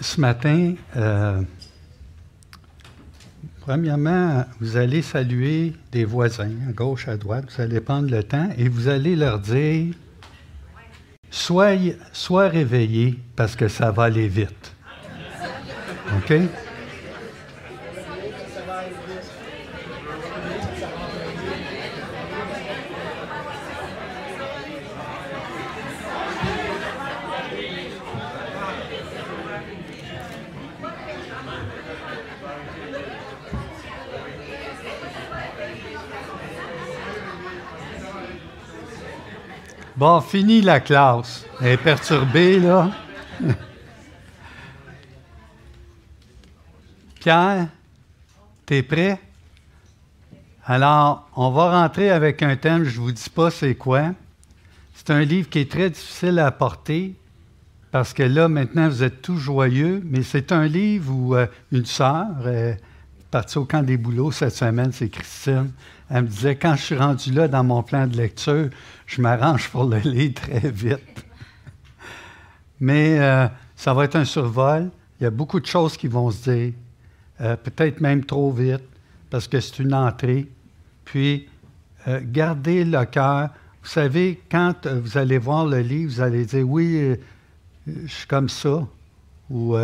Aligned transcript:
ce 0.00 0.20
matin, 0.20 0.74
euh, 0.96 1.42
premièrement, 3.60 4.44
vous 4.60 4.76
allez 4.76 5.02
saluer 5.02 5.74
des 5.92 6.04
voisins 6.04 6.52
à 6.68 6.72
gauche, 6.72 7.08
à 7.08 7.16
droite. 7.16 7.46
Vous 7.54 7.62
allez 7.62 7.80
prendre 7.80 8.10
le 8.10 8.22
temps 8.22 8.48
et 8.56 8.68
vous 8.68 8.88
allez 8.88 9.16
leur 9.16 9.38
dire 9.38 9.94
Soyez, 11.30 11.98
sois 12.12 12.48
réveillés 12.48 13.18
parce 13.34 13.56
que 13.56 13.68
ça 13.68 13.90
va 13.90 14.04
aller 14.04 14.28
vite. 14.28 14.72
OK? 16.16 16.34
Bon, 39.96 40.08
fini 40.26 40.60
la 40.60 40.80
classe. 40.80 41.46
Elle 41.60 41.72
est 41.72 41.76
perturbée, 41.76 42.58
là. 42.60 42.90
Pierre, 47.20 47.68
t'es 48.64 48.82
prêt? 48.82 49.20
Alors, 50.64 51.28
on 51.36 51.50
va 51.50 51.82
rentrer 51.82 52.10
avec 52.10 52.42
un 52.42 52.56
thème, 52.56 52.84
je 52.84 52.98
ne 52.98 53.04
vous 53.04 53.12
dis 53.12 53.30
pas 53.30 53.50
c'est 53.50 53.76
quoi. 53.76 54.12
C'est 54.94 55.10
un 55.10 55.22
livre 55.22 55.48
qui 55.48 55.60
est 55.60 55.70
très 55.70 55.90
difficile 55.90 56.40
à 56.40 56.50
porter 56.50 57.14
parce 57.92 58.12
que 58.12 58.24
là, 58.24 58.48
maintenant, 58.48 58.88
vous 58.88 59.02
êtes 59.04 59.22
tous 59.22 59.38
joyeux, 59.38 60.02
mais 60.04 60.22
c'est 60.22 60.52
un 60.52 60.66
livre 60.66 61.14
où 61.14 61.34
euh, 61.34 61.46
une 61.72 61.86
sœur, 61.86 62.26
euh, 62.44 62.74
partie 63.36 63.58
au 63.58 63.66
camp 63.66 63.82
des 63.82 63.98
boulots 63.98 64.32
cette 64.32 64.54
semaine, 64.54 64.92
c'est 64.92 65.10
Christine, 65.10 65.70
elle 66.08 66.22
me 66.22 66.26
disait, 66.26 66.56
quand 66.56 66.74
je 66.74 66.80
suis 66.80 66.96
rendu 66.96 67.32
là 67.32 67.48
dans 67.48 67.64
mon 67.64 67.82
plan 67.82 68.06
de 68.06 68.16
lecture, 68.16 68.70
je 69.04 69.20
m'arrange 69.20 69.68
pour 69.68 69.84
le 69.84 69.98
lire 69.98 70.32
très 70.32 70.70
vite. 70.70 71.26
Mais 72.80 73.18
euh, 73.20 73.46
ça 73.76 73.92
va 73.92 74.04
être 74.04 74.16
un 74.16 74.24
survol. 74.24 74.88
Il 75.20 75.24
y 75.24 75.26
a 75.26 75.30
beaucoup 75.30 75.60
de 75.60 75.66
choses 75.66 75.98
qui 75.98 76.08
vont 76.08 76.30
se 76.30 76.50
dire, 76.50 76.72
euh, 77.42 77.56
peut-être 77.56 78.00
même 78.00 78.24
trop 78.24 78.50
vite, 78.50 78.84
parce 79.28 79.46
que 79.46 79.60
c'est 79.60 79.80
une 79.80 79.92
entrée. 79.92 80.46
Puis, 81.04 81.46
euh, 82.08 82.20
gardez 82.24 82.86
le 82.86 83.04
cœur. 83.04 83.50
Vous 83.82 83.90
savez, 83.90 84.40
quand 84.50 84.86
vous 84.86 85.18
allez 85.18 85.36
voir 85.36 85.66
le 85.66 85.80
livre, 85.80 86.10
vous 86.10 86.20
allez 86.22 86.46
dire, 86.46 86.66
oui, 86.66 87.16
je 87.86 88.06
suis 88.06 88.26
comme 88.26 88.48
ça. 88.48 88.86
Ou 89.50 89.76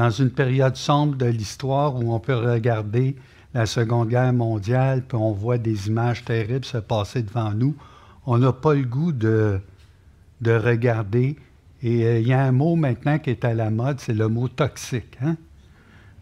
dans 0.00 0.10
une 0.10 0.30
période 0.30 0.76
sombre 0.76 1.16
de 1.16 1.26
l'histoire 1.26 1.94
où 1.94 2.14
on 2.14 2.20
peut 2.20 2.34
regarder 2.34 3.16
la 3.52 3.66
Seconde 3.66 4.08
Guerre 4.08 4.32
mondiale, 4.32 5.02
puis 5.06 5.18
on 5.18 5.32
voit 5.32 5.58
des 5.58 5.88
images 5.88 6.24
terribles 6.24 6.64
se 6.64 6.78
passer 6.78 7.22
devant 7.22 7.50
nous 7.52 7.74
on 8.26 8.38
n'a 8.38 8.52
pas 8.52 8.74
le 8.74 8.84
goût 8.84 9.12
de, 9.12 9.60
de 10.40 10.52
regarder. 10.52 11.36
Et 11.82 12.04
euh, 12.04 12.20
il 12.20 12.28
y 12.28 12.32
a 12.32 12.42
un 12.42 12.52
mot 12.52 12.76
maintenant 12.76 13.18
qui 13.18 13.30
est 13.30 13.44
à 13.44 13.54
la 13.54 13.70
mode, 13.70 14.00
c'est 14.00 14.14
le 14.14 14.28
mot 14.28 14.48
toxique. 14.48 15.18
Hein? 15.22 15.36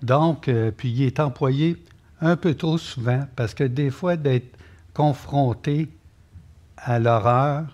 Donc, 0.03 0.49
euh, 0.49 0.73
puis 0.77 0.91
il 0.91 1.03
est 1.03 1.21
employé 1.21 1.77
un 2.21 2.37
peu 2.37 2.55
trop 2.55 2.79
souvent 2.79 3.27
parce 3.37 3.55
que 3.55 3.65
des 3.65 3.91
fois, 3.91 4.17
d'être 4.17 4.57
confronté 4.95 5.89
à 6.77 6.99
l'horreur, 6.99 7.67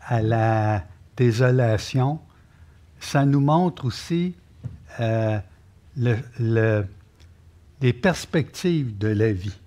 à 0.00 0.22
la 0.22 0.84
désolation, 1.16 2.20
ça 3.00 3.26
nous 3.26 3.40
montre 3.40 3.84
aussi 3.84 4.34
euh, 5.00 5.38
les 5.96 7.92
perspectives 7.92 8.96
de 8.98 9.08
la 9.08 9.32
vie. 9.32 9.58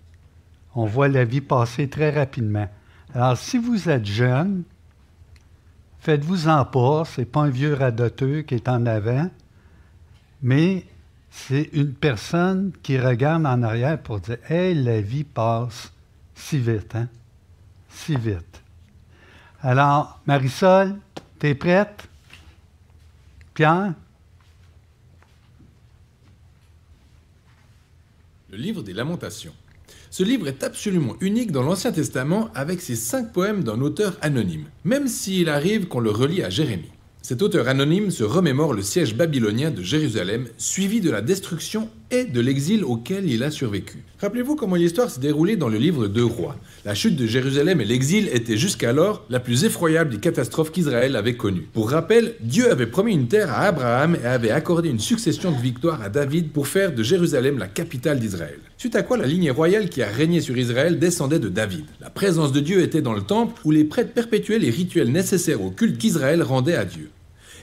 On 0.75 0.85
voit 0.85 1.07
la 1.07 1.25
vie 1.25 1.41
passer 1.41 1.89
très 1.89 2.11
rapidement. 2.11 2.69
Alors, 3.13 3.37
si 3.37 3.57
vous 3.57 3.89
êtes 3.89 4.05
jeune, 4.05 4.63
faites-vous-en 5.99 6.65
pas, 6.65 7.05
ce 7.05 7.21
n'est 7.21 7.25
pas 7.25 7.41
un 7.41 7.49
vieux 7.49 7.73
radoteux 7.73 8.41
qui 8.43 8.55
est 8.55 8.69
en 8.69 8.85
avant, 8.85 9.29
mais 10.41 10.85
c'est 11.31 11.69
une 11.73 11.93
personne 11.93 12.71
qui 12.83 12.99
regarde 12.99 13.45
en 13.45 13.63
arrière 13.63 13.99
pour 13.99 14.19
dire 14.19 14.37
Hey, 14.49 14.75
la 14.75 15.01
vie 15.01 15.23
passe 15.23 15.91
si 16.35 16.57
vite, 16.57 16.95
hein? 16.95 17.07
Si 17.89 18.15
vite. 18.15 18.61
Alors, 19.61 20.19
Marisol, 20.25 20.95
tu 21.39 21.47
es 21.47 21.55
prête? 21.55 22.07
Pierre? 23.53 23.93
Le 28.51 28.57
livre 28.57 28.81
des 28.81 28.93
Lamentations. 28.93 29.53
Ce 30.09 30.23
livre 30.23 30.47
est 30.47 30.63
absolument 30.63 31.15
unique 31.21 31.51
dans 31.51 31.61
l'Ancien 31.61 31.91
Testament 31.91 32.49
avec 32.55 32.81
ses 32.81 32.95
cinq 32.95 33.31
poèmes 33.31 33.63
d'un 33.63 33.79
auteur 33.79 34.17
anonyme, 34.21 34.65
même 34.83 35.07
s'il 35.07 35.49
arrive 35.49 35.87
qu'on 35.87 35.99
le 35.99 36.09
relie 36.09 36.41
à 36.41 36.49
Jérémie. 36.49 36.89
Cet 37.21 37.41
auteur 37.41 37.67
anonyme 37.67 38.11
se 38.11 38.23
remémore 38.23 38.73
le 38.73 38.81
siège 38.81 39.15
babylonien 39.15 39.71
de 39.71 39.83
Jérusalem, 39.83 40.47
suivi 40.57 41.01
de 41.01 41.11
la 41.11 41.21
destruction 41.21 41.89
et 42.11 42.23
de 42.23 42.39
l'exil 42.39 42.83
auquel 42.83 43.29
il 43.29 43.43
a 43.43 43.51
survécu. 43.51 44.03
Rappelez-vous 44.19 44.55
comment 44.55 44.77
l'histoire 44.77 45.09
s'est 45.09 45.19
déroulée 45.19 45.57
dans 45.57 45.67
le 45.67 45.77
livre 45.77 46.07
de 46.07 46.21
Rois. 46.21 46.55
La 46.85 46.95
chute 46.95 47.17
de 47.17 47.27
Jérusalem 47.27 47.81
et 47.81 47.85
l'exil 47.85 48.29
étaient 48.33 48.57
jusqu'alors 48.57 49.25
la 49.29 49.39
plus 49.39 49.65
effroyable 49.65 50.11
des 50.11 50.19
catastrophes 50.19 50.71
qu'Israël 50.71 51.15
avait 51.15 51.35
connues. 51.35 51.67
Pour 51.73 51.91
rappel, 51.91 52.35
Dieu 52.39 52.71
avait 52.71 52.87
promis 52.87 53.13
une 53.13 53.27
terre 53.27 53.51
à 53.51 53.67
Abraham 53.67 54.15
et 54.15 54.25
avait 54.25 54.51
accordé 54.51 54.89
une 54.89 54.99
succession 54.99 55.51
de 55.51 55.61
victoires 55.61 56.01
à 56.01 56.09
David 56.09 56.51
pour 56.51 56.67
faire 56.67 56.95
de 56.95 57.03
Jérusalem 57.03 57.59
la 57.59 57.67
capitale 57.67 58.19
d'Israël. 58.19 58.59
Suite 58.79 58.95
à 58.95 59.03
quoi 59.03 59.17
la 59.17 59.27
lignée 59.27 59.51
royale 59.51 59.89
qui 59.89 60.01
a 60.01 60.07
régné 60.07 60.39
sur 60.39 60.57
Israël 60.57 60.99
descendait 60.99 61.39
de 61.39 61.49
David. 61.49 61.83
La 61.99 62.09
présence 62.09 62.53
de 62.53 62.61
Dieu 62.61 62.81
était 62.81 63.01
dans 63.01 63.11
le 63.11 63.23
temple 63.23 63.59
où 63.65 63.71
les 63.71 63.83
prêtres 63.83 64.13
perpétuaient 64.13 64.57
les 64.57 64.69
rituels 64.69 65.11
nécessaires 65.11 65.61
au 65.61 65.69
culte 65.69 65.97
qu'Israël 65.97 66.41
rendait 66.41 66.77
à 66.77 66.85
Dieu 66.85 67.11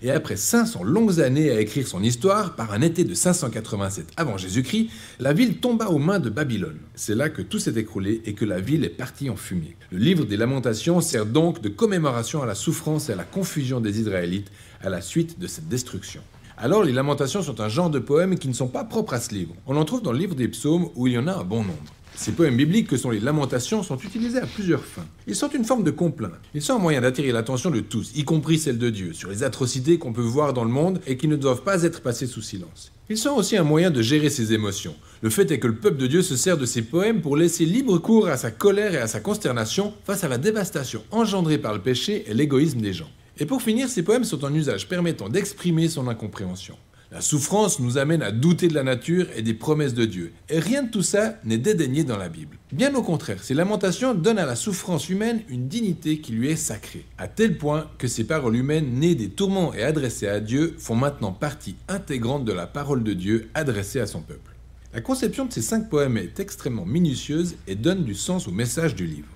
et 0.02 0.10
après 0.10 0.36
500 0.36 0.84
longues 0.84 1.20
années 1.20 1.50
à 1.50 1.60
écrire 1.60 1.86
son 1.86 2.02
histoire, 2.02 2.54
par 2.54 2.72
un 2.72 2.82
été 2.82 3.04
de 3.04 3.14
587 3.14 4.08
avant 4.16 4.36
Jésus-Christ, 4.36 4.90
la 5.20 5.32
ville 5.32 5.56
tomba 5.56 5.88
aux 5.88 5.98
mains 5.98 6.18
de 6.18 6.30
Babylone. 6.30 6.78
C'est 6.94 7.14
là 7.14 7.28
que 7.28 7.42
tout 7.42 7.58
s'est 7.58 7.78
écroulé 7.78 8.22
et 8.24 8.34
que 8.34 8.44
la 8.44 8.60
ville 8.60 8.84
est 8.84 8.90
partie 8.90 9.30
en 9.30 9.36
fumée. 9.36 9.76
Le 9.90 9.98
livre 9.98 10.24
des 10.24 10.36
Lamentations 10.36 11.00
sert 11.00 11.26
donc 11.26 11.60
de 11.62 11.68
commémoration 11.68 12.42
à 12.42 12.46
la 12.46 12.54
souffrance 12.54 13.08
et 13.08 13.12
à 13.12 13.16
la 13.16 13.24
confusion 13.24 13.80
des 13.80 14.00
Israélites 14.00 14.50
à 14.82 14.90
la 14.90 15.00
suite 15.00 15.38
de 15.38 15.46
cette 15.46 15.68
destruction. 15.68 16.20
Alors 16.58 16.84
les 16.84 16.92
lamentations 16.92 17.42
sont 17.42 17.60
un 17.60 17.68
genre 17.68 17.90
de 17.90 17.98
poèmes 17.98 18.38
qui 18.38 18.48
ne 18.48 18.54
sont 18.54 18.68
pas 18.68 18.84
propres 18.84 19.12
à 19.12 19.20
ce 19.20 19.34
livre. 19.34 19.54
On 19.66 19.76
en 19.76 19.84
trouve 19.84 20.00
dans 20.00 20.12
le 20.12 20.18
livre 20.18 20.34
des 20.34 20.48
psaumes 20.48 20.88
où 20.94 21.06
il 21.06 21.12
y 21.12 21.18
en 21.18 21.26
a 21.26 21.34
un 21.34 21.44
bon 21.44 21.58
nombre. 21.58 21.92
Ces 22.14 22.32
poèmes 22.32 22.56
bibliques 22.56 22.88
que 22.88 22.96
sont 22.96 23.10
les 23.10 23.20
lamentations 23.20 23.82
sont 23.82 23.98
utilisés 23.98 24.38
à 24.38 24.46
plusieurs 24.46 24.82
fins. 24.82 25.04
Ils 25.26 25.36
sont 25.36 25.50
une 25.50 25.66
forme 25.66 25.84
de 25.84 25.90
complaint. 25.90 26.32
Ils 26.54 26.62
sont 26.62 26.76
un 26.76 26.78
moyen 26.78 27.02
d'attirer 27.02 27.30
l'attention 27.30 27.70
de 27.70 27.80
tous, 27.80 28.12
y 28.16 28.24
compris 28.24 28.58
celle 28.58 28.78
de 28.78 28.88
Dieu, 28.88 29.12
sur 29.12 29.28
les 29.28 29.42
atrocités 29.42 29.98
qu'on 29.98 30.14
peut 30.14 30.22
voir 30.22 30.54
dans 30.54 30.64
le 30.64 30.70
monde 30.70 30.98
et 31.06 31.18
qui 31.18 31.28
ne 31.28 31.36
doivent 31.36 31.62
pas 31.62 31.82
être 31.82 32.00
passées 32.00 32.26
sous 32.26 32.40
silence. 32.40 32.90
Ils 33.10 33.18
sont 33.18 33.34
aussi 33.34 33.58
un 33.58 33.62
moyen 33.62 33.90
de 33.90 34.00
gérer 34.00 34.30
ses 34.30 34.54
émotions. 34.54 34.96
Le 35.20 35.28
fait 35.28 35.50
est 35.50 35.58
que 35.58 35.66
le 35.66 35.76
peuple 35.76 35.98
de 35.98 36.06
Dieu 36.06 36.22
se 36.22 36.36
sert 36.36 36.56
de 36.56 36.64
ces 36.64 36.80
poèmes 36.80 37.20
pour 37.20 37.36
laisser 37.36 37.66
libre 37.66 37.98
cours 37.98 38.28
à 38.28 38.38
sa 38.38 38.50
colère 38.50 38.94
et 38.94 38.98
à 38.98 39.06
sa 39.08 39.20
consternation 39.20 39.92
face 40.04 40.24
à 40.24 40.28
la 40.28 40.38
dévastation 40.38 41.04
engendrée 41.10 41.58
par 41.58 41.74
le 41.74 41.82
péché 41.82 42.24
et 42.26 42.32
l'égoïsme 42.32 42.80
des 42.80 42.94
gens. 42.94 43.10
Et 43.38 43.46
pour 43.46 43.62
finir, 43.62 43.88
ces 43.88 44.02
poèmes 44.02 44.24
sont 44.24 44.44
un 44.44 44.54
usage 44.54 44.88
permettant 44.88 45.28
d'exprimer 45.28 45.88
son 45.88 46.08
incompréhension. 46.08 46.76
La 47.12 47.20
souffrance 47.20 47.78
nous 47.78 47.98
amène 47.98 48.22
à 48.22 48.32
douter 48.32 48.66
de 48.66 48.74
la 48.74 48.82
nature 48.82 49.26
et 49.36 49.42
des 49.42 49.54
promesses 49.54 49.94
de 49.94 50.06
Dieu. 50.06 50.32
Et 50.48 50.58
rien 50.58 50.82
de 50.82 50.90
tout 50.90 51.02
ça 51.02 51.36
n'est 51.44 51.58
dédaigné 51.58 52.02
dans 52.02 52.16
la 52.16 52.28
Bible. 52.28 52.58
Bien 52.72 52.94
au 52.96 53.02
contraire, 53.02 53.44
ces 53.44 53.54
lamentations 53.54 54.12
donnent 54.12 54.40
à 54.40 54.46
la 54.46 54.56
souffrance 54.56 55.08
humaine 55.08 55.42
une 55.48 55.68
dignité 55.68 56.18
qui 56.18 56.32
lui 56.32 56.50
est 56.50 56.56
sacrée, 56.56 57.04
à 57.16 57.28
tel 57.28 57.58
point 57.58 57.88
que 57.98 58.08
ces 58.08 58.24
paroles 58.24 58.56
humaines 58.56 58.98
nées 58.98 59.14
des 59.14 59.28
tourments 59.28 59.72
et 59.72 59.84
adressées 59.84 60.26
à 60.26 60.40
Dieu 60.40 60.74
font 60.78 60.96
maintenant 60.96 61.32
partie 61.32 61.76
intégrante 61.88 62.44
de 62.44 62.52
la 62.52 62.66
parole 62.66 63.04
de 63.04 63.12
Dieu 63.12 63.50
adressée 63.54 64.00
à 64.00 64.06
son 64.06 64.22
peuple. 64.22 64.56
La 64.92 65.00
conception 65.00 65.44
de 65.44 65.52
ces 65.52 65.62
cinq 65.62 65.88
poèmes 65.88 66.16
est 66.16 66.40
extrêmement 66.40 66.86
minutieuse 66.86 67.54
et 67.68 67.76
donne 67.76 68.02
du 68.02 68.14
sens 68.14 68.48
au 68.48 68.50
message 68.52 68.94
du 68.96 69.06
livre. 69.06 69.35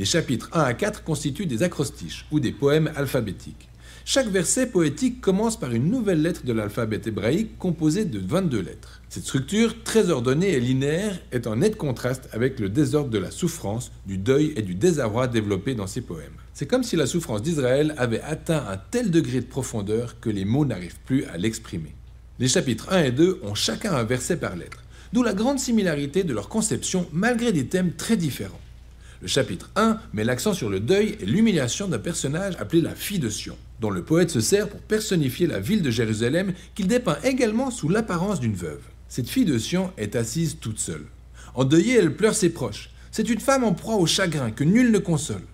Les 0.00 0.06
chapitres 0.06 0.48
1 0.54 0.60
à 0.62 0.72
4 0.72 1.04
constituent 1.04 1.44
des 1.44 1.62
acrostiches 1.62 2.24
ou 2.30 2.40
des 2.40 2.52
poèmes 2.52 2.90
alphabétiques. 2.96 3.68
Chaque 4.06 4.28
verset 4.28 4.68
poétique 4.68 5.20
commence 5.20 5.60
par 5.60 5.74
une 5.74 5.90
nouvelle 5.90 6.22
lettre 6.22 6.46
de 6.46 6.54
l'alphabet 6.54 7.02
hébraïque 7.04 7.58
composée 7.58 8.06
de 8.06 8.18
22 8.18 8.62
lettres. 8.62 9.02
Cette 9.10 9.24
structure, 9.24 9.82
très 9.84 10.08
ordonnée 10.08 10.52
et 10.52 10.60
linéaire, 10.60 11.18
est 11.32 11.46
en 11.46 11.56
net 11.56 11.76
contraste 11.76 12.30
avec 12.32 12.60
le 12.60 12.70
désordre 12.70 13.10
de 13.10 13.18
la 13.18 13.30
souffrance, 13.30 13.92
du 14.06 14.16
deuil 14.16 14.54
et 14.56 14.62
du 14.62 14.74
désarroi 14.74 15.28
développé 15.28 15.74
dans 15.74 15.86
ces 15.86 16.00
poèmes. 16.00 16.32
C'est 16.54 16.66
comme 16.66 16.82
si 16.82 16.96
la 16.96 17.04
souffrance 17.04 17.42
d'Israël 17.42 17.94
avait 17.98 18.22
atteint 18.22 18.64
un 18.70 18.78
tel 18.78 19.10
degré 19.10 19.42
de 19.42 19.46
profondeur 19.46 20.18
que 20.18 20.30
les 20.30 20.46
mots 20.46 20.64
n'arrivent 20.64 21.00
plus 21.04 21.26
à 21.26 21.36
l'exprimer. 21.36 21.94
Les 22.38 22.48
chapitres 22.48 22.90
1 22.90 23.04
et 23.04 23.12
2 23.12 23.40
ont 23.42 23.54
chacun 23.54 23.92
un 23.92 24.04
verset 24.04 24.38
par 24.38 24.56
lettre, 24.56 24.82
d'où 25.12 25.22
la 25.22 25.34
grande 25.34 25.58
similarité 25.58 26.24
de 26.24 26.32
leur 26.32 26.48
conception 26.48 27.06
malgré 27.12 27.52
des 27.52 27.66
thèmes 27.66 27.92
très 27.92 28.16
différents. 28.16 28.62
Le 29.20 29.28
chapitre 29.28 29.70
1 29.76 29.98
met 30.14 30.24
l'accent 30.24 30.54
sur 30.54 30.70
le 30.70 30.80
deuil 30.80 31.18
et 31.20 31.26
l'humiliation 31.26 31.88
d'un 31.88 31.98
personnage 31.98 32.56
appelé 32.58 32.80
la 32.80 32.94
fille 32.94 33.18
de 33.18 33.28
Sion. 33.28 33.56
dont 33.78 33.90
le 33.90 34.02
poète 34.02 34.30
se 34.30 34.40
sert 34.40 34.68
pour 34.68 34.80
personnifier 34.80 35.46
la 35.46 35.60
ville 35.60 35.82
de 35.82 35.90
Jérusalem 35.90 36.52
qu'il 36.74 36.86
dépeint 36.86 37.18
également 37.22 37.70
sous 37.70 37.88
l'apparence 37.88 38.40
d'une 38.40 38.54
veuve. 38.54 38.82
Cette 39.08 39.28
fille 39.28 39.44
de 39.44 39.58
Sion 39.58 39.90
est 39.96 40.16
assise 40.16 40.58
toute 40.60 40.78
seule. 40.78 41.06
Endeuillée, 41.54 41.96
elle 41.96 42.14
pleure 42.14 42.34
ses 42.34 42.50
proches. 42.50 42.90
C'est 43.10 43.28
une 43.28 43.40
femme 43.40 43.64
en 43.64 43.72
proie 43.72 43.96
au 43.96 44.06
chagrin 44.06 44.50
que 44.50 44.64
nul 44.64 44.90
ne 44.90 44.98
console. 44.98 45.44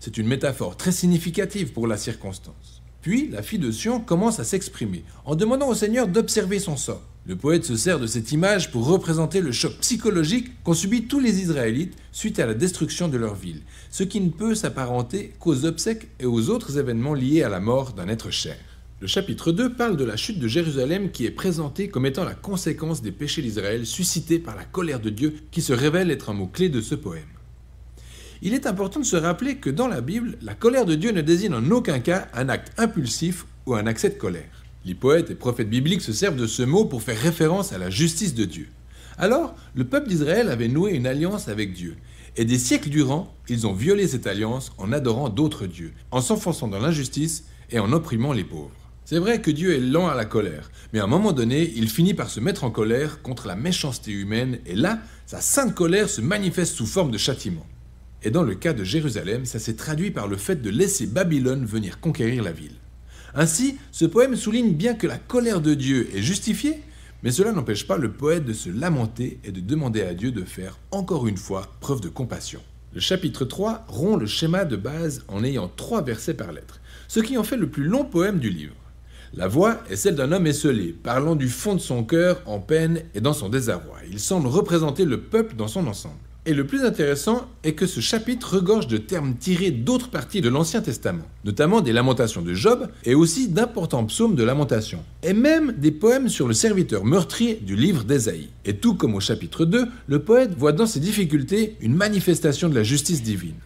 C'est 0.00 0.18
une 0.18 0.26
métaphore 0.26 0.76
très 0.76 0.92
significative 0.92 1.72
pour 1.72 1.86
la 1.86 1.96
circonstance. 1.96 2.82
Puis, 3.00 3.28
la 3.30 3.42
fille 3.42 3.58
de 3.58 3.70
Sion 3.70 4.00
commence 4.00 4.40
à 4.40 4.44
s'exprimer, 4.44 5.04
en 5.24 5.34
demandant 5.34 5.68
au 5.68 5.74
Seigneur 5.74 6.08
d'observer 6.08 6.58
son 6.58 6.76
sort. 6.76 7.13
Le 7.26 7.36
poète 7.36 7.64
se 7.64 7.74
sert 7.74 7.98
de 7.98 8.06
cette 8.06 8.32
image 8.32 8.70
pour 8.70 8.86
représenter 8.86 9.40
le 9.40 9.50
choc 9.50 9.78
psychologique 9.80 10.62
qu'ont 10.62 10.74
subi 10.74 11.06
tous 11.06 11.20
les 11.20 11.40
Israélites 11.40 11.96
suite 12.12 12.38
à 12.38 12.44
la 12.44 12.52
destruction 12.52 13.08
de 13.08 13.16
leur 13.16 13.34
ville, 13.34 13.62
ce 13.90 14.02
qui 14.02 14.20
ne 14.20 14.28
peut 14.28 14.54
s'apparenter 14.54 15.32
qu'aux 15.38 15.64
obsèques 15.64 16.08
et 16.20 16.26
aux 16.26 16.50
autres 16.50 16.76
événements 16.76 17.14
liés 17.14 17.42
à 17.42 17.48
la 17.48 17.60
mort 17.60 17.94
d'un 17.94 18.08
être 18.08 18.30
cher. 18.30 18.58
Le 19.00 19.06
chapitre 19.06 19.52
2 19.52 19.72
parle 19.72 19.96
de 19.96 20.04
la 20.04 20.18
chute 20.18 20.38
de 20.38 20.46
Jérusalem 20.46 21.10
qui 21.12 21.24
est 21.24 21.30
présentée 21.30 21.88
comme 21.88 22.04
étant 22.04 22.24
la 22.24 22.34
conséquence 22.34 23.00
des 23.00 23.10
péchés 23.10 23.40
d'Israël 23.40 23.86
suscités 23.86 24.38
par 24.38 24.54
la 24.54 24.64
colère 24.64 25.00
de 25.00 25.08
Dieu 25.08 25.34
qui 25.50 25.62
se 25.62 25.72
révèle 25.72 26.10
être 26.10 26.28
un 26.28 26.34
mot-clé 26.34 26.68
de 26.68 26.82
ce 26.82 26.94
poème. 26.94 27.24
Il 28.42 28.52
est 28.52 28.66
important 28.66 29.00
de 29.00 29.06
se 29.06 29.16
rappeler 29.16 29.56
que 29.56 29.70
dans 29.70 29.88
la 29.88 30.02
Bible, 30.02 30.36
la 30.42 30.52
colère 30.52 30.84
de 30.84 30.94
Dieu 30.94 31.10
ne 31.10 31.22
désigne 31.22 31.54
en 31.54 31.70
aucun 31.70 32.00
cas 32.00 32.28
un 32.34 32.50
acte 32.50 32.78
impulsif 32.78 33.46
ou 33.64 33.74
un 33.74 33.86
accès 33.86 34.10
de 34.10 34.18
colère. 34.18 34.63
Les 34.86 34.94
poètes 34.94 35.30
et 35.30 35.34
prophètes 35.34 35.70
bibliques 35.70 36.02
se 36.02 36.12
servent 36.12 36.36
de 36.36 36.46
ce 36.46 36.62
mot 36.62 36.84
pour 36.84 37.02
faire 37.02 37.18
référence 37.18 37.72
à 37.72 37.78
la 37.78 37.88
justice 37.88 38.34
de 38.34 38.44
Dieu. 38.44 38.68
Alors, 39.16 39.54
le 39.74 39.84
peuple 39.84 40.08
d'Israël 40.08 40.50
avait 40.50 40.68
noué 40.68 40.92
une 40.92 41.06
alliance 41.06 41.48
avec 41.48 41.72
Dieu. 41.72 41.96
Et 42.36 42.44
des 42.44 42.58
siècles 42.58 42.90
durant, 42.90 43.34
ils 43.48 43.66
ont 43.66 43.72
violé 43.72 44.08
cette 44.08 44.26
alliance 44.26 44.72
en 44.76 44.92
adorant 44.92 45.28
d'autres 45.28 45.66
dieux, 45.66 45.92
en 46.10 46.20
s'enfonçant 46.20 46.68
dans 46.68 46.80
l'injustice 46.80 47.44
et 47.70 47.78
en 47.78 47.92
opprimant 47.92 48.32
les 48.32 48.44
pauvres. 48.44 48.74
C'est 49.06 49.18
vrai 49.18 49.40
que 49.40 49.50
Dieu 49.50 49.74
est 49.74 49.80
lent 49.80 50.08
à 50.08 50.14
la 50.14 50.24
colère, 50.24 50.70
mais 50.92 50.98
à 50.98 51.04
un 51.04 51.08
moment 51.08 51.32
donné, 51.32 51.72
il 51.76 51.88
finit 51.88 52.14
par 52.14 52.28
se 52.28 52.40
mettre 52.40 52.64
en 52.64 52.70
colère 52.70 53.22
contre 53.22 53.46
la 53.46 53.54
méchanceté 53.54 54.10
humaine, 54.10 54.58
et 54.66 54.74
là, 54.74 54.98
sa 55.26 55.40
sainte 55.40 55.74
colère 55.74 56.08
se 56.08 56.20
manifeste 56.20 56.74
sous 56.74 56.86
forme 56.86 57.10
de 57.10 57.18
châtiment. 57.18 57.66
Et 58.22 58.30
dans 58.30 58.42
le 58.42 58.54
cas 58.54 58.72
de 58.72 58.84
Jérusalem, 58.84 59.44
ça 59.44 59.58
s'est 59.58 59.76
traduit 59.76 60.10
par 60.10 60.26
le 60.26 60.36
fait 60.36 60.60
de 60.60 60.70
laisser 60.70 61.06
Babylone 61.06 61.66
venir 61.66 62.00
conquérir 62.00 62.42
la 62.42 62.52
ville. 62.52 62.76
Ainsi, 63.36 63.78
ce 63.90 64.04
poème 64.04 64.36
souligne 64.36 64.74
bien 64.74 64.94
que 64.94 65.08
la 65.08 65.18
colère 65.18 65.60
de 65.60 65.74
Dieu 65.74 66.08
est 66.14 66.22
justifiée, 66.22 66.80
mais 67.24 67.32
cela 67.32 67.50
n'empêche 67.50 67.86
pas 67.86 67.96
le 67.96 68.12
poète 68.12 68.44
de 68.44 68.52
se 68.52 68.70
lamenter 68.70 69.40
et 69.42 69.50
de 69.50 69.60
demander 69.60 70.02
à 70.02 70.14
Dieu 70.14 70.30
de 70.30 70.44
faire, 70.44 70.78
encore 70.92 71.26
une 71.26 71.36
fois, 71.36 71.72
preuve 71.80 72.00
de 72.00 72.08
compassion. 72.08 72.60
Le 72.94 73.00
chapitre 73.00 73.44
3 73.44 73.86
rompt 73.88 74.20
le 74.20 74.26
schéma 74.26 74.64
de 74.64 74.76
base 74.76 75.24
en 75.26 75.42
ayant 75.42 75.68
trois 75.74 76.02
versets 76.02 76.34
par 76.34 76.52
lettre, 76.52 76.80
ce 77.08 77.18
qui 77.18 77.36
en 77.36 77.42
fait 77.42 77.56
le 77.56 77.68
plus 77.68 77.82
long 77.82 78.04
poème 78.04 78.38
du 78.38 78.50
livre. 78.50 78.76
La 79.32 79.48
voix 79.48 79.80
est 79.90 79.96
celle 79.96 80.14
d'un 80.14 80.30
homme 80.30 80.46
esselé, 80.46 80.92
parlant 80.92 81.34
du 81.34 81.48
fond 81.48 81.74
de 81.74 81.80
son 81.80 82.04
cœur 82.04 82.40
en 82.46 82.60
peine 82.60 83.02
et 83.14 83.20
dans 83.20 83.32
son 83.32 83.48
désarroi. 83.48 83.96
Il 84.08 84.20
semble 84.20 84.46
représenter 84.46 85.04
le 85.04 85.22
peuple 85.22 85.56
dans 85.56 85.66
son 85.66 85.88
ensemble. 85.88 86.14
Et 86.46 86.52
le 86.52 86.66
plus 86.66 86.84
intéressant 86.84 87.46
est 87.62 87.72
que 87.72 87.86
ce 87.86 88.00
chapitre 88.00 88.56
regorge 88.56 88.86
de 88.86 88.98
termes 88.98 89.34
tirés 89.34 89.70
d'autres 89.70 90.10
parties 90.10 90.42
de 90.42 90.50
l'Ancien 90.50 90.82
Testament, 90.82 91.24
notamment 91.46 91.80
des 91.80 91.94
lamentations 91.94 92.42
de 92.42 92.52
Job 92.52 92.88
et 93.04 93.14
aussi 93.14 93.48
d'importants 93.48 94.04
psaumes 94.04 94.34
de 94.34 94.44
lamentation, 94.44 95.02
et 95.22 95.32
même 95.32 95.72
des 95.72 95.90
poèmes 95.90 96.28
sur 96.28 96.46
le 96.46 96.52
serviteur 96.52 97.06
meurtrier 97.06 97.54
du 97.54 97.76
livre 97.76 98.04
d'Ésaïe. 98.04 98.50
Et 98.66 98.76
tout 98.76 98.94
comme 98.94 99.14
au 99.14 99.20
chapitre 99.20 99.64
2, 99.64 99.86
le 100.06 100.18
poète 100.18 100.54
voit 100.54 100.72
dans 100.72 100.86
ses 100.86 101.00
difficultés 101.00 101.76
une 101.80 101.94
manifestation 101.94 102.68
de 102.68 102.74
la 102.74 102.82
justice 102.82 103.22
divine 103.22 103.56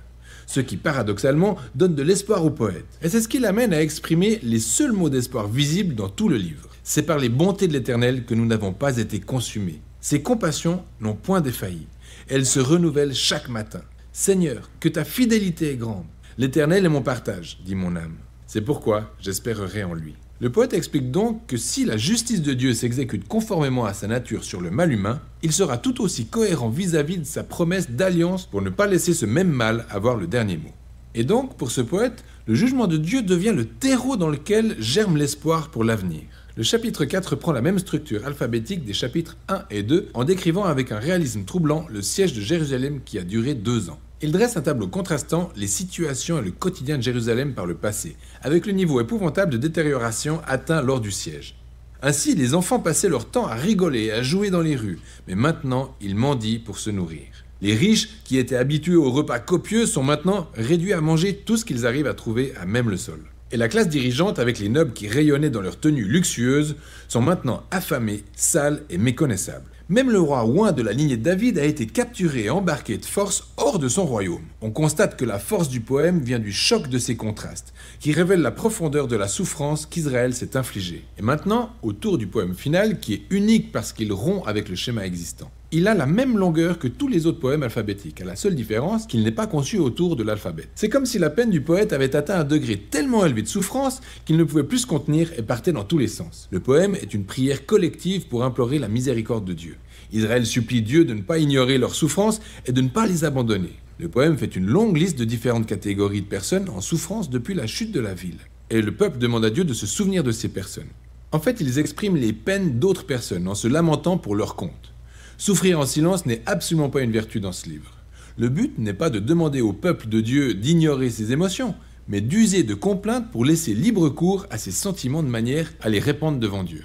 ce 0.46 0.60
qui 0.60 0.78
paradoxalement 0.78 1.58
donne 1.74 1.94
de 1.94 2.02
l'espoir 2.02 2.42
au 2.42 2.48
poète. 2.48 2.86
Et 3.02 3.10
c'est 3.10 3.20
ce 3.20 3.28
qui 3.28 3.38
l'amène 3.38 3.74
à 3.74 3.82
exprimer 3.82 4.40
les 4.42 4.60
seuls 4.60 4.92
mots 4.92 5.10
d'espoir 5.10 5.46
visibles 5.46 5.94
dans 5.94 6.08
tout 6.08 6.30
le 6.30 6.38
livre. 6.38 6.70
C'est 6.82 7.02
par 7.02 7.18
les 7.18 7.28
bontés 7.28 7.68
de 7.68 7.74
l'Éternel 7.74 8.24
que 8.24 8.34
nous 8.34 8.46
n'avons 8.46 8.72
pas 8.72 8.96
été 8.96 9.20
consumés. 9.20 9.82
Ses 10.00 10.22
compassions 10.22 10.84
n'ont 11.02 11.14
point 11.14 11.42
défailli. 11.42 11.86
Elle 12.30 12.44
se 12.44 12.60
renouvelle 12.60 13.14
chaque 13.14 13.48
matin. 13.48 13.80
Seigneur, 14.12 14.68
que 14.80 14.90
ta 14.90 15.04
fidélité 15.04 15.72
est 15.72 15.76
grande. 15.76 16.04
L'Éternel 16.36 16.84
est 16.84 16.90
mon 16.90 17.00
partage, 17.00 17.58
dit 17.64 17.74
mon 17.74 17.96
âme. 17.96 18.16
C'est 18.46 18.60
pourquoi 18.60 19.14
j'espérerai 19.18 19.82
en 19.82 19.94
lui. 19.94 20.14
Le 20.40 20.52
poète 20.52 20.74
explique 20.74 21.10
donc 21.10 21.46
que 21.46 21.56
si 21.56 21.86
la 21.86 21.96
justice 21.96 22.42
de 22.42 22.52
Dieu 22.52 22.74
s'exécute 22.74 23.26
conformément 23.26 23.86
à 23.86 23.94
sa 23.94 24.08
nature 24.08 24.44
sur 24.44 24.60
le 24.60 24.70
mal 24.70 24.92
humain, 24.92 25.22
il 25.42 25.52
sera 25.52 25.78
tout 25.78 26.02
aussi 26.02 26.26
cohérent 26.26 26.68
vis-à-vis 26.68 27.16
de 27.16 27.24
sa 27.24 27.44
promesse 27.44 27.90
d'alliance 27.90 28.44
pour 28.44 28.60
ne 28.60 28.68
pas 28.68 28.86
laisser 28.86 29.14
ce 29.14 29.24
même 29.24 29.50
mal 29.50 29.86
avoir 29.88 30.14
le 30.14 30.26
dernier 30.26 30.58
mot. 30.58 30.72
Et 31.14 31.24
donc, 31.24 31.56
pour 31.56 31.70
ce 31.70 31.80
poète, 31.80 32.24
le 32.46 32.54
jugement 32.54 32.88
de 32.88 32.98
Dieu 32.98 33.22
devient 33.22 33.54
le 33.56 33.64
terreau 33.64 34.18
dans 34.18 34.28
lequel 34.28 34.76
germe 34.78 35.16
l'espoir 35.16 35.70
pour 35.70 35.82
l'avenir. 35.82 36.24
Le 36.58 36.64
chapitre 36.64 37.04
4 37.04 37.36
prend 37.36 37.52
la 37.52 37.62
même 37.62 37.78
structure 37.78 38.26
alphabétique 38.26 38.84
des 38.84 38.92
chapitres 38.92 39.36
1 39.46 39.66
et 39.70 39.84
2 39.84 40.08
en 40.12 40.24
décrivant 40.24 40.64
avec 40.64 40.90
un 40.90 40.98
réalisme 40.98 41.44
troublant 41.44 41.86
le 41.88 42.02
siège 42.02 42.32
de 42.32 42.40
Jérusalem 42.40 42.98
qui 43.04 43.16
a 43.16 43.22
duré 43.22 43.54
deux 43.54 43.90
ans. 43.90 44.00
Il 44.22 44.32
dresse 44.32 44.56
un 44.56 44.62
tableau 44.62 44.88
contrastant 44.88 45.50
les 45.54 45.68
situations 45.68 46.40
et 46.40 46.44
le 46.44 46.50
quotidien 46.50 46.96
de 46.96 47.02
Jérusalem 47.04 47.54
par 47.54 47.64
le 47.64 47.76
passé, 47.76 48.16
avec 48.42 48.66
le 48.66 48.72
niveau 48.72 49.00
épouvantable 49.00 49.52
de 49.52 49.56
détérioration 49.56 50.40
atteint 50.48 50.82
lors 50.82 51.00
du 51.00 51.12
siège. 51.12 51.54
Ainsi, 52.02 52.34
les 52.34 52.54
enfants 52.54 52.80
passaient 52.80 53.08
leur 53.08 53.30
temps 53.30 53.46
à 53.46 53.54
rigoler 53.54 54.06
et 54.06 54.12
à 54.12 54.24
jouer 54.24 54.50
dans 54.50 54.60
les 54.60 54.74
rues, 54.74 54.98
mais 55.28 55.36
maintenant 55.36 55.94
ils 56.00 56.16
mendient 56.16 56.58
pour 56.58 56.80
se 56.80 56.90
nourrir. 56.90 57.28
Les 57.62 57.76
riches, 57.76 58.08
qui 58.24 58.36
étaient 58.36 58.56
habitués 58.56 58.96
aux 58.96 59.12
repas 59.12 59.38
copieux, 59.38 59.86
sont 59.86 60.02
maintenant 60.02 60.48
réduits 60.54 60.92
à 60.92 61.00
manger 61.00 61.36
tout 61.36 61.56
ce 61.56 61.64
qu'ils 61.64 61.86
arrivent 61.86 62.08
à 62.08 62.14
trouver 62.14 62.52
à 62.60 62.66
même 62.66 62.90
le 62.90 62.96
sol. 62.96 63.20
Et 63.50 63.56
la 63.56 63.68
classe 63.68 63.88
dirigeante, 63.88 64.38
avec 64.38 64.58
les 64.58 64.68
nobles 64.68 64.92
qui 64.92 65.08
rayonnaient 65.08 65.48
dans 65.48 65.62
leurs 65.62 65.80
tenues 65.80 66.04
luxueuses, 66.04 66.76
sont 67.08 67.22
maintenant 67.22 67.62
affamés, 67.70 68.24
sales 68.36 68.82
et 68.90 68.98
méconnaissables. 68.98 69.70
Même 69.88 70.10
le 70.10 70.20
roi 70.20 70.44
Ouin 70.44 70.72
de 70.72 70.82
la 70.82 70.92
lignée 70.92 71.16
de 71.16 71.22
David 71.22 71.58
a 71.58 71.64
été 71.64 71.86
capturé 71.86 72.44
et 72.44 72.50
embarqué 72.50 72.98
de 72.98 73.06
force 73.06 73.48
hors 73.56 73.78
de 73.78 73.88
son 73.88 74.04
royaume. 74.04 74.44
On 74.60 74.70
constate 74.70 75.16
que 75.16 75.24
la 75.24 75.38
force 75.38 75.70
du 75.70 75.80
poème 75.80 76.20
vient 76.20 76.38
du 76.38 76.52
choc 76.52 76.88
de 76.88 76.98
ces 76.98 77.16
contrastes, 77.16 77.72
qui 78.00 78.12
révèle 78.12 78.42
la 78.42 78.50
profondeur 78.50 79.08
de 79.08 79.16
la 79.16 79.28
souffrance 79.28 79.86
qu'Israël 79.86 80.34
s'est 80.34 80.58
infligée. 80.58 81.06
Et 81.16 81.22
maintenant, 81.22 81.70
au 81.80 81.94
tour 81.94 82.18
du 82.18 82.26
poème 82.26 82.54
final, 82.54 83.00
qui 83.00 83.14
est 83.14 83.22
unique 83.30 83.72
parce 83.72 83.94
qu'il 83.94 84.12
rompt 84.12 84.46
avec 84.46 84.68
le 84.68 84.76
schéma 84.76 85.06
existant 85.06 85.50
il 85.70 85.86
a 85.86 85.92
la 85.92 86.06
même 86.06 86.38
longueur 86.38 86.78
que 86.78 86.88
tous 86.88 87.08
les 87.08 87.26
autres 87.26 87.40
poèmes 87.40 87.62
alphabétiques, 87.62 88.22
à 88.22 88.24
la 88.24 88.36
seule 88.36 88.54
différence 88.54 89.06
qu'il 89.06 89.22
n'est 89.22 89.30
pas 89.30 89.46
conçu 89.46 89.76
autour 89.76 90.16
de 90.16 90.22
l'alphabet. 90.22 90.68
C'est 90.74 90.88
comme 90.88 91.04
si 91.04 91.18
la 91.18 91.28
peine 91.28 91.50
du 91.50 91.60
poète 91.60 91.92
avait 91.92 92.16
atteint 92.16 92.40
un 92.40 92.44
degré 92.44 92.78
tellement 92.78 93.26
élevé 93.26 93.42
de 93.42 93.48
souffrance 93.48 94.00
qu'il 94.24 94.38
ne 94.38 94.44
pouvait 94.44 94.62
plus 94.62 94.78
se 94.78 94.86
contenir 94.86 95.30
et 95.36 95.42
partait 95.42 95.72
dans 95.72 95.84
tous 95.84 95.98
les 95.98 96.08
sens. 96.08 96.48
Le 96.50 96.60
poème 96.60 96.94
est 96.94 97.12
une 97.12 97.24
prière 97.26 97.66
collective 97.66 98.28
pour 98.28 98.44
implorer 98.44 98.78
la 98.78 98.88
miséricorde 98.88 99.44
de 99.44 99.52
Dieu. 99.52 99.76
Israël 100.10 100.46
supplie 100.46 100.80
Dieu 100.80 101.04
de 101.04 101.12
ne 101.12 101.20
pas 101.20 101.38
ignorer 101.38 101.76
leurs 101.76 101.94
souffrances 101.94 102.40
et 102.64 102.72
de 102.72 102.80
ne 102.80 102.88
pas 102.88 103.06
les 103.06 103.24
abandonner. 103.24 103.76
Le 103.98 104.08
poème 104.08 104.38
fait 104.38 104.56
une 104.56 104.66
longue 104.66 104.96
liste 104.96 105.18
de 105.18 105.26
différentes 105.26 105.66
catégories 105.66 106.22
de 106.22 106.26
personnes 106.26 106.70
en 106.70 106.80
souffrance 106.80 107.28
depuis 107.28 107.52
la 107.52 107.66
chute 107.66 107.92
de 107.92 108.00
la 108.00 108.14
ville. 108.14 108.38
Et 108.70 108.80
le 108.80 108.92
peuple 108.92 109.18
demande 109.18 109.44
à 109.44 109.50
Dieu 109.50 109.64
de 109.64 109.74
se 109.74 109.86
souvenir 109.86 110.24
de 110.24 110.32
ces 110.32 110.48
personnes. 110.48 110.88
En 111.30 111.40
fait, 111.40 111.60
ils 111.60 111.78
expriment 111.78 112.16
les 112.16 112.32
peines 112.32 112.78
d'autres 112.78 113.04
personnes 113.04 113.48
en 113.48 113.54
se 113.54 113.68
lamentant 113.68 114.16
pour 114.16 114.34
leur 114.34 114.56
compte. 114.56 114.94
Souffrir 115.40 115.78
en 115.78 115.86
silence 115.86 116.26
n'est 116.26 116.42
absolument 116.46 116.90
pas 116.90 117.02
une 117.02 117.12
vertu 117.12 117.38
dans 117.38 117.52
ce 117.52 117.68
livre. 117.68 117.92
Le 118.38 118.48
but 118.48 118.76
n'est 118.76 118.92
pas 118.92 119.08
de 119.08 119.20
demander 119.20 119.60
au 119.60 119.72
peuple 119.72 120.08
de 120.08 120.20
Dieu 120.20 120.52
d'ignorer 120.52 121.10
ses 121.10 121.30
émotions, 121.30 121.76
mais 122.08 122.20
d'user 122.20 122.64
de 122.64 122.74
complaintes 122.74 123.30
pour 123.30 123.44
laisser 123.44 123.72
libre 123.72 124.08
cours 124.08 124.46
à 124.50 124.58
ses 124.58 124.72
sentiments 124.72 125.22
de 125.22 125.28
manière 125.28 125.72
à 125.80 125.90
les 125.90 126.00
répandre 126.00 126.40
devant 126.40 126.64
Dieu. 126.64 126.84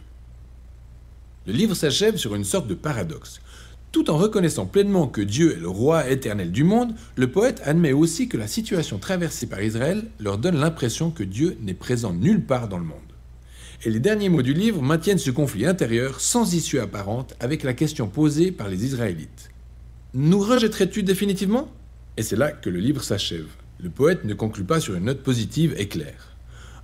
Le 1.48 1.54
livre 1.54 1.74
s'achève 1.74 2.18
sur 2.18 2.36
une 2.36 2.44
sorte 2.44 2.68
de 2.68 2.76
paradoxe. 2.76 3.42
Tout 3.92 4.12
en 4.12 4.18
reconnaissant 4.18 4.68
pleinement 4.68 5.08
que 5.08 5.22
Dieu 5.22 5.54
est 5.58 5.60
le 5.60 5.70
roi 5.70 6.08
éternel 6.08 6.52
du 6.52 6.64
monde, 6.64 6.94
le 7.16 7.32
poète 7.32 7.60
admet 7.66 7.92
aussi 7.92 8.28
que 8.30 8.38
la 8.38 8.48
situation 8.48 9.00
traversée 9.00 9.48
par 9.48 9.64
Israël 9.64 10.06
leur 10.20 10.38
donne 10.38 10.58
l'impression 10.58 11.10
que 11.10 11.24
Dieu 11.24 11.58
n'est 11.62 11.74
présent 11.74 12.14
nulle 12.14 12.46
part 12.46 12.68
dans 12.68 12.78
le 12.78 12.86
monde 12.86 13.13
et 13.86 13.90
les 13.90 14.00
derniers 14.00 14.30
mots 14.30 14.42
du 14.42 14.54
livre 14.54 14.82
maintiennent 14.82 15.18
ce 15.18 15.32
conflit 15.32 15.66
intérieur 15.66 16.22
sans 16.22 16.54
issue 16.54 16.80
apparente 16.80 17.36
avec 17.40 17.64
la 17.64 17.74
question 17.74 18.08
posée 18.08 18.52
par 18.52 18.70
les 18.70 18.86
Israélites. 18.86 19.52
Nous 20.14 20.40
rejetterais-tu 20.40 21.04
définitivement? 21.04 21.70
Et 22.16 22.24
c'est 22.24 22.38
là 22.38 22.52
que 22.52 22.70
le 22.70 22.80
livre 22.80 23.04
s'achève. 23.04 23.48
Le 23.82 23.90
poète 23.90 24.24
ne 24.24 24.34
conclut 24.34 24.64
pas 24.64 24.80
sur 24.80 24.96
une 24.96 25.06
note 25.06 25.22
positive 25.22 25.76
et 25.78 25.88
claire. 25.88 26.36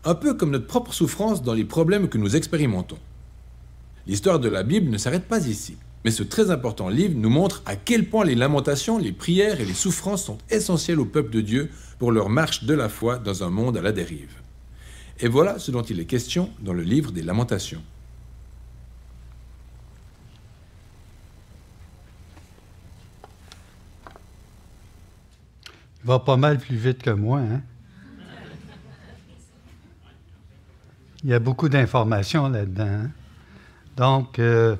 Un 0.03 0.15
peu 0.15 0.33
comme 0.33 0.51
notre 0.51 0.67
propre 0.67 0.93
souffrance 0.93 1.41
dans 1.41 1.53
les 1.53 1.63
problèmes 1.63 2.09
que 2.09 2.17
nous 2.17 2.35
expérimentons. 2.35 2.97
L'histoire 4.07 4.39
de 4.39 4.49
la 4.49 4.63
Bible 4.63 4.89
ne 4.89 4.97
s'arrête 4.97 5.25
pas 5.25 5.47
ici. 5.47 5.77
Mais 6.03 6.11
ce 6.11 6.23
très 6.23 6.49
important 6.49 6.89
livre 6.89 7.15
nous 7.17 7.29
montre 7.29 7.61
à 7.65 7.75
quel 7.75 8.05
point 8.09 8.25
les 8.25 8.35
lamentations, 8.35 8.97
les 8.97 9.11
prières 9.11 9.61
et 9.61 9.65
les 9.65 9.73
souffrances 9.73 10.25
sont 10.25 10.37
essentielles 10.49 10.99
au 10.99 11.05
peuple 11.05 11.31
de 11.31 11.41
Dieu 11.41 11.69
pour 11.97 12.11
leur 12.11 12.29
marche 12.29 12.63
de 12.63 12.73
la 12.73 12.89
foi 12.89 13.17
dans 13.17 13.43
un 13.43 13.49
monde 13.49 13.77
à 13.77 13.81
la 13.81 13.91
dérive. 13.91 14.38
Et 15.21 15.27
voilà 15.27 15.59
ce 15.59 15.71
dont 15.71 15.81
il 15.81 15.99
est 15.99 16.05
question 16.05 16.49
dans 16.61 16.73
le 16.73 16.83
livre 16.83 17.11
des 17.11 17.21
Lamentations. 17.21 17.83
Il 26.01 26.07
va 26.07 26.19
pas 26.19 26.37
mal 26.37 26.57
plus 26.57 26.77
vite 26.77 27.01
que 27.03 27.09
moi, 27.09 27.39
hein? 27.39 27.61
Il 31.23 31.29
y 31.29 31.33
a 31.33 31.39
beaucoup 31.39 31.67
d'informations 31.67 32.47
là-dedans. 32.47 32.87
Hein? 32.87 33.11
Donc, 33.97 34.39
euh, 34.39 34.77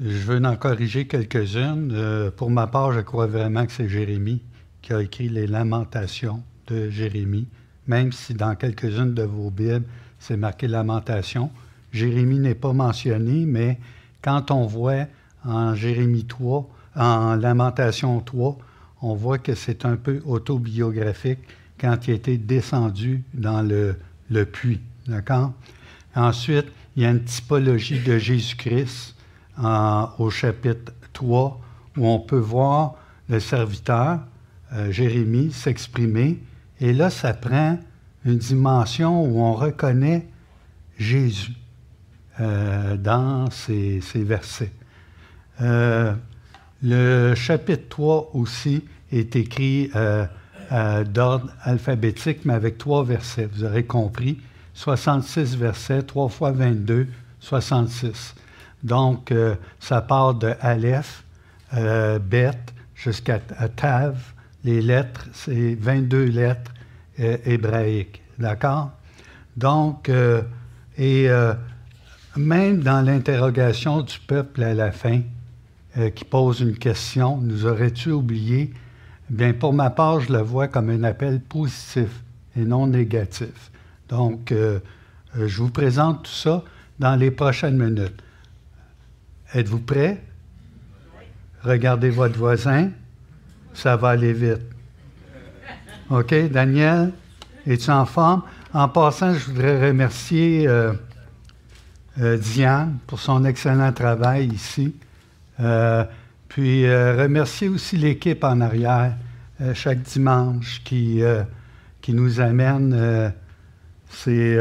je 0.00 0.16
veux 0.16 0.42
en 0.42 0.56
corriger 0.56 1.06
quelques-unes. 1.06 1.90
Euh, 1.92 2.30
pour 2.30 2.50
ma 2.50 2.66
part, 2.66 2.92
je 2.92 3.00
crois 3.00 3.26
vraiment 3.26 3.66
que 3.66 3.72
c'est 3.72 3.88
Jérémie 3.88 4.40
qui 4.80 4.94
a 4.94 5.02
écrit 5.02 5.28
les 5.28 5.46
lamentations 5.46 6.42
de 6.68 6.88
Jérémie, 6.88 7.46
même 7.86 8.12
si 8.12 8.34
dans 8.34 8.54
quelques-unes 8.54 9.14
de 9.14 9.22
vos 9.22 9.50
Bibles, 9.50 9.84
c'est 10.18 10.36
marqué 10.36 10.68
lamentation. 10.68 11.50
Jérémie 11.92 12.38
n'est 12.38 12.54
pas 12.54 12.72
mentionné, 12.72 13.44
mais 13.46 13.78
quand 14.22 14.50
on 14.50 14.66
voit 14.66 15.06
en 15.44 15.74
Jérémie 15.74 16.24
3, 16.24 16.68
en 16.96 17.36
Lamentation 17.36 18.20
3, 18.20 18.58
on 19.02 19.14
voit 19.14 19.38
que 19.38 19.54
c'est 19.54 19.84
un 19.84 19.96
peu 19.96 20.22
autobiographique 20.24 21.40
quand 21.78 22.08
il 22.08 22.14
était 22.14 22.38
descendu 22.38 23.22
dans 23.34 23.62
le, 23.62 23.96
le 24.30 24.46
puits. 24.46 24.80
D'accord? 25.06 25.52
Ensuite, 26.14 26.66
il 26.96 27.02
y 27.02 27.06
a 27.06 27.10
une 27.10 27.24
typologie 27.24 28.00
de 28.00 28.18
Jésus-Christ 28.18 29.14
au 30.18 30.30
chapitre 30.30 30.92
3 31.12 31.60
où 31.96 32.06
on 32.06 32.20
peut 32.20 32.38
voir 32.38 32.94
le 33.28 33.40
serviteur, 33.40 34.20
euh, 34.72 34.90
Jérémie, 34.90 35.52
s'exprimer. 35.52 36.40
Et 36.80 36.92
là, 36.92 37.10
ça 37.10 37.34
prend 37.34 37.78
une 38.24 38.38
dimension 38.38 39.24
où 39.24 39.40
on 39.40 39.52
reconnaît 39.52 40.26
Jésus 40.98 41.52
euh, 42.40 42.96
dans 42.96 43.50
ces, 43.50 44.00
versets. 44.14 44.72
Euh, 45.60 46.14
le 46.82 47.34
chapitre 47.34 47.88
3 47.88 48.30
aussi 48.34 48.84
est 49.12 49.36
écrit 49.36 49.90
d'ordre 51.06 51.50
alphabétique, 51.62 52.44
mais 52.44 52.54
avec 52.54 52.78
trois 52.78 53.04
versets. 53.04 53.46
Vous 53.46 53.64
aurez 53.64 53.84
compris. 53.84 54.38
66 54.74 55.56
versets, 55.56 56.02
3 56.02 56.28
fois 56.28 56.50
22, 56.50 57.06
66. 57.40 58.34
Donc, 58.82 59.32
euh, 59.32 59.54
ça 59.80 60.02
part 60.02 60.34
de 60.34 60.52
Aleph, 60.60 61.24
euh, 61.74 62.18
Bet, 62.18 62.50
jusqu'à 62.94 63.38
Tav. 63.38 64.33
Les 64.64 64.80
lettres, 64.80 65.28
c'est 65.32 65.74
22 65.74 66.24
lettres 66.24 66.72
euh, 67.20 67.36
hébraïques. 67.44 68.22
D'accord? 68.38 68.90
Donc, 69.56 70.10
et 70.98 71.28
même 72.36 72.80
dans 72.80 73.00
l'interrogation 73.06 74.02
du 74.02 74.18
peuple 74.18 74.64
à 74.64 74.74
la 74.74 74.90
fin, 74.90 75.20
qui 76.16 76.24
pose 76.24 76.60
une 76.60 76.76
question, 76.76 77.36
nous 77.36 77.64
aurais-tu 77.64 78.10
oublié? 78.10 78.74
Bien, 79.30 79.52
pour 79.52 79.72
ma 79.72 79.90
part, 79.90 80.18
je 80.18 80.32
le 80.32 80.40
vois 80.40 80.66
comme 80.66 80.90
un 80.90 81.04
appel 81.04 81.40
positif 81.40 82.24
et 82.56 82.64
non 82.64 82.88
négatif. 82.88 83.70
Donc, 84.08 84.52
je 84.52 85.56
vous 85.62 85.70
présente 85.70 86.24
tout 86.24 86.32
ça 86.32 86.64
dans 86.98 87.14
les 87.14 87.30
prochaines 87.30 87.76
minutes. 87.76 88.20
Êtes-vous 89.52 89.80
prêt? 89.80 90.20
Regardez 91.62 92.10
votre 92.10 92.36
voisin. 92.36 92.90
Ça 93.74 93.96
va 93.96 94.10
aller 94.10 94.32
vite. 94.32 94.62
OK, 96.10 96.34
Daniel, 96.50 97.12
es-tu 97.66 97.90
en 97.90 98.06
forme? 98.06 98.42
En 98.72 98.88
passant, 98.88 99.34
je 99.34 99.46
voudrais 99.46 99.88
remercier 99.88 100.66
euh, 100.66 100.92
euh, 102.20 102.36
Diane 102.36 102.98
pour 103.06 103.20
son 103.20 103.44
excellent 103.44 103.92
travail 103.92 104.48
ici. 104.48 104.94
Euh, 105.60 106.04
puis 106.48 106.88
remercier 106.88 107.68
aussi 107.68 107.96
l'équipe 107.96 108.44
en 108.44 108.60
arrière 108.60 109.14
chaque 109.74 110.02
dimanche 110.02 110.82
qui, 110.84 111.20
qui 112.00 112.12
nous 112.12 112.38
amène 112.38 113.32
ces 114.08 114.56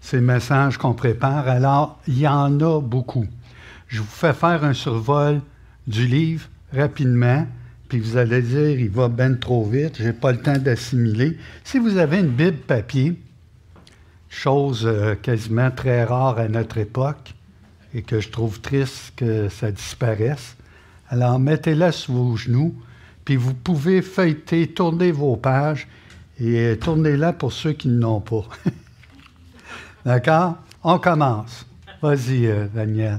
ces 0.00 0.20
messages 0.20 0.76
qu'on 0.76 0.94
prépare. 0.94 1.46
Alors, 1.46 2.00
il 2.08 2.18
y 2.18 2.26
en 2.26 2.58
a 2.60 2.80
beaucoup. 2.80 3.26
Je 3.86 4.00
vous 4.00 4.08
fais 4.08 4.32
faire 4.32 4.64
un 4.64 4.72
survol 4.72 5.40
du 5.86 6.06
livre 6.06 6.48
rapidement, 6.72 7.46
puis 7.88 8.00
vous 8.00 8.16
allez 8.16 8.42
dire, 8.42 8.70
il 8.70 8.90
va 8.90 9.08
bien 9.08 9.34
trop 9.34 9.64
vite, 9.64 9.96
je 9.98 10.04
n'ai 10.04 10.12
pas 10.12 10.32
le 10.32 10.38
temps 10.38 10.58
d'assimiler. 10.58 11.36
Si 11.64 11.78
vous 11.78 11.96
avez 11.96 12.20
une 12.20 12.28
Bible 12.28 12.58
papier, 12.58 13.20
chose 14.28 14.86
euh, 14.86 15.16
quasiment 15.16 15.70
très 15.70 16.04
rare 16.04 16.38
à 16.38 16.48
notre 16.48 16.78
époque, 16.78 17.34
et 17.92 18.02
que 18.02 18.20
je 18.20 18.28
trouve 18.28 18.60
triste 18.60 19.12
que 19.16 19.48
ça 19.48 19.72
disparaisse, 19.72 20.56
alors 21.08 21.40
mettez-la 21.40 21.90
sous 21.90 22.12
vos 22.12 22.36
genoux, 22.36 22.74
puis 23.24 23.36
vous 23.36 23.54
pouvez 23.54 24.02
feuilleter, 24.02 24.68
tourner 24.68 25.10
vos 25.10 25.36
pages, 25.36 25.88
et 26.38 26.78
tournez-la 26.80 27.32
pour 27.32 27.52
ceux 27.52 27.72
qui 27.72 27.88
ne 27.88 28.00
l'ont 28.00 28.20
pas. 28.20 28.44
D'accord? 30.04 30.56
On 30.82 30.98
commence. 30.98 31.66
Vas-y, 32.00 32.46
euh. 32.46 33.18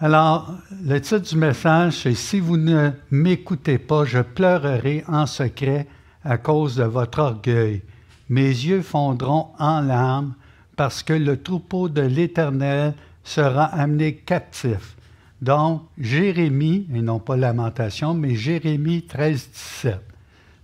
Alors, 0.00 0.54
le 0.84 1.00
titre 1.00 1.28
du 1.28 1.36
message, 1.36 2.02
c'est 2.02 2.14
Si 2.14 2.38
vous 2.38 2.56
ne 2.56 2.92
m'écoutez 3.10 3.78
pas, 3.78 4.04
je 4.04 4.20
pleurerai 4.20 5.02
en 5.08 5.26
secret 5.26 5.88
à 6.22 6.38
cause 6.38 6.76
de 6.76 6.84
votre 6.84 7.18
orgueil. 7.18 7.82
Mes 8.28 8.48
yeux 8.48 8.82
fondront 8.82 9.48
en 9.58 9.80
larmes 9.80 10.34
parce 10.76 11.02
que 11.02 11.14
le 11.14 11.42
troupeau 11.42 11.88
de 11.88 12.02
l'Éternel 12.02 12.94
sera 13.24 13.64
amené 13.64 14.14
captif. 14.14 14.96
Donc, 15.42 15.82
Jérémie, 15.98 16.86
et 16.94 17.02
non 17.02 17.18
pas 17.18 17.36
Lamentation, 17.36 18.14
mais 18.14 18.36
Jérémie 18.36 19.02
13, 19.02 19.48
17. 19.52 20.00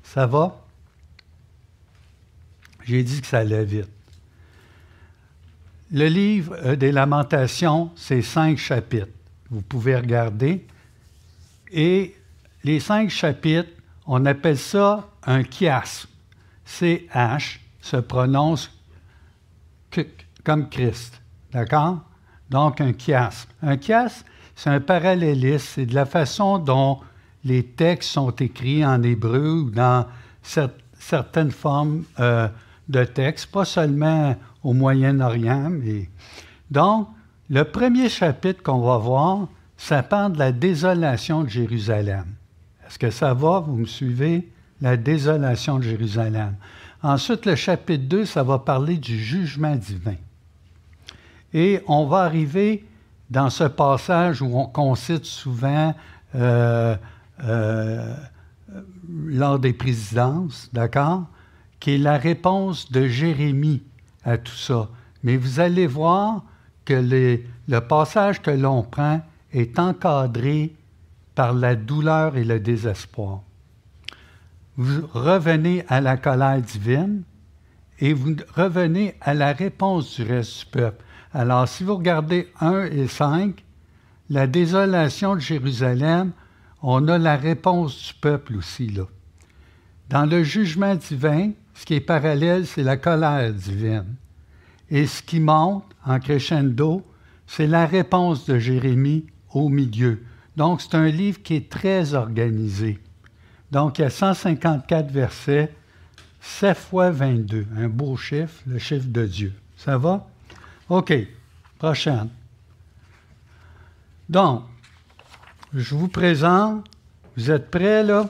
Ça 0.05 0.29
va? 0.29 0.62
J'ai 2.85 3.03
dit 3.03 3.21
que 3.21 3.26
ça 3.26 3.38
allait 3.38 3.64
vite. 3.64 3.88
Le 5.91 6.07
livre 6.07 6.76
des 6.76 6.93
Lamentations, 6.93 7.91
c'est 7.97 8.23
cinq 8.23 8.59
chapitres. 8.59 9.09
Vous 9.51 9.63
pouvez 9.63 9.97
regarder. 9.97 10.67
Et 11.71 12.15
les 12.63 12.81
cinq 12.81 13.11
chapitres, 13.11 13.71
on 14.07 14.25
appelle 14.27 14.59
ça 14.59 15.09
un 15.25 15.43
chiasme. 15.43 16.09
C-H 16.65 17.59
se 17.81 17.97
prononce 17.99 18.71
comme 20.43 20.69
Christ. 20.69 21.21
D'accord? 21.53 22.01
Donc, 22.51 22.81
un 22.81 22.93
chiasme. 22.93 23.51
Un 23.63 23.79
chiasme, 23.81 24.25
c'est 24.55 24.71
un 24.71 24.81
parallélisme. 24.81 25.67
C'est 25.75 25.87
de 25.87 25.95
la 25.95 26.07
façon 26.07 26.59
dont 26.59 27.01
les 27.45 27.65
textes 27.65 28.11
sont 28.11 28.31
écrits 28.31 28.85
en 28.85 29.03
hébreu 29.03 29.63
ou 29.63 29.71
dans 29.71 30.07
certaines 30.99 31.51
formes 31.51 32.05
euh, 32.19 32.49
de 32.89 33.05
textes, 33.05 33.47
pas 33.51 33.65
seulement 33.65 34.37
au 34.63 34.73
Moyen-Orient. 34.73 35.71
Mais... 35.71 36.09
Donc, 36.71 37.09
le 37.51 37.65
premier 37.65 38.09
chapitre 38.09 38.63
qu'on 38.63 38.81
va 38.81 38.99
voir, 38.99 39.49
ça 39.77 40.03
parle 40.03 40.33
de 40.33 40.39
la 40.39 40.53
désolation 40.53 41.45
de 41.45 41.49
Jérusalem. 41.49 42.25
Est-ce 42.87 42.99
que 42.99 43.11
ça 43.11 43.35
va? 43.35 43.61
Vous 43.61 43.77
me 43.77 43.87
suivez? 43.87 44.51
La 44.81 44.97
désolation 44.97 45.79
de 45.79 45.85
Jérusalem. 45.85 46.55
Ensuite, 47.03 47.47
le 47.47 47.55
chapitre 47.55 48.05
2, 48.05 48.25
ça 48.25 48.43
va 48.43 48.59
parler 48.59 48.97
du 48.97 49.19
jugement 49.19 49.77
divin. 49.77 50.17
Et 51.53 51.83
on 51.87 52.07
va 52.07 52.23
arriver 52.23 52.85
dans 53.31 53.51
ce 53.51 53.65
passage 53.65 54.43
où 54.43 54.71
on, 54.75 54.95
cite 54.95 55.25
souvent 55.25 55.95
euh, 56.35 56.97
euh, 57.45 58.15
lors 59.09 59.59
des 59.59 59.73
présidences, 59.73 60.69
d'accord? 60.73 61.25
qui 61.85 61.97
est 61.97 61.99
la 61.99 62.17
réponse 62.17 62.91
de 62.91 63.07
Jérémie 63.07 63.83
à 64.25 64.39
tout 64.39 64.57
ça. 64.57 64.89
Mais 65.23 65.37
vous 65.37 65.61
allez 65.61 65.87
voir 65.87 66.43
que 66.85 66.95
le 67.69 67.81
passage 67.81 68.43
que 68.43 68.50
l'on 68.50 68.83
prend 68.83 69.21
est 69.53 69.79
encadré 69.79 70.75
par 71.35 71.53
la 71.53 71.75
douleur 71.75 72.37
et 72.37 72.45
le 72.45 72.61
désespoir. 72.61 73.43
Vous 74.76 75.07
revenez 75.12 75.85
à 75.88 76.00
la 76.00 76.17
colère 76.17 76.61
divine 76.61 77.23
et 78.00 78.12
vous 78.12 78.37
revenez 78.55 79.14
à 79.21 79.35
la 79.35 79.53
réponse 79.53 80.17
du 80.17 80.23
reste 80.25 80.61
du 80.61 80.67
peuple. 80.67 81.05
Alors, 81.33 81.69
si 81.69 81.85
vous 81.85 81.97
regardez 81.97 82.53
1 82.61 82.85
et 82.87 83.07
5, 83.07 83.64
la 84.31 84.47
désolation 84.47 85.35
de 85.35 85.41
Jérusalem, 85.41 86.33
on 86.83 87.09
a 87.09 87.19
la 87.19 87.37
réponse 87.37 88.09
du 88.09 88.14
peuple 88.14 88.57
aussi 88.57 88.88
là. 88.88 89.05
Dans 90.11 90.26
le 90.26 90.43
jugement 90.43 90.95
divin, 90.95 91.53
ce 91.75 91.85
qui 91.87 91.95
est 91.95 92.00
parallèle, 92.00 92.67
c'est 92.67 92.83
la 92.83 92.97
colère 92.97 93.53
divine. 93.53 94.17
Et 94.95 95.09
ce 95.09 95.23
qui 95.25 95.41
monte 95.41 95.85
en 96.07 96.21
crescendo, 96.21 97.05
c'est 97.49 97.67
la 97.67 97.85
réponse 97.85 98.47
de 98.47 98.61
Jérémie 98.61 99.27
au 99.53 99.69
milieu. 99.69 100.23
Donc, 100.57 100.81
c'est 100.81 100.95
un 100.95 101.09
livre 101.09 101.43
qui 101.43 101.57
est 101.57 101.69
très 101.69 102.15
organisé. 102.15 103.01
Donc, 103.73 103.99
il 103.99 104.03
y 104.03 104.05
a 104.05 104.11
154 104.11 105.11
versets, 105.11 105.75
7 106.41 106.77
fois 106.79 107.11
22, 107.11 107.67
un 107.77 107.89
beau 107.89 108.17
chiffre, 108.17 108.63
le 108.69 108.79
chiffre 108.79 109.09
de 109.09 109.27
Dieu. 109.27 109.53
Ça 109.77 109.99
va? 109.99 110.29
OK, 110.89 111.13
prochaine. 111.77 112.29
Donc, 114.29 114.63
je 115.73 115.97
vous 115.97 116.07
présente, 116.07 116.87
vous 117.37 117.51
êtes 117.51 117.69
prêts 117.69 118.05
là? 118.05 118.29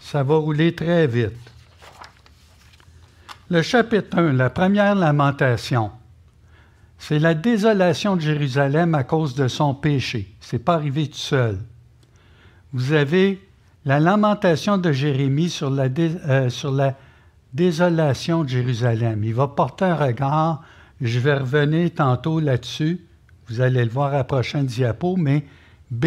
Ça 0.00 0.22
va 0.22 0.36
rouler 0.36 0.74
très 0.74 1.06
vite. 1.06 1.49
Le 3.50 3.62
chapitre 3.62 4.16
1, 4.16 4.34
la 4.34 4.48
première 4.48 4.94
lamentation, 4.94 5.90
c'est 6.98 7.18
la 7.18 7.34
désolation 7.34 8.14
de 8.14 8.20
Jérusalem 8.20 8.94
à 8.94 9.02
cause 9.02 9.34
de 9.34 9.48
son 9.48 9.74
péché. 9.74 10.32
Ce 10.38 10.54
n'est 10.54 10.62
pas 10.62 10.74
arrivé 10.74 11.08
tout 11.08 11.16
seul. 11.16 11.58
Vous 12.72 12.92
avez 12.92 13.44
la 13.84 13.98
lamentation 13.98 14.78
de 14.78 14.92
Jérémie 14.92 15.50
sur 15.50 15.68
la, 15.68 15.88
euh, 15.98 16.48
sur 16.48 16.70
la 16.70 16.96
désolation 17.52 18.44
de 18.44 18.50
Jérusalem. 18.50 19.24
Il 19.24 19.34
va 19.34 19.48
porter 19.48 19.86
un 19.86 19.96
regard, 19.96 20.62
je 21.00 21.18
vais 21.18 21.34
revenir 21.34 21.92
tantôt 21.92 22.38
là-dessus, 22.38 23.04
vous 23.48 23.60
allez 23.60 23.84
le 23.84 23.90
voir 23.90 24.14
à 24.14 24.18
la 24.18 24.24
prochaine 24.24 24.66
diapo, 24.66 25.16
mais 25.16 25.44
B, 25.90 26.06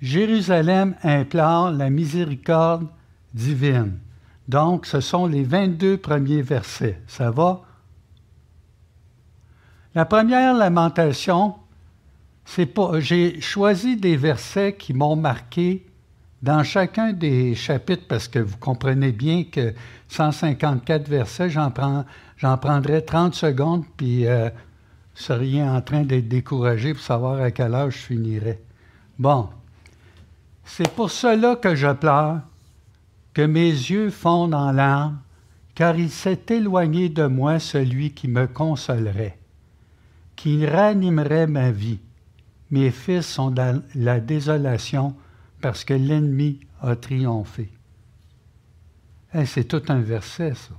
Jérusalem 0.00 0.94
implore 1.02 1.72
la 1.72 1.90
miséricorde 1.90 2.86
divine. 3.34 3.98
Donc, 4.48 4.86
ce 4.86 5.00
sont 5.00 5.26
les 5.26 5.42
22 5.42 5.96
premiers 5.98 6.42
versets. 6.42 7.00
Ça 7.06 7.30
va? 7.30 7.62
La 9.94 10.04
première 10.04 10.54
lamentation, 10.54 11.54
c'est 12.44 12.66
pas. 12.66 13.00
J'ai 13.00 13.40
choisi 13.40 13.96
des 13.96 14.16
versets 14.16 14.74
qui 14.74 14.94
m'ont 14.94 15.16
marqué 15.16 15.86
dans 16.42 16.62
chacun 16.62 17.12
des 17.12 17.54
chapitres 17.54 18.04
parce 18.06 18.28
que 18.28 18.38
vous 18.38 18.58
comprenez 18.58 19.10
bien 19.10 19.44
que 19.44 19.74
154 20.08 21.08
versets, 21.08 21.50
j'en, 21.50 21.70
prends, 21.70 22.04
j'en 22.36 22.56
prendrais 22.58 23.00
30 23.02 23.34
secondes, 23.34 23.84
puis 23.96 24.26
euh, 24.26 24.48
vous 24.50 25.22
seriez 25.22 25.62
en 25.62 25.80
train 25.80 26.02
d'être 26.02 26.28
découragé 26.28 26.94
pour 26.94 27.02
savoir 27.02 27.40
à 27.40 27.50
quelle 27.50 27.74
heure 27.74 27.90
je 27.90 27.98
finirais. 27.98 28.60
Bon. 29.18 29.48
C'est 30.68 30.90
pour 30.90 31.10
cela 31.10 31.56
que 31.56 31.74
je 31.74 31.92
pleure 31.92 32.40
que 33.36 33.42
mes 33.42 33.68
yeux 33.68 34.08
fondent 34.08 34.54
en 34.54 34.72
larmes, 34.72 35.20
car 35.74 35.98
il 35.98 36.08
s'est 36.08 36.40
éloigné 36.48 37.10
de 37.10 37.26
moi 37.26 37.58
celui 37.58 38.12
qui 38.12 38.28
me 38.28 38.46
consolerait, 38.46 39.38
qui 40.36 40.64
ranimerait 40.64 41.46
ma 41.46 41.70
vie. 41.70 41.98
Mes 42.70 42.90
fils 42.90 43.26
sont 43.26 43.50
dans 43.50 43.82
la 43.94 44.20
désolation 44.20 45.14
parce 45.60 45.84
que 45.84 45.92
l'ennemi 45.92 46.60
a 46.80 46.96
triomphé. 46.96 47.68
c'est 49.44 49.68
tout 49.68 49.82
un 49.90 50.00
verset, 50.00 50.54
ça. 50.54 50.72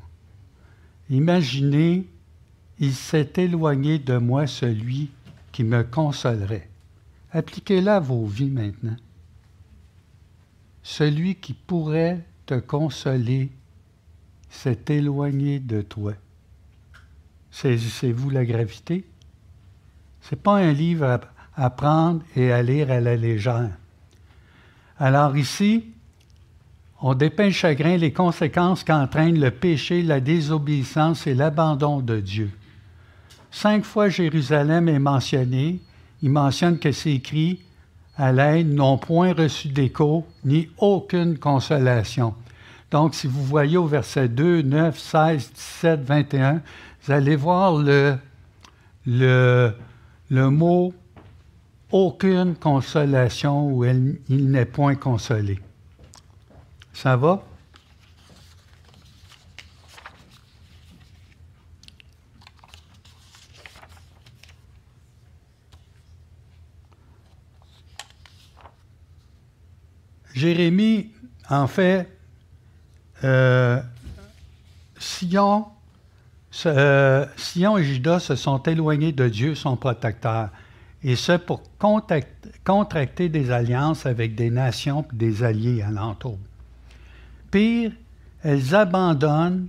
Imaginez, 1.11 2.07
il 2.79 2.95
s'est 2.95 3.33
éloigné 3.35 3.99
de 3.99 4.17
moi 4.17 4.47
celui 4.47 5.11
qui 5.51 5.63
me 5.63 5.83
consolerait. 5.83 6.71
Appliquez-la 7.33 7.97
à 7.97 7.99
vos 7.99 8.25
vies 8.25 8.49
maintenant. 8.49 8.97
Celui 10.81 11.35
qui 11.35 11.53
pourrait 11.53 12.25
te 12.47 12.55
consoler 12.55 13.49
s'est 14.49 14.79
éloigné 14.87 15.59
de 15.59 15.81
toi. 15.81 16.13
Saisissez-vous 17.51 18.29
la 18.29 18.45
gravité? 18.45 19.05
Ce 20.21 20.33
n'est 20.33 20.41
pas 20.41 20.55
un 20.55 20.71
livre 20.71 21.19
à, 21.55 21.69
prendre 21.69 22.21
et 22.35 22.51
à 22.51 22.63
lire 22.63 22.89
à 22.89 22.99
la 22.99 23.15
légère. 23.15 23.71
Alors 24.97 25.35
ici, 25.37 25.85
on 27.01 27.13
dépeint 27.13 27.45
le 27.45 27.51
chagrin 27.51 27.97
les 27.97 28.13
conséquences 28.13 28.83
qu'entraînent 28.83 29.39
le 29.39 29.51
péché, 29.51 30.01
la 30.01 30.19
désobéissance 30.19 31.27
et 31.27 31.35
l'abandon 31.35 31.99
de 31.99 32.19
Dieu. 32.19 32.51
Cinq 33.51 33.83
fois 33.83 34.09
Jérusalem 34.09 34.87
est 34.87 34.99
mentionné. 34.99 35.79
Il 36.21 36.31
mentionne 36.31 36.79
que 36.79 36.91
c'est 36.91 37.13
écrit 37.13 37.61
à 38.17 38.31
l'aide 38.31 38.73
n'ont 38.73 38.97
point 38.97 39.33
reçu 39.33 39.69
d'écho 39.69 40.25
ni 40.43 40.69
aucune 40.77 41.37
consolation. 41.37 42.33
Donc, 42.89 43.15
si 43.15 43.27
vous 43.27 43.43
voyez 43.43 43.77
au 43.77 43.85
verset 43.85 44.27
2, 44.29 44.61
9, 44.61 44.97
16, 44.97 45.51
17, 45.53 46.03
21, 46.03 46.61
vous 47.03 47.11
allez 47.11 47.35
voir 47.35 47.77
le, 47.77 48.17
le, 49.05 49.73
le 50.29 50.49
mot 50.49 50.93
aucune 51.91 52.55
consolation 52.55 53.69
où 53.69 53.85
il 53.85 54.17
n'est 54.29 54.65
point 54.65 54.95
consolé. 54.95 55.59
Ça 56.93 57.15
va? 57.15 57.43
Jérémie, 70.37 71.09
en 71.49 71.67
fait, 71.67 72.07
euh, 73.23 73.81
Sion, 74.99 75.65
euh, 76.65 77.25
Sion 77.35 77.77
et 77.77 77.83
Judas 77.83 78.19
se 78.19 78.35
sont 78.35 78.61
éloignés 78.63 79.11
de 79.11 79.27
Dieu, 79.27 79.55
son 79.55 79.75
protecteur, 79.75 80.49
et 81.03 81.15
ce 81.15 81.33
pour 81.33 81.63
contracter 81.79 83.29
des 83.29 83.51
alliances 83.51 84.05
avec 84.05 84.35
des 84.35 84.49
nations 84.49 85.05
et 85.11 85.15
des 85.15 85.43
alliés 85.43 85.81
alentours. 85.81 86.39
Pire, 87.49 87.91
elles 88.43 88.75
abandonnent 88.75 89.67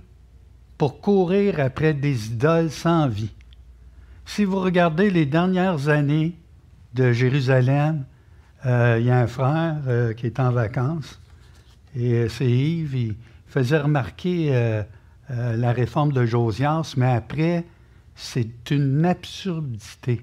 pour 0.77 1.01
courir 1.01 1.59
après 1.59 1.93
des 1.93 2.27
idoles 2.27 2.71
sans 2.71 3.07
vie. 3.07 3.33
Si 4.25 4.43
vous 4.43 4.59
regardez 4.59 5.09
les 5.09 5.25
dernières 5.25 5.89
années 5.89 6.35
de 6.93 7.11
Jérusalem, 7.11 8.05
il 8.65 9.05
y 9.05 9.09
a 9.09 9.19
un 9.19 9.27
frère 9.27 9.77
euh, 9.87 10.13
qui 10.13 10.25
est 10.25 10.39
en 10.39 10.51
vacances, 10.51 11.19
et 11.95 12.13
euh, 12.13 12.29
c'est 12.29 12.49
Yves, 12.49 12.95
il 12.95 13.15
faisait 13.47 13.79
remarquer 13.79 14.83
la 15.29 15.71
réforme 15.73 16.11
de 16.11 16.25
Josias, 16.25 16.93
mais 16.97 17.11
après, 17.11 17.63
c'est 18.15 18.71
une 18.71 19.05
absurdité. 19.05 20.21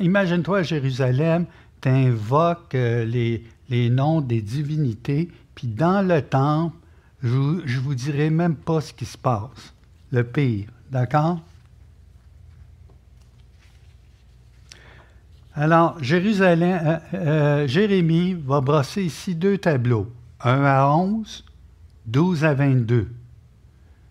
Imagine-toi 0.00 0.58
à 0.58 0.62
Jérusalem, 0.62 1.46
tu 1.80 1.88
invoques 1.88 2.72
les, 2.72 3.44
les, 3.68 3.90
noms 3.90 4.20
des 4.20 4.40
divinités, 4.40 5.30
puis 5.54 5.68
dans 5.68 6.06
le 6.06 6.22
temple, 6.22 6.76
je 7.22 7.28
ne 7.28 7.80
vous 7.80 7.94
dirai 7.94 8.30
même 8.30 8.56
pas 8.56 8.80
ce 8.80 8.92
qui 8.92 9.04
se 9.04 9.18
passe. 9.18 9.74
Le 10.10 10.24
pire, 10.24 10.68
d'accord? 10.90 11.40
Alors, 15.58 15.96
Jérusalem, 16.02 16.80
euh, 16.84 16.98
euh, 17.14 17.66
Jérémie 17.66 18.34
va 18.34 18.60
brosser 18.60 19.04
ici 19.04 19.34
deux 19.34 19.56
tableaux, 19.56 20.12
1 20.40 20.62
à 20.62 20.86
11, 20.94 21.46
12 22.04 22.44
à 22.44 22.52
22. 22.52 23.08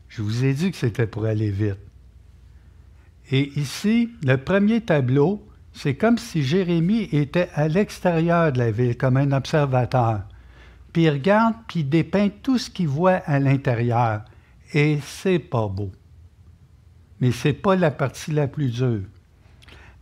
Je 0.09 0.21
vous 0.23 0.43
ai 0.43 0.53
dit 0.53 0.71
que 0.71 0.77
c'était 0.77 1.05
pour 1.05 1.25
aller 1.25 1.51
vite. 1.51 1.77
Et 3.29 3.51
ici, 3.59 4.09
le 4.23 4.37
premier 4.37 4.81
tableau, 4.81 5.47
c'est 5.71 5.93
comme 5.93 6.17
si 6.17 6.41
Jérémie 6.41 7.09
était 7.11 7.49
à 7.53 7.67
l'extérieur 7.67 8.51
de 8.51 8.57
la 8.57 8.71
ville, 8.71 8.97
comme 8.97 9.17
un 9.17 9.31
observateur. 9.31 10.23
Puis 10.93 11.03
il 11.03 11.11
regarde, 11.11 11.53
puis 11.67 11.81
il 11.81 11.89
dépeint 11.89 12.29
tout 12.41 12.57
ce 12.57 12.71
qu'il 12.71 12.87
voit 12.87 13.21
à 13.27 13.37
l'intérieur. 13.37 14.23
Et 14.73 14.97
c'est 15.03 15.37
pas 15.37 15.67
beau. 15.67 15.91
Mais 17.21 17.31
c'est 17.31 17.53
pas 17.53 17.75
la 17.75 17.91
partie 17.91 18.31
la 18.31 18.47
plus 18.47 18.71
dure. 18.71 19.03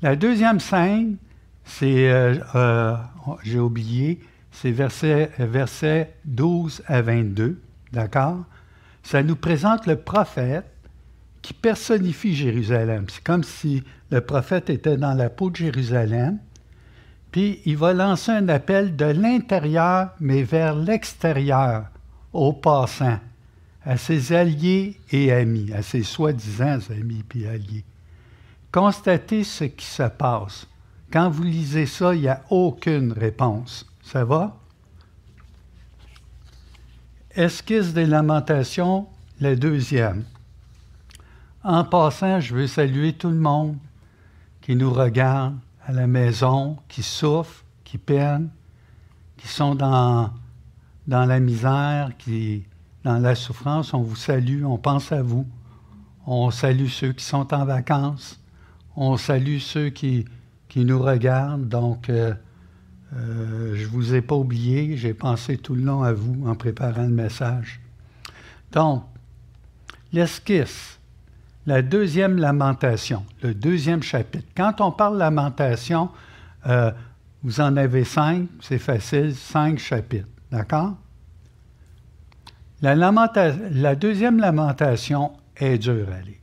La 0.02 0.16
deuxième 0.16 0.62
scène, 0.62 1.18
c'est, 1.66 2.10
euh, 2.10 2.36
euh, 2.56 2.96
j'ai 3.44 3.60
oublié, 3.60 4.20
c'est 4.52 4.72
verset, 4.72 5.32
verset 5.40 6.14
12 6.26 6.84
à 6.88 7.02
22, 7.02 7.60
d'accord? 7.92 8.44
Ça 9.04 9.24
nous 9.24 9.36
présente 9.36 9.88
le 9.88 9.98
prophète 9.98 10.66
qui 11.42 11.54
personnifie 11.54 12.34
Jérusalem. 12.34 13.06
C'est 13.10 13.24
comme 13.24 13.44
si 13.44 13.84
le 14.12 14.22
prophète 14.22 14.70
était 14.70 14.98
dans 14.98 15.14
la 15.14 15.30
peau 15.30 15.50
de 15.50 15.58
Jérusalem, 15.58 16.40
puis 17.32 17.60
il 17.66 17.78
va 17.78 17.94
lancer 17.94 18.32
un 18.32 18.48
appel 18.48 18.96
de 18.96 19.06
l'intérieur, 19.06 20.12
mais 20.20 20.44
vers 20.44 20.76
l'extérieur, 20.76 21.86
aux 22.32 22.54
passants, 22.54 23.20
à 23.86 23.98
ses 23.98 24.34
alliés 24.34 25.00
et 25.12 25.32
amis, 25.32 25.72
à 25.74 25.82
ses 25.82 26.04
soi-disant 26.04 26.80
amis 26.90 27.24
et 27.36 27.48
alliés. 27.48 27.84
Constatez 28.72 29.44
ce 29.44 29.66
qui 29.66 29.86
se 29.86 30.04
passe. 30.04 30.68
Quand 31.14 31.30
vous 31.30 31.44
lisez 31.44 31.86
ça, 31.86 32.16
il 32.16 32.22
n'y 32.22 32.28
a 32.28 32.42
aucune 32.50 33.12
réponse. 33.12 33.86
Ça 34.02 34.26
va? 34.26 34.58
Esquisse 37.36 37.94
des 37.94 38.08
lamentations, 38.08 39.06
la 39.40 39.56
deuxième. 39.56 40.24
En 41.64 41.84
passant, 41.84 42.40
je 42.40 42.56
veux 42.56 42.66
saluer 42.66 43.14
tout 43.14 43.30
le 43.30 43.38
monde 43.38 43.78
qui 44.62 44.76
nous 44.76 44.92
regarde 44.92 45.56
à 45.86 45.92
la 45.92 46.08
maison, 46.08 46.78
qui 46.88 47.04
souffre, 47.04 47.64
qui 47.84 48.00
peine, 48.00 48.50
qui 49.38 49.48
sont 49.48 49.76
dans, 49.76 50.32
dans 51.06 51.26
la 51.26 51.40
misère, 51.40 52.10
qui 52.18 52.66
dans 53.04 53.20
la 53.20 53.36
souffrance. 53.36 53.94
On 53.94 54.02
vous 54.02 54.16
salue, 54.16 54.66
on 54.66 54.80
pense 54.80 55.12
à 55.12 55.22
vous. 55.22 55.46
On 56.26 56.50
salue 56.50 56.88
ceux 56.88 57.14
qui 57.14 57.24
sont 57.24 57.54
en 57.54 57.66
vacances. 57.66 58.42
On 58.96 59.16
salue 59.16 59.60
ceux 59.60 59.92
qui, 59.92 60.26
qui 60.74 60.86
nous 60.86 61.00
regardent. 61.00 61.70
Donc, 61.70 62.10
euh, 62.10 62.34
euh, 63.16 63.76
je 63.76 63.84
ne 63.84 63.90
vous 63.90 64.16
ai 64.16 64.24
pas 64.24 64.34
oublié, 64.34 64.98
j'ai 64.98 65.14
pensé 65.14 65.56
tout 65.56 65.76
le 65.76 65.84
long 65.84 66.02
à 66.02 66.14
vous 66.14 66.48
en 66.48 66.56
préparant 66.56 67.04
le 67.04 67.10
message. 67.10 67.80
Donc, 68.72 69.04
l'esquisse, 70.12 70.98
la 71.68 71.84
deuxième 71.84 72.38
lamentation, 72.38 73.24
le 73.44 73.54
deuxième 73.54 74.02
chapitre. 74.02 74.48
Quand 74.58 74.82
on 74.82 74.92
parle 74.92 75.20
lamentation, 75.20 76.10
euh, 76.66 76.92
vous 77.44 77.62
en 77.62 77.78
avez 77.78 78.04
cinq, 78.04 78.48
c'est 78.60 78.80
facile, 78.80 79.36
cinq 79.36 79.78
chapitres. 79.78 80.28
D'accord? 80.52 80.98
La, 82.82 82.96
la 82.96 83.96
deuxième 83.96 84.40
lamentation 84.40 85.34
est 85.56 85.78
dure 85.78 86.08
à 86.12 86.22
lire. 86.22 86.34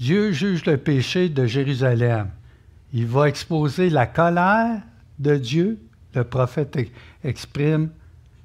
Dieu 0.00 0.32
juge 0.32 0.66
le 0.66 0.78
péché 0.78 1.28
de 1.28 1.46
Jérusalem. 1.46 2.28
Il 2.92 3.06
va 3.06 3.28
exposer 3.28 3.90
la 3.90 4.06
colère 4.06 4.80
de 5.18 5.36
Dieu. 5.36 5.80
Le 6.14 6.24
prophète 6.24 6.78
exprime 7.24 7.90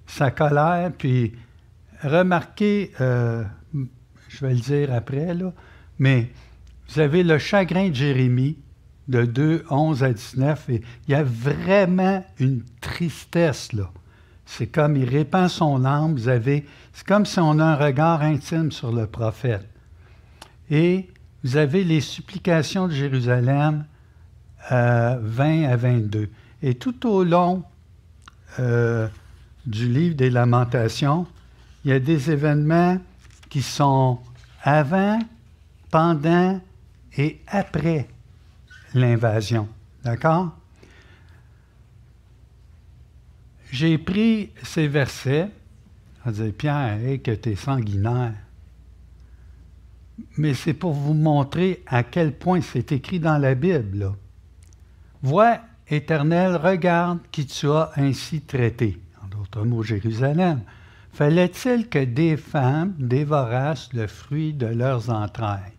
sa 0.05 0.31
colère, 0.31 0.91
puis 0.97 1.33
remarquez, 2.01 2.93
euh, 3.01 3.43
je 4.29 4.45
vais 4.45 4.53
le 4.53 4.59
dire 4.59 4.93
après, 4.93 5.35
mais 5.99 6.31
vous 6.89 6.99
avez 6.99 7.23
le 7.23 7.37
chagrin 7.37 7.89
de 7.89 7.95
Jérémie 7.95 8.57
de 9.07 9.25
2, 9.25 9.65
11 9.69 10.03
à 10.03 10.13
19, 10.13 10.69
et 10.69 10.81
il 11.07 11.11
y 11.11 11.15
a 11.15 11.23
vraiment 11.23 12.25
une 12.39 12.63
tristesse 12.81 13.73
là. 13.73 13.89
C'est 14.45 14.67
comme 14.67 14.95
il 14.95 15.09
répand 15.09 15.49
son 15.49 15.83
âme, 15.83 16.15
vous 16.15 16.29
c'est 16.29 17.05
comme 17.05 17.25
si 17.25 17.39
on 17.39 17.59
a 17.59 17.65
un 17.65 17.75
regard 17.75 18.21
intime 18.21 18.71
sur 18.71 18.93
le 18.93 19.05
prophète. 19.05 19.67
Et 20.69 21.09
vous 21.43 21.57
avez 21.57 21.83
les 21.83 21.99
supplications 21.99 22.87
de 22.87 22.93
Jérusalem, 22.93 23.83
20 24.69 24.73
euh, 24.73 25.73
à 25.73 25.75
22. 25.75 26.29
Et 26.61 26.75
tout 26.75 27.07
au 27.07 27.23
long 27.23 27.63
euh, 28.59 29.07
du 29.65 29.87
livre 29.87 30.15
des 30.15 30.29
lamentations, 30.29 31.27
il 31.83 31.91
y 31.91 31.93
a 31.93 31.99
des 31.99 32.31
événements 32.31 32.99
qui 33.49 33.61
sont 33.61 34.19
avant, 34.61 35.19
pendant 35.89 36.59
et 37.17 37.39
après 37.47 38.07
l'invasion. 38.93 39.67
D'accord? 40.03 40.51
J'ai 43.71 43.97
pris 43.97 44.49
ces 44.63 44.87
versets, 44.87 45.49
à 46.25 46.31
dire 46.31 46.53
Pierre, 46.57 46.99
que 47.23 47.31
tu 47.31 47.49
es 47.49 47.55
sanguinaire. 47.55 48.33
Mais 50.37 50.53
c'est 50.53 50.73
pour 50.73 50.93
vous 50.93 51.13
montrer 51.13 51.83
à 51.85 52.03
quel 52.03 52.33
point 52.33 52.61
c'est 52.61 52.91
écrit 52.91 53.19
dans 53.19 53.37
la 53.37 53.55
Bible. 53.55 54.13
Vois, 55.27 55.59
Éternel, 55.89 56.55
regarde 56.55 57.19
qui 57.33 57.45
tu 57.45 57.69
as 57.69 57.91
ainsi 57.97 58.39
traité. 58.39 58.97
En 59.21 59.27
d'autres 59.27 59.65
mots, 59.65 59.83
Jérusalem. 59.83 60.61
Fallait-il 61.11 61.89
que 61.89 62.01
des 62.01 62.37
femmes 62.37 62.93
dévorassent 62.97 63.91
le 63.91 64.07
fruit 64.07 64.53
de 64.53 64.67
leurs 64.67 65.09
entrailles? 65.09 65.73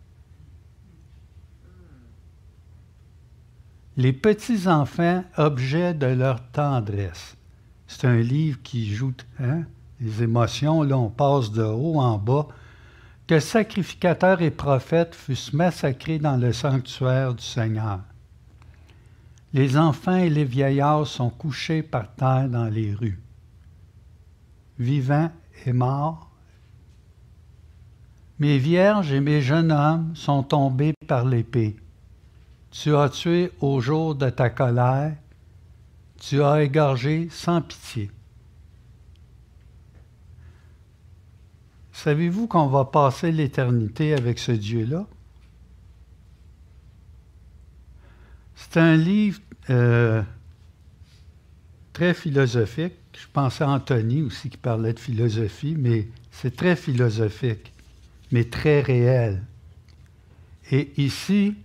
Les 3.97 4.13
petits-enfants, 4.13 5.25
objets 5.39 5.95
de 5.95 6.09
leur 6.09 6.43
tendresse. 6.51 7.35
C'est 7.87 8.07
un 8.07 8.21
livre 8.21 8.59
qui 8.63 8.95
joue 8.95 9.15
hein, 9.41 9.63
les 9.99 10.25
émotions. 10.25 10.83
Là, 10.83 10.99
on 10.99 11.09
passe 11.09 11.53
de 11.53 11.63
haut 11.63 12.01
en 12.01 12.19
bas. 12.19 12.49
Que 13.27 13.41
sacrificateurs 13.41 14.43
et 14.43 14.51
prophètes 14.51 15.15
fussent 15.15 15.55
massacrés 15.55 16.19
dans 16.19 16.37
le 16.37 16.53
sanctuaire 16.53 17.33
du 17.33 17.43
Seigneur. 17.43 18.01
Les 19.53 19.77
enfants 19.77 20.17
et 20.17 20.31
les 20.31 20.45
vieillards 20.45 21.07
sont 21.07 21.31
couchés 21.31 21.83
par 21.83 22.15
terre 22.15 22.49
dans 22.49 22.67
les 22.67 22.95
rues. 22.95 23.21
Vivants 24.79 25.31
et 25.67 25.73
morts. 25.73 26.31
Mes 28.39 28.59
vierges 28.59 29.13
et 29.13 29.21
mes 29.21 29.41
jeunes 29.41 29.73
hommes 29.73 30.15
sont 30.15 30.43
tombés 30.43 30.95
par 31.07 31.25
l'épée. 31.25 31.77
Tu 32.71 32.95
as 32.95 33.09
tué 33.09 33.51
au 33.61 33.81
jour 33.81 34.15
de 34.15 34.31
ta 34.31 34.51
colère 34.51 35.15
tu 36.19 36.43
as 36.43 36.63
égorgé 36.63 37.29
sans 37.31 37.63
pitié. 37.63 38.11
Savez-vous 41.93 42.47
qu'on 42.47 42.67
va 42.67 42.85
passer 42.85 43.33
l'éternité 43.33 44.15
avec 44.15 44.39
ce 44.39 44.53
Dieu-là? 44.53 45.07
C'est 48.71 48.81
un 48.81 48.97
livre 48.97 49.41
euh, 49.71 50.23
très 51.93 52.13
philosophique. 52.13 52.95
Je 53.19 53.27
pensais 53.33 53.65
à 53.65 53.71
Anthony 53.71 54.23
aussi 54.23 54.51
qui 54.51 54.59
parlait 54.59 54.93
de 54.93 54.99
philosophie, 54.99 55.75
mais 55.77 56.09
c'est 56.31 56.55
très 56.55 56.77
philosophique, 56.77 57.73
mais 58.31 58.45
très 58.45 58.81
réel. 58.81 59.43
Et 60.71 60.93
ici, 60.99 61.57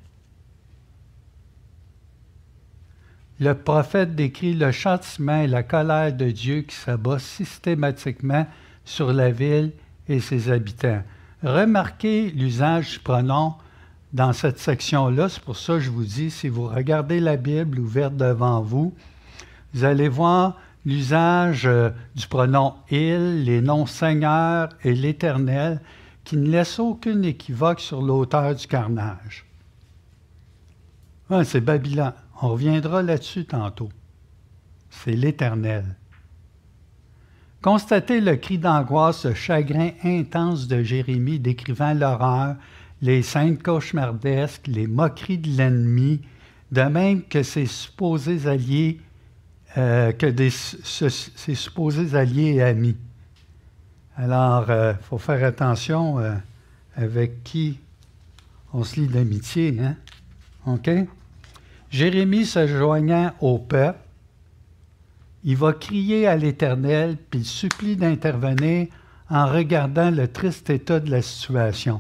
le 3.40 3.54
prophète 3.54 4.16
décrit 4.16 4.54
le 4.54 4.72
châtiment 4.72 5.42
et 5.42 5.48
la 5.48 5.64
colère 5.64 6.14
de 6.14 6.32
Dieu 6.32 6.62
qui 6.62 6.76
s'abat 6.76 7.20
systématiquement 7.20 8.48
sur 8.86 9.12
la 9.12 9.30
ville 9.30 9.74
et 10.08 10.22
ses 10.22 10.50
habitants. 10.50 11.04
Remarquez 11.44 12.32
l'usage 12.32 12.94
du 12.94 13.00
pronom 13.00 13.56
dans 14.14 14.32
cette 14.32 14.60
section-là. 14.60 15.28
C'est 15.28 15.42
pour 15.42 15.58
ça 15.58 15.74
que 15.74 15.80
je 15.80 15.90
vous 15.90 16.04
dis, 16.04 16.30
si 16.30 16.48
vous 16.48 16.68
regardez 16.68 17.20
la 17.20 17.36
Bible 17.36 17.80
ouverte 17.80 18.16
devant 18.16 18.62
vous, 18.62 18.94
vous 19.74 19.84
allez 19.84 20.08
voir 20.08 20.60
l'usage 20.86 21.66
euh, 21.66 21.90
du 22.16 22.28
pronom 22.28 22.76
il, 22.92 23.44
les 23.44 23.62
noms 23.62 23.86
Seigneur 23.86 24.70
et 24.84 24.94
l'Éternel, 24.94 25.82
qui 26.24 26.38
ne 26.38 26.50
laissent 26.50 26.80
aucune 26.80 27.26
équivoque 27.26 27.80
sur 27.80 28.02
l'auteur 28.02 28.56
du 28.56 28.68
carnage. 28.68 29.46
c'est 31.44 31.62
Babylone. 31.62 32.14
On 32.42 32.50
reviendra 32.50 33.02
là-dessus 33.02 33.46
tantôt. 33.46 33.90
C'est 34.90 35.14
l'Éternel. 35.14 35.96
Constatez 37.62 38.20
le 38.20 38.36
cri 38.36 38.58
d'angoisse, 38.58 39.26
le 39.26 39.34
chagrin 39.34 39.92
intense 40.04 40.68
de 40.68 40.84
Jérémie 40.84 41.40
décrivant 41.40 41.94
l'horreur, 41.94 42.58
les 43.04 43.22
scènes 43.22 43.58
cauchemardesques, 43.58 44.68
les 44.68 44.88
moqueries 44.88 45.38
de 45.38 45.50
l'ennemi, 45.58 46.22
de 46.72 46.84
même 46.84 47.22
que 47.24 47.44
ses 47.44 47.66
supposés 47.66 48.48
alliés, 48.48 49.02
euh, 49.78 50.14
supposés 51.36 52.16
alliés 52.16 52.54
et 52.54 52.64
amis. 52.64 52.96
Alors, 54.16 54.64
il 54.68 54.72
euh, 54.72 54.94
faut 54.94 55.18
faire 55.18 55.44
attention 55.44 56.18
euh, 56.20 56.34
avec 56.96 57.44
qui 57.44 57.78
on 58.72 58.86
se 58.86 59.02
lie 59.02 59.08
d'amitié, 59.08 59.78
hein? 59.82 59.98
OK? 60.66 60.90
Jérémie 61.90 62.46
se 62.46 62.66
joignant 62.68 63.34
au 63.42 63.60
peuple, 63.60 64.00
il 65.44 65.58
va 65.58 65.74
crier 65.74 66.26
à 66.26 66.38
l'Éternel, 66.38 67.18
puis 67.30 67.42
il 67.42 67.46
supplie 67.46 67.98
d'intervenir 67.98 68.88
en 69.30 69.46
regardant 69.46 70.10
le 70.10 70.30
triste 70.30 70.70
état 70.70 71.02
de 71.02 71.12
la 71.12 71.22
situation. 71.22 72.00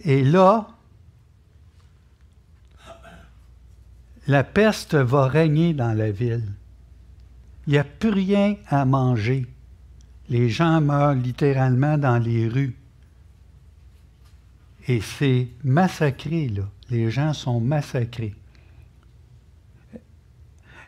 Et 0.00 0.22
là, 0.24 0.68
la 4.26 4.44
peste 4.44 4.94
va 4.94 5.26
régner 5.26 5.74
dans 5.74 5.92
la 5.92 6.10
ville. 6.10 6.52
Il 7.66 7.72
n'y 7.72 7.78
a 7.78 7.84
plus 7.84 8.10
rien 8.10 8.56
à 8.68 8.84
manger. 8.84 9.46
Les 10.28 10.50
gens 10.50 10.80
meurent 10.80 11.14
littéralement 11.14 11.98
dans 11.98 12.18
les 12.18 12.48
rues. 12.48 12.76
Et 14.86 15.00
c'est 15.00 15.48
massacré, 15.64 16.48
là. 16.48 16.62
Les 16.90 17.10
gens 17.10 17.34
sont 17.34 17.60
massacrés. 17.60 18.34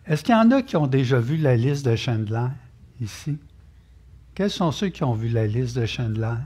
Est-ce 0.06 0.24
qu'il 0.24 0.34
y 0.34 0.38
en 0.38 0.50
a 0.50 0.62
qui 0.62 0.76
ont 0.76 0.86
déjà 0.86 1.20
vu 1.20 1.36
la 1.36 1.56
liste 1.56 1.84
de 1.84 1.96
Chandler 1.96 2.48
ici? 3.00 3.38
Quels 4.34 4.50
sont 4.50 4.72
ceux 4.72 4.88
qui 4.88 5.04
ont 5.04 5.14
vu 5.14 5.28
la 5.28 5.46
liste 5.46 5.76
de 5.76 5.86
Chandler? 5.86 6.36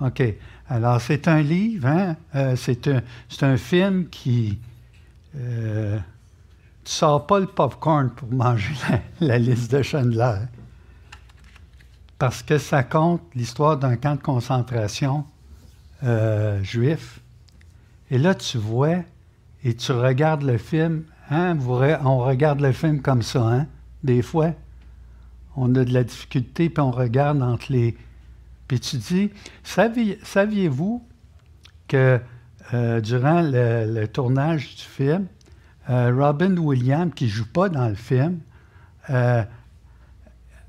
OK. 0.00 0.22
Alors, 0.68 1.00
c'est 1.00 1.28
un 1.28 1.42
livre, 1.42 1.86
hein? 1.86 2.16
Euh, 2.34 2.56
c'est, 2.56 2.88
un, 3.42 3.56
film 3.56 4.08
qui. 4.08 4.58
Euh, 5.36 5.98
tu 6.84 6.92
sors 6.92 7.26
pas 7.26 7.38
le 7.38 7.46
popcorn 7.46 8.10
pour 8.10 8.32
manger 8.32 8.74
la, 9.20 9.38
liste 9.38 9.72
de 9.72 9.82
Chandler. 9.82 10.38
Parce 12.18 12.42
que 12.42 12.58
ça 12.58 12.82
compte 12.82 13.22
l'histoire 13.34 13.76
d'un 13.76 13.96
camp 13.96 14.16
de 14.16 14.22
concentration 14.22 15.24
euh, 16.02 16.62
juif. 16.62 17.20
Et 18.10 18.18
là, 18.18 18.34
tu 18.34 18.58
vois 18.58 18.98
et 19.64 19.74
tu 19.74 19.92
regardes 19.92 20.42
le 20.42 20.58
film 20.58 21.04
Hein? 21.30 21.58
on 22.04 22.18
regarde 22.18 22.60
le 22.60 22.72
film 22.72 23.02
comme 23.02 23.22
ça, 23.22 23.42
hein? 23.42 23.66
Des 24.04 24.22
fois, 24.22 24.52
on 25.56 25.74
a 25.74 25.84
de 25.84 25.92
la 25.92 26.04
difficulté, 26.04 26.70
puis 26.70 26.80
on 26.80 26.92
regarde 26.92 27.42
entre 27.42 27.72
les... 27.72 27.96
Puis 28.68 28.80
tu 28.80 28.96
dis, 28.96 29.30
saviez-vous 29.62 31.06
que 31.88 32.20
euh, 32.74 33.00
durant 33.00 33.42
le, 33.42 34.06
tournage 34.06 34.74
du 34.74 34.82
film, 34.82 35.26
euh, 35.88 36.12
Robin 36.12 36.56
Williams, 36.56 37.12
qui 37.14 37.24
ne 37.24 37.30
joue 37.30 37.46
pas 37.46 37.68
dans 37.68 37.88
le 37.88 37.94
film, 37.94 38.40
euh, 39.10 39.44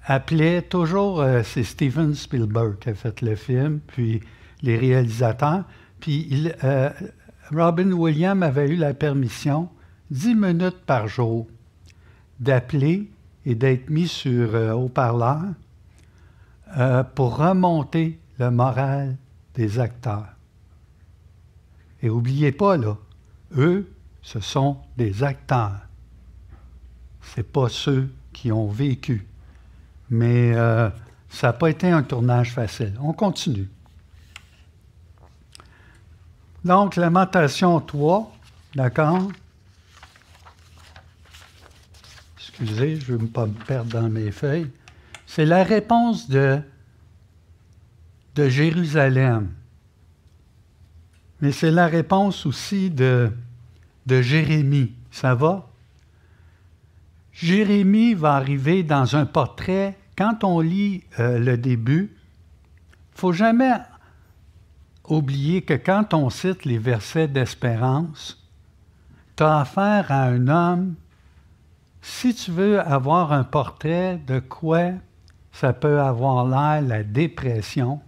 appelait 0.06 0.62
toujours, 0.62 1.26
c'est 1.44 1.64
Steven 1.64 2.14
Spielberg 2.14 2.78
qui 2.80 2.90
a 2.90 2.94
fait 2.94 3.22
le 3.22 3.36
film, 3.36 3.80
puis 3.88 4.22
les 4.62 4.78
réalisateurs, 4.78 5.66
puis 6.00 6.50
Robin 7.52 7.92
Williams 7.92 8.42
avait 8.42 8.70
eu 8.70 8.76
la 8.78 8.94
permission, 8.94 9.68
dix 10.10 10.34
minutes 10.34 10.86
par 10.86 11.10
jour, 11.10 11.48
d'appeler 12.40 13.10
et 13.46 13.56
d'être 13.56 13.90
mis 13.90 14.08
sur 14.08 14.56
euh, 16.78 17.04
pour 17.04 17.38
remonter 17.38 18.20
le 18.40 18.52
moral 18.52 19.18
des 19.54 19.80
acteurs. 19.80 20.28
Et 22.02 22.08
n'oubliez 22.08 22.52
pas, 22.52 22.78
là, 22.78 22.98
eux, 23.56 23.92
ce 24.22 24.40
sont 24.40 24.78
des 24.98 25.24
acteurs. 25.24 25.80
Ce 27.22 27.42
pas 27.42 27.70
ceux 27.70 28.14
qui 28.34 28.52
ont 28.52 28.68
vécu. 28.68 29.28
Mais 30.10 30.54
euh, 30.56 30.90
ça 31.30 31.48
n'a 31.48 31.54
pas 31.54 31.70
été 31.70 31.90
un 31.90 32.04
tournage 32.04 32.54
facile. 32.54 32.94
On 33.02 33.14
continue. 33.14 33.70
Donc, 36.64 36.96
Lamentation 36.96 37.80
3, 37.80 38.36
d'accord? 38.76 39.30
Excusez, 42.38 43.00
je 43.00 43.14
ne 43.14 43.18
veux 43.20 43.28
pas 43.28 43.46
me 43.46 43.54
perdre 43.54 43.92
dans 43.92 44.10
mes 44.10 44.32
feuilles. 44.32 44.70
C'est 45.28 45.46
la 45.46 45.64
réponse 45.64 46.30
de, 46.30 46.62
Jérusalem. 48.36 49.52
Mais 51.42 51.52
c'est 51.52 51.70
la 51.70 51.88
réponse 51.88 52.46
aussi 52.48 52.90
de, 52.90 53.32
Jérémie. 54.08 54.94
Ça 55.12 55.36
va? 55.36 55.70
Jérémie 57.34 58.16
va 58.16 58.36
arriver 58.36 58.82
dans 58.82 59.16
un 59.16 59.28
portrait, 59.28 59.96
quand 60.18 60.44
on 60.44 60.60
lit 60.60 61.04
euh, 61.20 61.38
le 61.38 61.56
début, 61.58 62.16
il 63.14 63.20
faut 63.20 63.34
jamais 63.34 63.74
oublier 65.08 65.62
que 65.62 65.76
quand 65.76 66.16
on 66.16 66.32
cite 66.32 66.66
les 66.66 66.80
versets 66.80 67.28
d'espérance, 67.28 68.44
tu 69.36 69.44
as 69.44 69.60
affaire 69.60 70.12
à 70.12 70.24
un 70.24 70.48
homme, 70.48 70.96
si 72.02 72.34
tu 72.34 72.50
veux 72.50 72.80
avoir 72.80 73.34
un 73.34 73.44
portrait 73.44 74.20
de 74.26 74.40
quoi 74.40 74.94
ça 75.60 75.74
peut 75.74 76.00
avoir 76.00 76.46
l'air 76.48 76.82
la 76.88 77.04
dépression, 77.04 78.00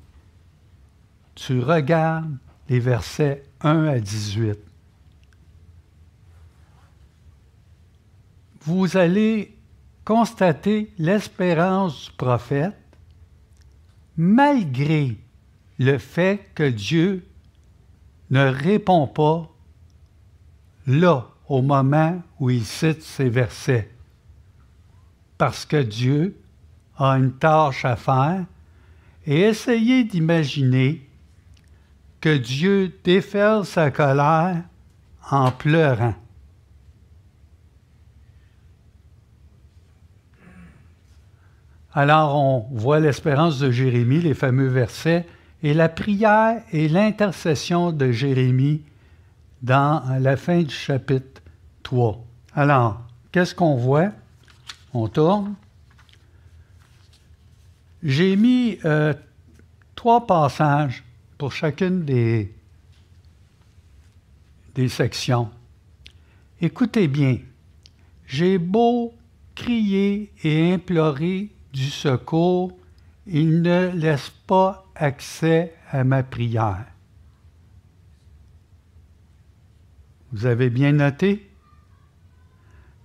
tu 1.35 1.61
regardes 1.61 2.35
les 2.67 2.79
versets 2.79 3.43
1 3.61 3.85
à 3.85 3.99
18. 3.99 4.59
vous 8.61 8.97
allez 8.97 9.57
constater 10.05 10.93
l'espérance 10.97 12.05
du 12.05 12.11
prophète 12.11 12.75
malgré 14.17 15.17
le 15.79 15.97
fait 15.97 16.49
que 16.53 16.69
Dieu 16.69 17.25
ne 18.29 18.45
répond 18.45 19.07
pas 19.07 19.49
là, 20.85 21.27
au 21.47 21.61
moment 21.63 22.21
où 22.39 22.49
il 22.49 22.63
cite 22.63 23.01
ces 23.01 23.29
versets. 23.29 23.89
Parce 25.37 25.65
que 25.65 25.81
Dieu 25.81 26.39
a 26.99 27.13
une 27.13 27.31
tâche 27.31 27.85
à 27.85 27.95
faire 27.95 28.45
et 29.25 29.41
essayez 29.41 30.03
d'imaginer 30.03 31.07
que 32.21 32.37
Dieu 32.37 32.93
déferle 33.03 33.65
sa 33.65 33.89
colère 33.89 34.61
en 35.31 35.51
pleurant. 35.51 36.15
Alors 41.93 42.35
on 42.35 42.67
voit 42.71 42.99
l'espérance 42.99 43.59
de 43.59 43.71
Jérémie, 43.71 44.21
les 44.21 44.33
fameux 44.33 44.67
versets, 44.67 45.25
et 45.63 45.73
la 45.73 45.89
prière 45.89 46.61
et 46.71 46.87
l'intercession 46.87 47.91
de 47.91 48.11
Jérémie 48.11 48.83
dans 49.61 50.03
la 50.19 50.37
fin 50.37 50.61
du 50.61 50.73
chapitre 50.73 51.41
3. 51.83 52.23
Alors, 52.55 53.01
qu'est-ce 53.31 53.53
qu'on 53.53 53.75
voit? 53.75 54.11
On 54.93 55.07
tourne. 55.07 55.55
J'ai 58.01 58.35
mis 58.35 58.79
euh, 58.85 59.13
trois 59.95 60.25
passages 60.25 61.03
pour 61.37 61.51
chacune 61.51 62.05
des, 62.05 62.55
des 64.75 64.87
sections. 64.87 65.49
Écoutez 66.61 67.07
bien, 67.07 67.39
j'ai 68.25 68.57
beau 68.57 69.13
crier 69.55 70.31
et 70.43 70.73
implorer 70.73 71.51
du 71.73 71.89
secours, 71.89 72.77
il 73.25 73.61
ne 73.61 73.89
laisse 73.89 74.29
pas 74.47 74.85
accès 74.95 75.75
à 75.91 76.03
ma 76.03 76.23
prière. 76.23 76.85
Vous 80.31 80.45
avez 80.45 80.69
bien 80.69 80.93
noté? 80.93 81.51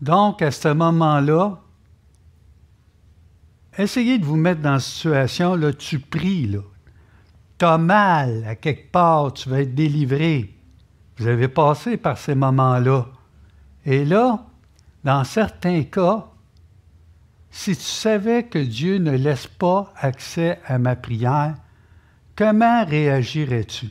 Donc, 0.00 0.42
à 0.42 0.50
ce 0.50 0.68
moment-là, 0.68 1.60
essayez 3.78 4.18
de 4.18 4.24
vous 4.24 4.36
mettre 4.36 4.60
dans 4.60 4.74
une 4.74 4.80
situation, 4.80 5.54
là, 5.56 5.72
tu 5.72 5.98
pries, 5.98 6.46
là. 6.46 6.60
Tu 7.58 7.64
as 7.64 7.78
mal 7.78 8.44
à 8.46 8.56
quelque 8.56 8.90
part, 8.90 9.32
tu 9.32 9.48
vas 9.48 9.60
être 9.60 9.74
délivré. 9.74 10.54
Vous 11.16 11.28
avez 11.28 11.48
passé 11.48 11.96
par 11.96 12.18
ces 12.18 12.34
moments-là. 12.34 13.06
Et 13.84 14.04
là, 14.04 14.46
dans 15.04 15.22
certains 15.24 15.84
cas, 15.84 16.26
si 17.50 17.76
tu 17.76 17.82
savais 17.82 18.44
que 18.44 18.58
Dieu 18.58 18.98
ne 18.98 19.12
laisse 19.12 19.46
pas 19.46 19.92
accès 19.96 20.58
à 20.66 20.78
ma 20.78 20.96
prière, 20.96 21.54
comment 22.34 22.84
réagirais-tu? 22.84 23.90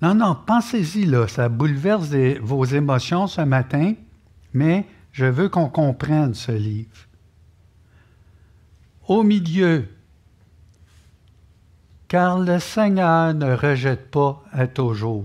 Non, 0.00 0.14
non, 0.14 0.36
pensez-y, 0.46 1.06
là, 1.06 1.26
ça 1.26 1.48
bouleverse 1.48 2.10
vos 2.40 2.64
émotions 2.64 3.26
ce 3.26 3.40
matin, 3.40 3.94
mais 4.52 4.86
je 5.14 5.26
veux 5.26 5.48
qu'on 5.48 5.68
comprenne 5.68 6.34
ce 6.34 6.50
livre. 6.50 7.06
Au 9.06 9.22
milieu, 9.22 9.88
car 12.08 12.40
le 12.40 12.58
Seigneur 12.58 13.32
ne 13.32 13.54
rejette 13.54 14.10
pas 14.10 14.42
à 14.50 14.66
toujours. 14.66 15.24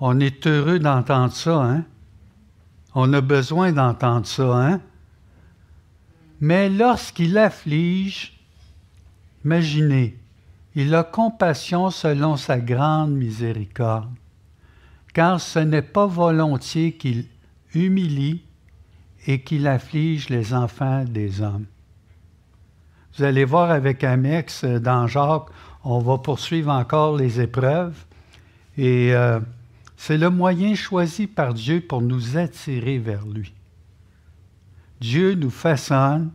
On 0.00 0.18
est 0.18 0.48
heureux 0.48 0.80
d'entendre 0.80 1.32
ça, 1.32 1.62
hein? 1.62 1.84
On 2.96 3.12
a 3.12 3.20
besoin 3.20 3.70
d'entendre 3.70 4.26
ça, 4.26 4.52
hein? 4.52 4.80
Mais 6.40 6.68
lorsqu'il 6.68 7.38
afflige, 7.38 8.36
imaginez, 9.44 10.18
il 10.74 10.92
a 10.96 11.04
compassion 11.04 11.90
selon 11.90 12.36
sa 12.36 12.58
grande 12.58 13.12
miséricorde, 13.12 14.10
car 15.12 15.40
ce 15.40 15.60
n'est 15.60 15.82
pas 15.82 16.06
volontiers 16.06 16.94
qu'il 16.94 17.26
humilie 17.74 18.42
et 19.26 19.40
qu'il 19.40 19.66
afflige 19.66 20.28
les 20.28 20.52
enfants 20.52 21.04
des 21.04 21.40
hommes. 21.40 21.66
Vous 23.16 23.24
allez 23.24 23.44
voir 23.44 23.70
avec 23.70 24.02
Amex 24.02 24.64
dans 24.64 25.06
Jacques, 25.06 25.48
on 25.84 26.00
va 26.00 26.18
poursuivre 26.18 26.70
encore 26.72 27.16
les 27.16 27.40
épreuves. 27.40 28.04
Et 28.76 29.14
euh, 29.14 29.38
c'est 29.96 30.18
le 30.18 30.30
moyen 30.30 30.74
choisi 30.74 31.26
par 31.26 31.54
Dieu 31.54 31.80
pour 31.80 32.02
nous 32.02 32.36
attirer 32.36 32.98
vers 32.98 33.24
lui. 33.24 33.52
Dieu 35.00 35.34
nous 35.34 35.50
façonne 35.50 36.30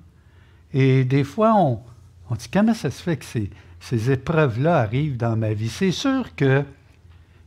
et 0.73 1.03
des 1.03 1.23
fois 1.23 1.55
on, 1.55 1.81
on 2.29 2.35
dit 2.35 2.47
comment 2.51 2.73
ça 2.73 2.91
se 2.91 3.01
fait 3.01 3.17
que 3.17 3.25
ces, 3.25 3.49
ces 3.79 4.11
épreuves-là 4.11 4.77
arrivent 4.77 5.17
dans 5.17 5.35
ma 5.35 5.53
vie? 5.53 5.69
C'est 5.69 5.91
sûr 5.91 6.35
que 6.35 6.63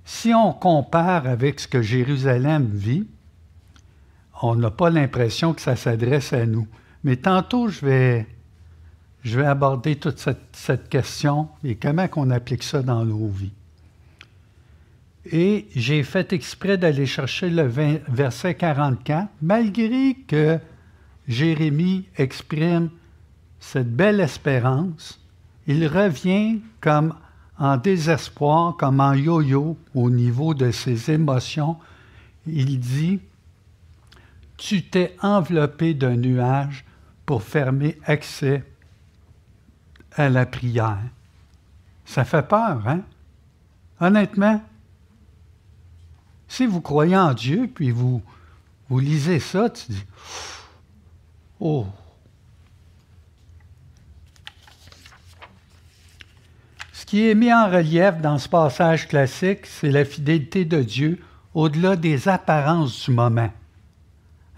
si 0.05 0.35
on 0.35 0.53
compare 0.53 1.27
avec 1.27 1.61
ce 1.61 1.69
que 1.69 1.81
Jérusalem 1.81 2.69
vit, 2.73 3.07
on 4.43 4.57
n'a 4.57 4.71
pas 4.71 4.91
l'impression 4.91 5.55
que 5.55 5.61
ça 5.61 5.77
s'adresse 5.77 6.33
à 6.33 6.45
nous. 6.47 6.67
Mais 7.05 7.17
tantôt, 7.17 7.69
je 7.69 7.87
vais, 7.87 8.27
je 9.23 9.39
vais 9.39 9.47
aborder 9.47 9.97
toute 9.97 10.19
cette, 10.19 10.49
cette 10.53 10.89
question 10.89 11.49
et 11.65 11.77
comment 11.77 12.09
on 12.17 12.31
applique 12.31 12.65
ça 12.65 12.83
dans 12.83 13.05
nos 13.05 13.29
vies. 13.29 13.53
Et 15.31 15.69
j'ai 15.77 16.03
fait 16.03 16.33
exprès 16.33 16.77
d'aller 16.77 17.07
chercher 17.07 17.49
le 17.49 17.63
verset 18.09 18.57
44, 18.57 19.29
malgré 19.41 20.17
que 20.27 20.59
Jérémie 21.29 22.07
exprime 22.17 22.91
cette 23.61 23.95
belle 23.95 24.19
espérance, 24.19 25.21
il 25.69 25.87
revient 25.87 26.61
comme 26.81 27.15
en 27.57 27.77
désespoir, 27.77 28.77
comme 28.77 28.99
en 28.99 29.15
yo-yo 29.15 29.77
au 29.95 30.11
niveau 30.11 30.55
de 30.55 30.73
ses 30.73 31.13
émotions. 31.13 31.77
Il 32.49 32.81
dit, 32.81 33.21
Tu 34.65 34.85
t'es 34.85 35.17
enveloppé 35.21 35.93
d'un 35.93 36.15
nuage 36.15 36.85
pour 37.27 37.43
fermer 37.43 37.99
accès 38.05 38.63
à 40.13 40.29
la 40.29 40.47
prière. 40.47 41.03
Ça 42.05 42.25
fait 42.25 42.47
peur, 42.47 42.87
hein? 42.87 43.01
Honnêtement, 44.01 44.63
si 46.47 46.67
vous 46.67 46.81
croyez 46.81 47.17
en 47.17 47.35
Dieu, 47.35 47.69
puis 47.75 47.91
vous, 47.91 48.23
vous 48.89 49.01
lisez 49.01 49.41
ça, 49.41 49.69
tu 49.69 49.91
dis 49.91 50.05
Oh! 51.59 51.89
Ce 56.93 57.05
qui 57.05 57.29
est 57.29 57.35
mis 57.35 57.53
en 57.53 57.69
relief 57.69 58.21
dans 58.21 58.39
ce 58.39 58.49
passage 58.49 59.09
classique, 59.09 59.67
c'est 59.67 59.91
la 59.91 60.05
fidélité 60.05 60.65
de 60.65 60.83
Dieu 60.83 61.21
au-delà 61.53 61.97
des 61.97 62.29
apparences 62.29 63.07
du 63.07 63.11
moment. 63.11 63.51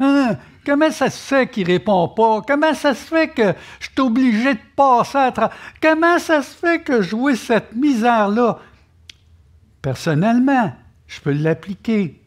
Hein? 0.01 0.37
Comment 0.65 0.91
ça 0.91 1.11
se 1.11 1.19
fait 1.19 1.51
qu'il 1.51 1.67
répond 1.67 2.09
pas? 2.09 2.43
Comment 2.43 2.75
ça 2.75 2.95
se 2.95 3.05
fait 3.05 3.29
que 3.29 3.55
je 3.81 3.89
suis 3.91 4.01
obligé 4.01 4.55
de 4.55 4.61
passer 4.75 5.19
à 5.19 5.33
travers? 5.33 5.57
Comment 5.81 6.19
ça 6.19 6.43
se 6.43 6.57
fait 6.57 6.83
que 6.83 7.03
je 7.03 7.35
cette 7.37 7.75
misère-là? 7.75 8.59
Personnellement, 9.83 10.75
je 11.07 11.21
peux 11.21 11.33
l'appliquer. 11.33 12.21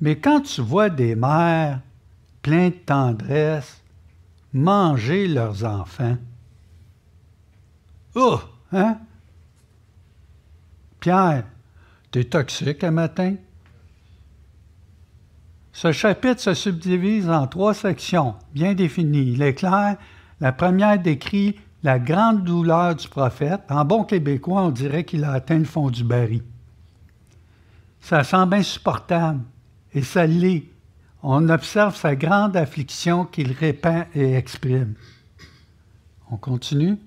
Mais 0.00 0.16
quand 0.16 0.40
tu 0.40 0.60
vois 0.60 0.90
des 0.90 1.14
mères 1.14 1.80
pleines 2.42 2.70
de 2.70 2.76
tendresse 2.76 3.82
manger 4.52 5.26
leurs 5.28 5.64
enfants, 5.64 6.16
oh, 8.14 8.40
hein? 8.72 8.98
Pierre, 11.00 11.44
t'es 12.10 12.24
toxique 12.24 12.84
un 12.84 12.90
matin? 12.90 13.36
Ce 15.72 15.92
chapitre 15.92 16.40
se 16.40 16.54
subdivise 16.54 17.28
en 17.28 17.46
trois 17.46 17.74
sections 17.74 18.34
bien 18.52 18.74
définies. 18.74 19.32
Il 19.32 19.42
est 19.42 19.54
clair, 19.54 19.96
la 20.40 20.52
première 20.52 20.98
décrit 20.98 21.56
la 21.82 21.98
grande 21.98 22.44
douleur 22.44 22.94
du 22.94 23.08
prophète. 23.08 23.60
En 23.68 23.84
bon 23.84 24.04
québécois, 24.04 24.62
on 24.62 24.70
dirait 24.70 25.04
qu'il 25.04 25.24
a 25.24 25.32
atteint 25.32 25.58
le 25.58 25.64
fond 25.64 25.90
du 25.90 26.04
baril. 26.04 26.42
Ça 28.00 28.24
semble 28.24 28.54
insupportable, 28.54 29.40
et 29.92 30.02
ça 30.02 30.26
l'est. 30.26 30.64
On 31.22 31.48
observe 31.50 31.96
sa 31.96 32.16
grande 32.16 32.56
affliction 32.56 33.26
qu'il 33.26 33.52
répand 33.52 34.06
et 34.14 34.34
exprime. 34.34 34.94
On 36.30 36.36
continue. 36.36 36.98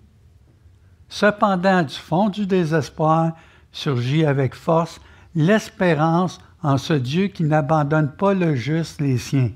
Cependant, 1.10 1.84
du 1.84 1.96
fond 1.96 2.30
du 2.30 2.46
désespoir 2.46 3.34
surgit 3.72 4.26
avec 4.26 4.54
force 4.54 5.00
l'espérance 5.36 6.40
en 6.64 6.78
ce 6.78 6.94
Dieu 6.94 7.28
qui 7.28 7.44
n'abandonne 7.44 8.12
pas 8.12 8.34
le 8.34 8.56
juste 8.56 9.02
les 9.02 9.18
siens. 9.18 9.52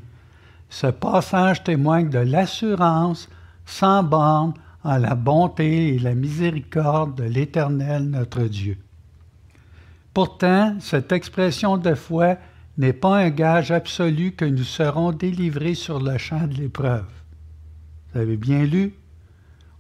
Ce 0.70 0.88
passage 0.88 1.64
témoigne 1.64 2.10
de 2.10 2.20
l'assurance 2.20 3.30
sans 3.66 4.04
borne 4.04 4.54
en 4.84 4.98
la 4.98 5.16
bonté 5.16 5.96
et 5.96 6.00
la 6.00 6.14
miséricorde 6.14 7.16
de 7.16 7.24
l'Éternel 7.24 8.10
notre 8.10 8.44
Dieu. 8.44 8.78
Pourtant, 10.14 10.76
cette 10.80 11.12
expression 11.12 11.78
de 11.78 11.94
foi 11.94 12.36
n'est 12.78 12.94
pas 12.94 13.18
un 13.18 13.30
gage 13.30 13.72
absolu 13.72 14.34
que 14.34 14.46
nous 14.46 14.64
serons 14.64 15.12
délivrés 15.12 15.76
sur 15.76 16.00
le 16.00 16.18
champ 16.18 16.46
de 16.48 16.56
l'épreuve. 16.56 17.06
Vous 18.12 18.20
avez 18.20 18.38
bien 18.38 18.66
lu? 18.66 18.94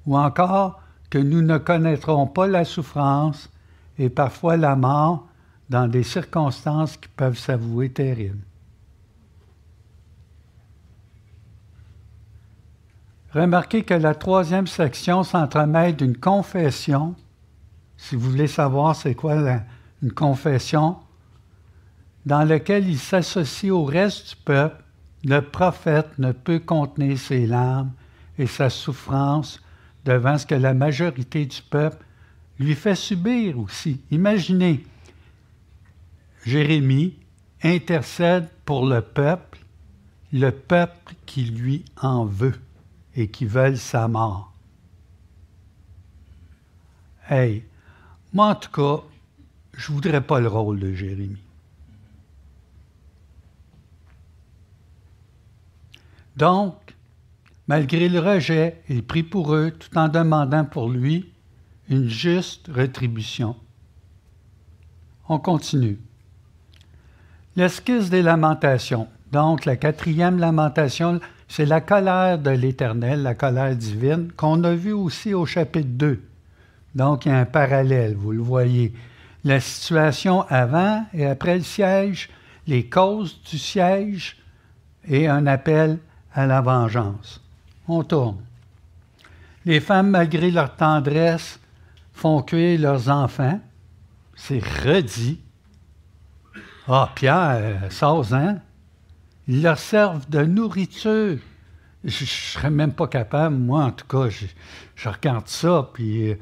Ou 0.05 0.17
encore 0.17 0.81
que 1.09 1.17
nous 1.17 1.41
ne 1.41 1.57
connaîtrons 1.57 2.27
pas 2.27 2.47
la 2.47 2.65
souffrance 2.65 3.51
et 3.97 4.09
parfois 4.09 4.57
la 4.57 4.75
mort 4.75 5.26
dans 5.69 5.87
des 5.87 6.03
circonstances 6.03 6.97
qui 6.97 7.09
peuvent 7.09 7.37
s'avouer 7.37 7.89
terribles. 7.89 8.43
Remarquez 13.33 13.83
que 13.83 13.93
la 13.93 14.15
troisième 14.15 14.67
section 14.67 15.23
s'entremêle 15.23 15.95
d'une 15.95 16.17
confession. 16.17 17.15
Si 17.97 18.15
vous 18.15 18.31
voulez 18.31 18.47
savoir 18.47 18.95
c'est 18.95 19.15
quoi 19.15 19.35
une 20.01 20.11
confession, 20.11 20.97
dans 22.25 22.43
laquelle 22.43 22.87
il 22.87 22.99
s'associe 22.99 23.71
au 23.71 23.83
reste 23.83 24.29
du 24.29 24.35
peuple, 24.43 24.83
le 25.23 25.41
prophète 25.41 26.17
ne 26.19 26.31
peut 26.31 26.59
contenir 26.59 27.17
ses 27.17 27.47
larmes 27.47 27.91
et 28.37 28.47
sa 28.47 28.69
souffrance 28.69 29.61
devant 30.05 30.37
ce 30.37 30.45
que 30.45 30.55
la 30.55 30.73
majorité 30.73 31.45
du 31.45 31.61
peuple 31.61 32.03
lui 32.59 32.75
fait 32.75 32.95
subir 32.95 33.59
aussi. 33.59 34.01
Imaginez, 34.09 34.85
Jérémie 36.47 37.13
intercède 37.61 38.47
pour 38.63 38.85
le 38.85 39.01
peuple, 39.01 39.59
le 40.31 40.51
peuple 40.51 41.13
qui 41.25 41.43
lui 41.43 41.83
en 42.01 42.23
veut 42.23 42.57
et 43.17 43.27
qui 43.27 43.43
veut 43.43 43.75
sa 43.75 44.07
mort. 44.07 44.53
Hey, 47.29 47.65
moi 48.31 48.47
en 48.51 48.55
tout 48.55 48.71
cas, 48.71 49.03
je 49.73 49.91
ne 49.91 49.95
voudrais 49.95 50.21
pas 50.21 50.39
le 50.39 50.47
rôle 50.47 50.79
de 50.79 50.93
Jérémie. 50.93 51.43
Donc, 56.37 56.95
malgré 57.67 58.07
le 58.07 58.21
rejet, 58.21 58.81
il 58.87 59.03
prie 59.03 59.23
pour 59.23 59.53
eux 59.53 59.71
tout 59.71 59.97
en 59.97 60.07
demandant 60.07 60.63
pour 60.63 60.89
lui 60.89 61.29
une 61.89 62.07
juste 62.07 62.69
rétribution. 62.69 63.57
On 65.27 65.39
continue. 65.39 65.99
L'esquisse 67.57 68.11
des 68.11 68.21
lamentations. 68.21 69.07
Donc, 69.31 69.65
la 69.65 69.77
quatrième 69.77 70.37
lamentation, 70.37 71.19
c'est 71.47 71.65
la 71.65 71.81
colère 71.81 72.37
de 72.37 72.51
l'Éternel, 72.51 73.23
la 73.23 73.33
colère 73.33 73.75
divine, 73.75 74.31
qu'on 74.37 74.63
a 74.63 74.75
vu 74.75 74.93
aussi 74.93 75.33
au 75.33 75.47
chapitre 75.47 75.89
2. 75.89 76.21
Donc, 76.93 77.25
il 77.25 77.29
y 77.29 77.31
a 77.31 77.39
un 77.39 77.45
parallèle, 77.45 78.13
vous 78.15 78.31
le 78.31 78.43
voyez. 78.43 78.93
La 79.43 79.59
situation 79.59 80.43
avant 80.49 81.03
et 81.15 81.25
après 81.25 81.57
le 81.57 81.63
siège, 81.63 82.29
les 82.67 82.87
causes 82.87 83.41
du 83.41 83.57
siège 83.57 84.37
et 85.07 85.27
un 85.27 85.47
appel 85.47 85.97
à 86.35 86.45
la 86.45 86.61
vengeance. 86.61 87.41
On 87.87 88.03
tourne. 88.03 88.37
Les 89.65 89.79
femmes, 89.79 90.11
malgré 90.11 90.51
leur 90.51 90.75
tendresse, 90.75 91.59
font 92.13 92.43
cuire 92.43 92.79
leurs 92.79 93.09
enfants. 93.09 93.59
C'est 94.35 94.63
redit. 94.63 95.41
Ah, 96.89 97.11
Pierre, 97.13 97.89
ans, 98.01 98.23
hein? 98.31 98.59
Ils 99.49 99.61
leur 99.61 99.77
servent 99.77 100.29
de 100.29 100.43
nourriture. 100.45 101.37
Je 102.05 102.23
ne 102.23 102.27
serais 102.27 102.69
même 102.69 102.93
pas 102.93 103.07
capable, 103.07 103.57
moi 103.57 103.83
en 103.83 103.91
tout 103.91 104.07
cas, 104.07 104.29
je, 104.29 105.09
regarde 105.09 105.49
ça, 105.49 105.89
puis 105.93 106.33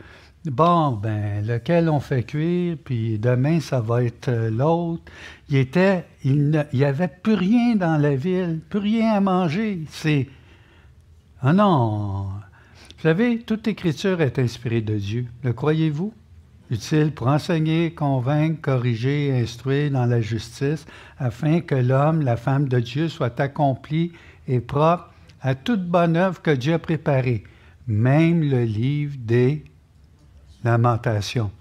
bon, 0.45 0.91
ben, 0.91 1.43
lequel 1.43 1.89
on 1.89 1.99
fait 1.99 2.21
cuire, 2.21 2.77
puis 2.83 3.17
demain 3.17 3.59
ça 3.59 3.81
va 3.81 4.03
être 4.03 4.27
euh, 4.27 4.51
l'autre. 4.51 5.01
Il 5.49 5.67
il 6.23 6.65
n'y 6.73 6.83
avait 6.83 7.07
plus 7.07 7.33
rien 7.33 7.75
dans 7.75 7.97
la 7.97 8.15
ville, 8.15 8.61
plus 8.69 8.79
rien 8.79 9.13
à 9.13 9.21
manger. 9.21 9.81
C'est. 9.89 10.27
Ah 11.41 11.53
non! 11.53 12.29
Vous 12.97 13.01
savez, 13.01 13.39
toute 13.39 13.67
écriture 13.67 14.21
est 14.21 14.37
inspirée 14.37 14.81
de 14.81 14.97
Dieu. 14.97 15.25
Le 15.43 15.53
croyez-vous? 15.53 16.13
Utile 16.69 17.13
pour 17.13 17.27
enseigner, 17.27 17.93
convaincre, 17.93 18.61
corriger, 18.61 19.31
instruire 19.31 19.91
dans 19.91 20.05
la 20.05 20.21
justice, 20.21 20.85
afin 21.17 21.61
que 21.61 21.75
l'homme, 21.75 22.21
la 22.21 22.37
femme 22.37 22.67
de 22.67 22.79
Dieu 22.79 23.07
soit 23.09 23.39
accompli 23.39 24.11
et 24.47 24.59
propre 24.59 25.11
à 25.41 25.55
toute 25.55 25.85
bonne 25.85 26.17
œuvre 26.17 26.41
que 26.41 26.51
Dieu 26.51 26.73
a 26.73 26.79
préparée, 26.79 27.43
même 27.87 28.41
le 28.41 28.63
livre 28.63 29.15
des 29.19 29.63
lamentations. 30.63 31.51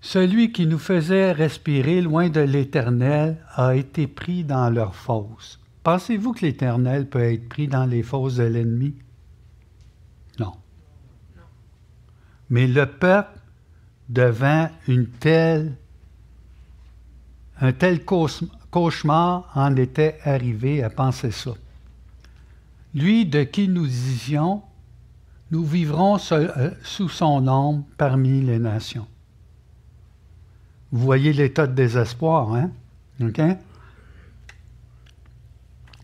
Celui 0.00 0.50
qui 0.50 0.66
nous 0.66 0.78
faisait 0.78 1.30
respirer 1.30 2.00
loin 2.00 2.30
de 2.30 2.40
l'Éternel 2.40 3.36
a 3.54 3.76
été 3.76 4.06
pris 4.06 4.44
dans 4.44 4.70
leurs 4.70 4.94
fosses. 4.94 5.60
Pensez-vous 5.82 6.32
que 6.32 6.46
l'Éternel 6.46 7.08
peut 7.08 7.22
être 7.22 7.48
pris 7.48 7.68
dans 7.68 7.86
les 7.86 8.02
fosses 8.02 8.36
de 8.36 8.44
l'ennemi? 8.44 8.94
Mais 12.50 12.66
le 12.66 12.86
peuple, 12.86 13.38
devant 14.08 14.68
une 14.88 15.08
un 17.62 17.72
tel 17.72 18.04
cauchemar, 18.04 19.50
en 19.54 19.76
était 19.76 20.18
arrivé 20.24 20.82
à 20.82 20.90
penser 20.90 21.30
ça. 21.30 21.52
Lui 22.94 23.24
de 23.24 23.44
qui 23.44 23.68
nous 23.68 23.86
disions, 23.86 24.62
nous 25.50 25.64
vivrons 25.64 26.16
euh, 26.32 26.70
sous 26.82 27.08
son 27.08 27.46
ombre 27.46 27.84
parmi 27.96 28.40
les 28.40 28.58
nations. 28.58 29.06
Vous 30.90 31.04
voyez 31.04 31.32
l'état 31.32 31.66
de 31.66 31.74
désespoir, 31.74 32.52
hein? 32.54 32.70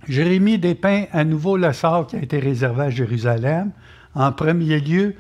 Jérémie 0.07 0.59
dépeint 0.59 1.07
à 1.11 1.25
nouveau 1.25 1.57
le 1.57 1.73
sort 1.73 2.07
qui 2.07 2.17
a 2.17 2.23
été 2.23 2.39
réservé 2.39 2.85
à 2.85 2.91
Jérusalem. 2.91 3.73
En 4.15 4.31
premier 4.33 4.79
lieu, 4.81 5.17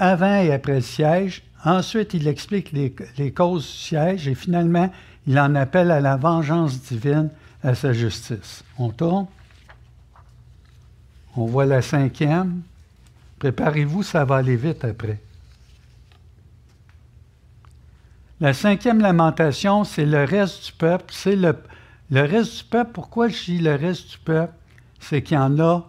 avant 0.00 0.40
et 0.40 0.52
après 0.52 0.76
le 0.76 0.80
siège. 0.80 1.42
Ensuite, 1.64 2.14
il 2.14 2.26
explique 2.26 2.72
les, 2.72 3.32
causes 3.32 3.66
du 3.66 3.72
siège 3.72 4.26
et 4.26 4.34
finalement, 4.34 4.90
il 5.26 5.38
en 5.38 5.54
appelle 5.54 5.90
à 5.90 6.00
la 6.00 6.16
vengeance 6.16 6.80
divine, 6.80 7.30
à 7.62 7.74
sa 7.74 7.92
justice. 7.92 8.64
On 8.78 8.88
tourne. 8.88 9.26
On 11.36 11.44
voit 11.44 11.66
la 11.66 11.82
cinquième. 11.82 12.62
Préparez-vous, 13.38 14.02
ça 14.02 14.24
va 14.24 14.36
aller 14.36 14.56
vite 14.56 14.84
après. 14.84 15.20
La 18.40 18.54
cinquième 18.54 19.00
lamentation, 19.00 19.84
c'est 19.84 20.06
le 20.06 20.24
reste 20.24 20.66
du 20.66 20.72
peuple, 20.72 21.04
c'est 21.10 21.36
Le 21.36 21.54
reste 22.10 22.56
du 22.56 22.64
peuple, 22.64 22.90
pourquoi 22.94 23.28
je 23.28 23.44
dis 23.44 23.58
le 23.58 23.74
reste 23.74 24.12
du 24.12 24.18
peuple? 24.18 24.54
C'est 24.98 25.22
qu'il 25.22 25.36
y 25.36 25.38
en 25.38 25.58
a 25.60 25.86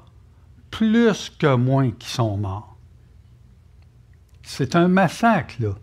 plus 0.70 1.32
que 1.40 1.56
moins 1.56 1.92
qui 1.92 2.10
sont 2.10 2.36
morts. 2.36 2.71
C'est 4.54 4.76
un 4.76 4.90
massacre, 4.90 5.56
là. 5.62 5.76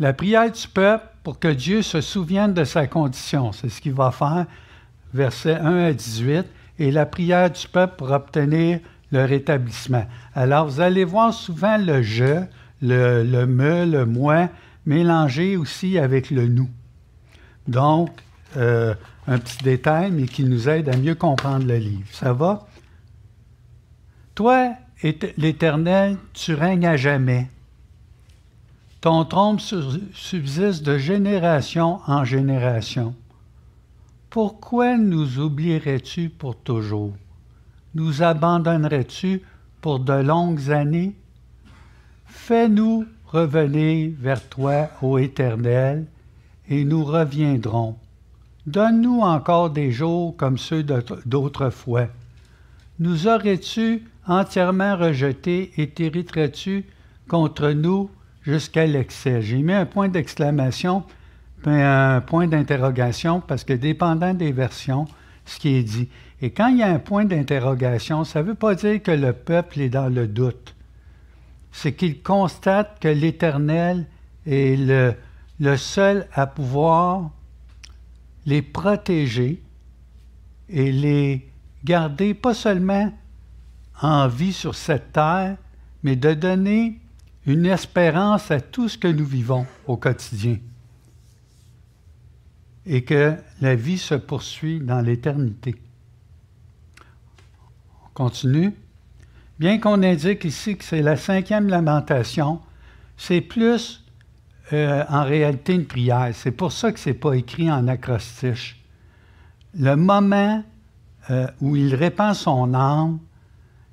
La 0.00 0.12
prière 0.12 0.50
du 0.50 0.66
peuple 0.66 1.06
pour 1.22 1.38
que 1.38 1.46
Dieu 1.46 1.80
se 1.80 2.00
souvienne 2.00 2.54
de 2.54 2.64
sa 2.64 2.88
condition, 2.88 3.52
c'est 3.52 3.68
ce 3.68 3.80
qu'il 3.80 3.92
va 3.92 4.10
faire, 4.10 4.46
versets 5.14 5.54
1 5.54 5.76
à 5.76 5.92
18, 5.92 6.44
et 6.80 6.90
la 6.90 7.06
prière 7.06 7.48
du 7.52 7.68
peuple 7.68 7.94
pour 7.96 8.10
obtenir 8.10 8.80
le 9.12 9.24
rétablissement. 9.24 10.06
Alors, 10.34 10.66
vous 10.66 10.80
allez 10.80 11.04
voir 11.04 11.32
souvent 11.32 11.78
le 11.78 12.02
je, 12.02 12.42
le, 12.82 13.44
me, 13.46 13.86
le 13.86 14.04
moi, 14.04 14.48
mélangé 14.86 15.56
aussi 15.56 15.98
avec 15.98 16.32
le 16.32 16.48
nous. 16.48 16.68
Donc, 17.68 18.10
euh, 18.56 18.92
un 19.28 19.38
petit 19.38 19.62
détail, 19.62 20.10
mais 20.10 20.26
qui 20.26 20.42
nous 20.42 20.68
aide 20.68 20.88
à 20.88 20.96
mieux 20.96 21.14
comprendre 21.14 21.64
le 21.64 21.76
livre. 21.76 22.08
Ça 22.10 22.32
va? 22.32 22.66
Toi, 24.34 24.74
l'Éternel, 25.02 26.16
tu 26.32 26.54
règnes 26.54 26.86
à 26.86 26.96
jamais. 26.96 27.48
Ton 29.00 29.24
trône 29.24 29.58
subsiste 29.60 30.82
de 30.82 30.98
génération 30.98 32.00
en 32.06 32.24
génération. 32.24 33.14
Pourquoi 34.28 34.98
nous 34.98 35.38
oublierais-tu 35.38 36.28
pour 36.28 36.56
toujours? 36.56 37.12
Nous 37.94 38.22
abandonnerais-tu 38.22 39.42
pour 39.80 40.00
de 40.00 40.12
longues 40.12 40.70
années? 40.70 41.14
Fais-nous 42.26 43.06
revenir 43.26 44.10
vers 44.18 44.46
toi, 44.48 44.88
ô 45.00 45.18
Éternel, 45.18 46.06
et 46.68 46.84
nous 46.84 47.04
reviendrons. 47.04 47.96
Donne-nous 48.66 49.20
encore 49.20 49.70
des 49.70 49.92
jours 49.92 50.36
comme 50.36 50.58
ceux 50.58 50.84
d'autrefois. 51.24 52.08
Nous 52.98 53.28
aurais-tu 53.28 54.02
entièrement 54.28 54.96
rejetés 54.96 55.72
et 55.76 55.88
t'hériterais-tu 55.88 56.84
contre 57.26 57.70
nous 57.70 58.10
jusqu'à 58.42 58.86
l'excès? 58.86 59.42
J'ai 59.42 59.58
mis 59.58 59.72
un 59.72 59.86
point 59.86 60.08
d'exclamation, 60.08 61.02
un 61.64 62.20
point 62.20 62.46
d'interrogation, 62.46 63.40
parce 63.40 63.64
que 63.64 63.72
dépendant 63.72 64.34
des 64.34 64.52
versions, 64.52 65.06
ce 65.44 65.58
qui 65.58 65.74
est 65.74 65.82
dit. 65.82 66.08
Et 66.40 66.50
quand 66.50 66.68
il 66.68 66.78
y 66.78 66.82
a 66.82 66.92
un 66.92 67.00
point 67.00 67.24
d'interrogation, 67.24 68.22
ça 68.22 68.42
ne 68.42 68.48
veut 68.48 68.54
pas 68.54 68.74
dire 68.74 69.02
que 69.02 69.10
le 69.10 69.32
peuple 69.32 69.80
est 69.80 69.88
dans 69.88 70.08
le 70.08 70.28
doute. 70.28 70.76
C'est 71.72 71.94
qu'il 71.94 72.22
constate 72.22 73.00
que 73.00 73.08
l'Éternel 73.08 74.06
est 74.46 75.14
le 75.58 75.76
seul 75.76 76.28
à 76.32 76.46
pouvoir 76.46 77.30
les 78.46 78.62
protéger 78.62 79.62
et 80.68 80.92
les 80.92 81.50
garder 81.84 82.34
pas 82.34 82.54
seulement 82.54 83.12
en 84.00 84.28
vie 84.28 84.52
sur 84.52 84.74
cette 84.74 85.12
terre, 85.12 85.56
mais 86.02 86.16
de 86.16 86.34
donner 86.34 87.00
une 87.46 87.66
espérance 87.66 88.50
à 88.50 88.60
tout 88.60 88.88
ce 88.88 88.98
que 88.98 89.08
nous 89.08 89.24
vivons 89.24 89.66
au 89.86 89.96
quotidien. 89.96 90.58
Et 92.86 93.04
que 93.04 93.34
la 93.60 93.74
vie 93.74 93.98
se 93.98 94.14
poursuit 94.14 94.80
dans 94.80 95.00
l'éternité. 95.00 95.74
On 98.04 98.08
continue. 98.14 98.74
Bien 99.58 99.78
qu'on 99.78 100.02
indique 100.02 100.44
ici 100.44 100.76
que 100.76 100.84
c'est 100.84 101.02
la 101.02 101.16
cinquième 101.16 101.68
lamentation, 101.68 102.60
c'est 103.16 103.40
plus 103.40 104.04
euh, 104.72 105.04
en 105.08 105.24
réalité 105.24 105.74
une 105.74 105.86
prière. 105.86 106.30
C'est 106.34 106.52
pour 106.52 106.72
ça 106.72 106.92
que 106.92 107.00
ce 107.00 107.10
n'est 107.10 107.14
pas 107.14 107.32
écrit 107.34 107.70
en 107.70 107.88
acrostiche. 107.88 108.80
Le 109.74 109.96
moment 109.96 110.62
euh, 111.30 111.46
où 111.60 111.76
il 111.76 111.94
répand 111.94 112.34
son 112.34 112.72
âme, 112.74 113.18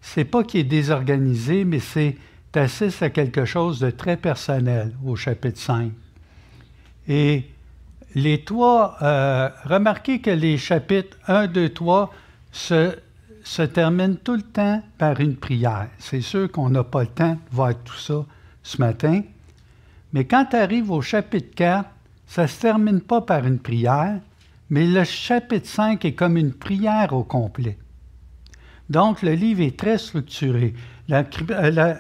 c'est 0.06 0.24
pas 0.24 0.44
qu'il 0.44 0.60
est 0.60 0.64
désorganisé, 0.64 1.66
mais 1.66 1.80
c'est 1.80 2.16
assiste 2.54 3.02
à 3.04 3.10
quelque 3.10 3.44
chose 3.44 3.80
de 3.80 3.90
très 3.90 4.16
personnel 4.16 4.94
au 5.06 5.16
chapitre 5.16 5.60
5. 5.60 5.92
Et 7.08 7.44
les 8.14 8.46
trois, 8.46 8.96
euh, 9.02 9.50
remarquez 9.66 10.22
que 10.22 10.30
les 10.30 10.58
chapitres 10.58 11.18
1, 11.28 11.48
2, 11.48 11.70
3 11.70 12.14
se, 12.54 12.96
se 13.44 13.62
terminent 13.64 14.16
tout 14.24 14.36
le 14.36 14.42
temps 14.42 14.82
par 14.98 15.20
une 15.20 15.36
prière. 15.36 15.90
C'est 15.98 16.22
sûr 16.22 16.50
qu'on 16.50 16.70
n'a 16.70 16.86
pas 16.86 17.02
le 17.02 17.08
temps 17.08 17.34
de 17.34 17.40
voir 17.52 17.74
tout 17.84 17.98
ça 17.98 18.26
ce 18.64 18.78
matin, 18.80 19.22
mais 20.14 20.24
quand 20.24 20.46
tu 20.52 20.56
arrives 20.56 20.92
au 20.92 21.02
chapitre 21.02 21.54
4, 21.56 21.90
ça 22.28 22.44
ne 22.44 22.48
se 22.48 22.62
termine 22.62 23.02
pas 23.02 23.22
par 23.22 23.46
une 23.46 23.60
prière, 23.60 24.20
mais 24.70 24.88
le 24.88 25.04
chapitre 25.04 25.68
5 25.68 26.06
est 26.06 26.14
comme 26.14 26.38
une 26.38 26.54
prière 26.54 27.12
au 27.12 27.24
complet. 27.24 27.78
Donc, 28.90 29.22
le 29.22 29.34
livre 29.34 29.62
est 29.62 29.78
très 29.78 29.98
structuré. 29.98 30.74
La, 31.08 31.24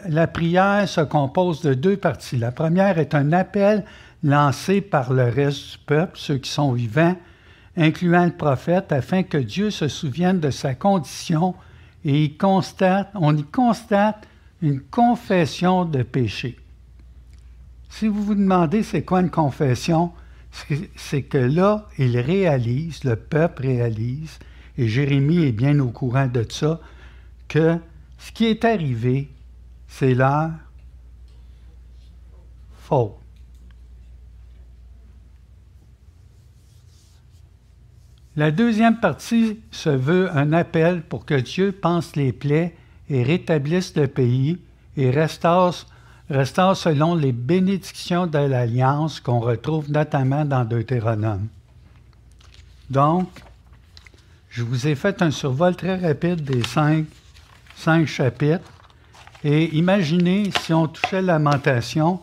la, 0.07 0.27
prière 0.27 0.87
se 0.87 1.01
compose 1.01 1.61
de 1.61 1.73
deux 1.73 1.97
parties. 1.97 2.37
La 2.37 2.51
première 2.51 2.97
est 2.97 3.13
un 3.13 3.31
appel 3.31 3.85
lancé 4.23 4.81
par 4.81 5.13
le 5.13 5.25
reste 5.25 5.71
du 5.73 5.77
peuple, 5.85 6.13
ceux 6.15 6.37
qui 6.37 6.49
sont 6.49 6.73
vivants, 6.73 7.15
incluant 7.77 8.25
le 8.25 8.31
prophète, 8.31 8.91
afin 8.91 9.23
que 9.23 9.37
Dieu 9.37 9.69
se 9.69 9.87
souvienne 9.87 10.39
de 10.39 10.49
sa 10.49 10.73
condition 10.73 11.55
et 12.03 12.33
constate, 12.33 13.09
on 13.15 13.35
y 13.35 13.43
constate 13.43 14.27
une 14.61 14.81
confession 14.81 15.85
de 15.85 16.03
péché. 16.03 16.57
Si 17.89 18.07
vous 18.07 18.23
vous 18.23 18.35
demandez 18.35 18.83
c'est 18.83 19.03
quoi 19.03 19.21
une 19.21 19.29
confession, 19.29 20.11
c'est 20.95 21.23
que 21.23 21.37
là, 21.37 21.87
il 21.97 22.17
réalise, 22.19 23.03
le 23.03 23.15
peuple 23.15 23.63
réalise, 23.63 24.39
et 24.77 24.87
Jérémie 24.87 25.43
est 25.43 25.51
bien 25.51 25.79
au 25.79 25.89
courant 25.89 26.27
de 26.27 26.45
ça, 26.49 26.79
que 27.47 27.77
ce 28.17 28.31
qui 28.31 28.45
est 28.45 28.65
arrivé, 28.65 29.29
c'est 29.87 30.13
l'heure 30.13 30.51
faux. 32.81 33.17
La 38.35 38.51
deuxième 38.51 38.99
partie 38.99 39.59
se 39.71 39.89
veut 39.89 40.29
un 40.35 40.51
appel 40.51 41.01
pour 41.01 41.25
que 41.25 41.35
Dieu 41.35 41.71
pense 41.71 42.15
les 42.15 42.33
plaies 42.33 42.75
et 43.09 43.23
rétablisse 43.23 43.95
le 43.95 44.07
pays 44.07 44.59
et 44.97 45.09
restaure 45.09 45.85
restant 46.29 46.75
selon 46.75 47.15
les 47.15 47.31
bénédictions 47.31 48.27
de 48.27 48.39
l'Alliance 48.39 49.19
qu'on 49.19 49.39
retrouve 49.39 49.91
notamment 49.91 50.43
dans 50.43 50.65
Deutéronome. 50.65 51.47
Donc, 52.89 53.29
je 54.55 54.63
vous 54.63 54.87
ai 54.87 54.95
fait 54.95 55.21
un 55.21 55.31
survol 55.31 55.75
très 55.75 55.97
rapide 55.97 56.41
des 56.41 56.63
cinq, 56.63 57.07
chapitres. 58.05 58.71
Et 59.43 59.75
imaginez 59.75 60.49
si 60.61 60.71
on 60.71 60.87
touchait 60.87 61.21
lamentation, 61.21 62.21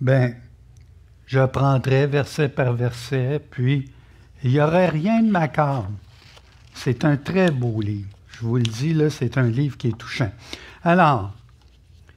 ben, 0.00 0.36
je 1.26 1.44
prendrais 1.44 2.06
verset 2.06 2.48
par 2.48 2.72
verset, 2.74 3.42
puis 3.50 3.90
il 4.44 4.52
n'y 4.52 4.60
aurait 4.60 4.90
rien 4.90 5.20
de 5.20 5.28
macabre. 5.28 5.90
C'est 6.72 7.04
un 7.04 7.16
très 7.16 7.50
beau 7.50 7.80
livre. 7.80 8.08
Je 8.28 8.42
vous 8.42 8.58
le 8.58 8.62
dis, 8.62 8.94
là, 8.94 9.10
c'est 9.10 9.38
un 9.38 9.48
livre 9.48 9.76
qui 9.76 9.88
est 9.88 9.98
touchant. 9.98 10.30
Alors, 10.84 11.34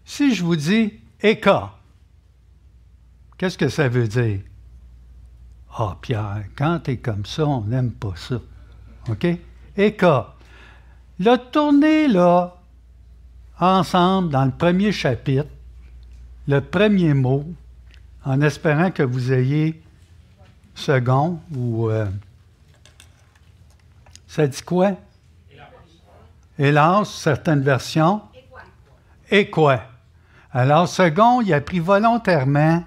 si 0.05 0.35
je 0.35 0.43
vous 0.43 0.55
dis 0.55 0.93
Eka, 1.23 1.73
qu'est-ce 3.39 3.57
que 3.57 3.69
ça 3.69 3.89
veut 3.89 4.07
dire? 4.07 4.41
Ah, 5.71 5.89
oh, 5.89 5.95
Pierre, 5.99 6.43
quand 6.55 6.81
tu 6.83 6.91
es 6.91 6.97
comme 6.97 7.25
ça, 7.25 7.47
on 7.47 7.61
n'aime 7.61 7.91
pas 7.93 8.13
ça. 8.15 8.39
OK? 9.09 9.27
Eka. 9.77 10.33
Le 11.19 11.37
tourner 11.37 12.07
là, 12.07 12.55
ensemble, 13.59 14.29
dans 14.29 14.45
le 14.45 14.51
premier 14.51 14.91
chapitre, 14.91 15.49
le 16.47 16.61
premier 16.61 17.13
mot, 17.13 17.45
en 18.25 18.41
espérant 18.41 18.91
que 18.91 19.03
vous 19.03 19.31
ayez 19.31 19.81
second 20.75 21.39
ou. 21.55 21.89
Euh, 21.89 22.05
ça 24.27 24.47
dit 24.47 24.61
quoi? 24.61 24.93
Hélas, 26.57 27.09
certaines 27.09 27.61
versions. 27.61 28.21
Et 29.29 29.49
quoi? 29.49 29.81
Alors, 30.51 30.87
second, 30.87 31.41
il 31.41 31.53
a 31.53 31.61
pris 31.61 31.79
volontairement 31.79 32.83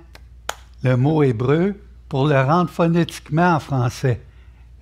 le 0.83 0.97
mot 0.97 1.23
hébreu 1.23 1.75
pour 2.09 2.27
le 2.27 2.41
rendre 2.41 2.71
phonétiquement 2.71 3.55
en 3.55 3.61
français. 3.61 4.21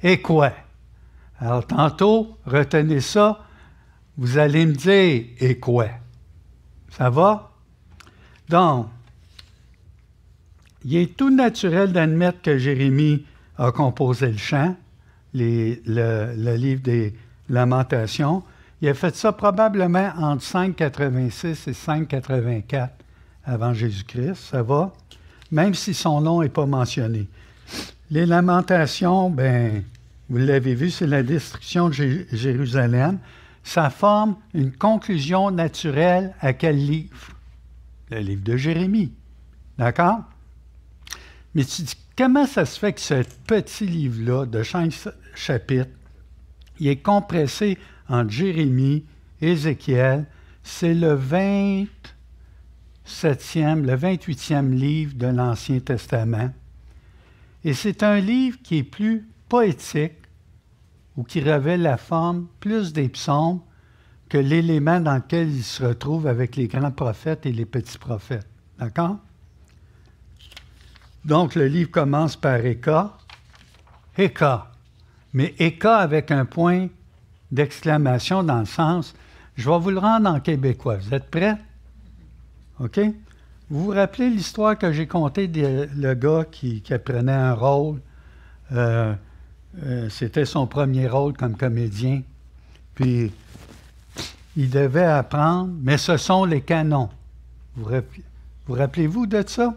Et 0.03 0.21
quoi? 0.21 0.53
Alors, 1.43 1.67
tantôt, 1.67 2.39
retenez 2.47 3.01
ça, 3.01 3.41
vous 4.17 4.39
allez 4.39 4.65
me 4.65 4.75
dire 4.75 5.25
et 5.41 5.59
quoi? 5.59 5.89
Ça 6.89 7.11
va? 7.11 7.51
Donc, 8.49 8.87
il 10.85 10.97
est 10.99 11.17
tout 11.17 11.35
naturel 11.35 11.93
d'admettre 11.93 12.43
que 12.43 12.59
Jérémie 12.59 13.27
a 13.59 13.73
composé 13.73 14.31
le 14.31 14.39
chant, 14.39 14.77
le, 15.35 16.55
livre 16.55 16.83
des 16.83 17.13
Lamentations, 17.49 18.45
il 18.81 18.89
a 18.89 18.95
fait 18.95 19.17
ça 19.17 19.33
probablement 19.33 20.13
entre 20.19 20.45
586 20.45 21.67
et 21.67 21.73
584 21.73 22.95
avant 23.47 23.75
Jésus-Christ, 23.75 24.37
ça 24.37 24.63
va, 24.63 24.93
même 25.51 25.75
si 25.75 25.93
son 25.93 26.21
nom 26.21 26.41
n'est 26.41 26.49
pas 26.49 26.67
mentionné. 26.67 27.27
Les 28.13 28.27
lamentations, 28.27 29.29
ben, 29.29 29.83
vous 30.33 30.39
l'avez 30.39 30.75
vu, 30.75 30.91
c'est 30.91 31.07
la 31.07 31.23
destruction 31.23 31.91
de 31.91 32.25
Jérusalem. 32.33 33.19
Ça 33.63 33.91
forme 33.91 34.37
une 34.55 34.73
conclusion 34.73 35.51
naturelle 35.51 36.35
à 36.41 36.55
quel 36.55 36.77
livre? 36.77 37.33
Le 38.11 38.21
livre 38.21 38.43
de 38.43 38.57
Jérémie. 38.57 39.13
D'accord? 39.77 40.21
Mais 41.55 41.67
tu 41.67 41.83
dis, 41.83 41.99
comment 42.17 42.47
ça 42.47 42.65
se 42.65 42.79
fait 42.79 42.95
que 42.95 43.01
ce 43.03 43.23
petit 43.47 43.85
livre-là, 43.87 44.47
de 44.47 44.63
cinq 44.63 44.95
chapitres, 45.35 45.91
il 46.81 46.89
est 46.89 46.97
compressé 46.97 47.77
entre 48.09 48.31
Jérémie, 48.31 49.05
Ézéchiel, 49.43 50.25
c'est 50.63 50.95
le 50.95 51.15
27e, 51.15 51.87
le 53.83 53.97
28e 53.97 54.71
livre 54.71 55.13
de 55.15 55.27
l'Ancien 55.27 55.81
Testament. 55.81 56.55
Et 57.65 57.75
c'est 57.75 58.03
un 58.03 58.19
livre 58.19 58.57
qui 58.63 58.79
est 58.79 58.83
plus 58.83 59.29
poétique 59.51 60.22
ou 61.17 61.25
qui 61.25 61.41
révèle 61.41 61.83
la 61.83 61.97
forme 61.97 62.47
plus 62.61 62.93
des 62.93 63.09
psaumes 63.09 63.61
que 64.29 64.39
l'élément 64.39 64.99
dans 64.99 65.17
lequel 65.17 65.51
il 65.51 65.63
se 65.63 65.85
retrouve 65.85 66.27
avec 66.27 66.57
les 66.57 66.69
grands 66.69 66.91
prophètes 66.91 67.45
et 67.45 67.53
les 67.53 67.67
petits 67.67 67.99
prophètes. 67.99 68.49
D'accord? 68.79 69.19
Donc, 71.25 71.55
le 71.55 71.67
livre 71.67 71.91
commence 71.91 72.35
par 72.35 72.57
Eka. 72.57 73.13
Eka. 74.17 74.71
Mais 75.35 75.55
Eka 75.59 75.99
avec 75.99 76.31
un 76.31 76.45
point 76.45 76.89
d'exclamation 77.51 78.43
dans 78.43 78.61
le 78.61 78.65
sens, 78.65 79.15
je 79.55 79.69
vais 79.69 79.79
vous 79.79 79.91
le 79.91 79.99
rendre 79.99 80.31
en 80.31 80.41
québécois. 80.41 80.97
Vous 80.97 81.15
êtes 81.15 81.31
prêts? 81.31 81.59
OK? 82.81 82.99
Vous 83.71 83.85
vous 83.85 83.91
rappelez 83.91 84.31
l'histoire 84.31 84.77
que 84.77 84.93
j'ai 84.93 85.07
contée 85.07 85.47
de 85.47 85.89
le 85.95 86.15
gars 86.15 86.45
qui, 86.51 86.83
apprenait 86.91 87.33
un 87.33 87.55
rôle? 87.55 88.01
Euh, 88.73 89.15
euh, 89.83 90.09
c'était 90.11 90.45
son 90.45 90.67
premier 90.67 91.09
rôle 91.09 91.33
comme 91.33 91.57
comédien. 91.57 92.23
Puis, 92.95 93.33
il 94.57 94.71
devait 94.71 95.05
apprendre, 95.05 95.73
mais 95.81 95.97
ce 95.97 96.17
sont 96.17 96.45
les 96.45 96.61
canons. 96.61 97.09
Vous, 97.77 97.89
vous 98.67 98.75
rappelez-vous 98.75 99.27
de 99.27 99.43
ça? 99.47 99.75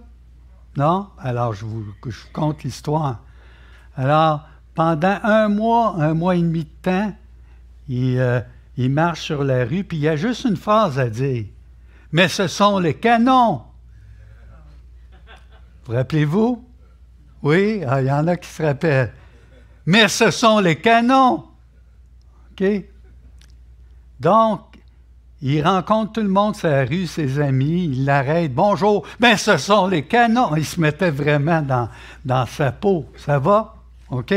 Non? 0.76 1.08
Alors, 1.18 1.54
je 1.54 1.66
vous, 1.66 1.86
je 2.06 2.20
conte 2.34 2.64
l'histoire. 2.64 3.22
Alors, 3.96 4.42
pendant 4.74 5.18
un 5.24 5.48
mois, 5.48 5.96
un 5.98 6.14
mois 6.14 6.36
et 6.36 6.42
demi 6.42 6.66
de 6.66 6.70
temps, 6.82 7.14
il, 7.88 8.20
euh, 8.20 8.42
il 8.76 8.92
marche 8.92 9.22
sur 9.22 9.44
la 9.44 9.64
rue, 9.64 9.86
puis 9.86 9.98
il 9.98 10.02
y 10.02 10.10
a 10.10 10.18
juste 10.18 10.44
une 10.44 10.58
phrase 10.58 11.00
à 11.00 11.10
dire. 11.10 11.46
Mais 12.12 12.28
ce 12.28 12.48
sont 12.48 12.80
les 12.80 12.96
canons. 12.96 13.62
Vous 15.86 15.94
rappelez-vous? 15.94 16.66
Oui, 17.44 17.84
ah, 17.88 18.02
il 18.02 18.08
y 18.08 18.12
en 18.12 18.28
a 18.28 18.36
qui 18.36 18.50
se 18.50 18.64
rappellent. 18.64 19.14
Mais 19.86 20.08
ce 20.08 20.32
sont 20.32 20.60
les 20.60 20.78
canons. 20.78 21.46
OK? 22.52 22.64
Donc, 24.20 24.62
il 25.42 25.62
rencontre 25.62 26.14
tout 26.14 26.22
le 26.22 26.30
monde 26.30 26.56
sur 26.56 26.70
la 26.70 26.86
rue, 26.86 27.06
ses 27.06 27.40
amis, 27.40 27.84
il 27.86 28.06
l'arrête. 28.06 28.54
Bonjour. 28.54 29.06
Mais 29.20 29.38
ce 29.38 29.58
sont 29.58 29.88
les 29.88 30.06
canons. 30.06 30.56
Il 30.56 30.66
se 30.66 30.80
mettait 30.80 31.12
vraiment 31.12 31.62
dans, 31.62 31.90
dans 32.24 32.46
sa 32.46 32.72
peau. 32.72 33.06
Ça 33.18 33.38
va? 33.38 33.76
OK? 34.10 34.34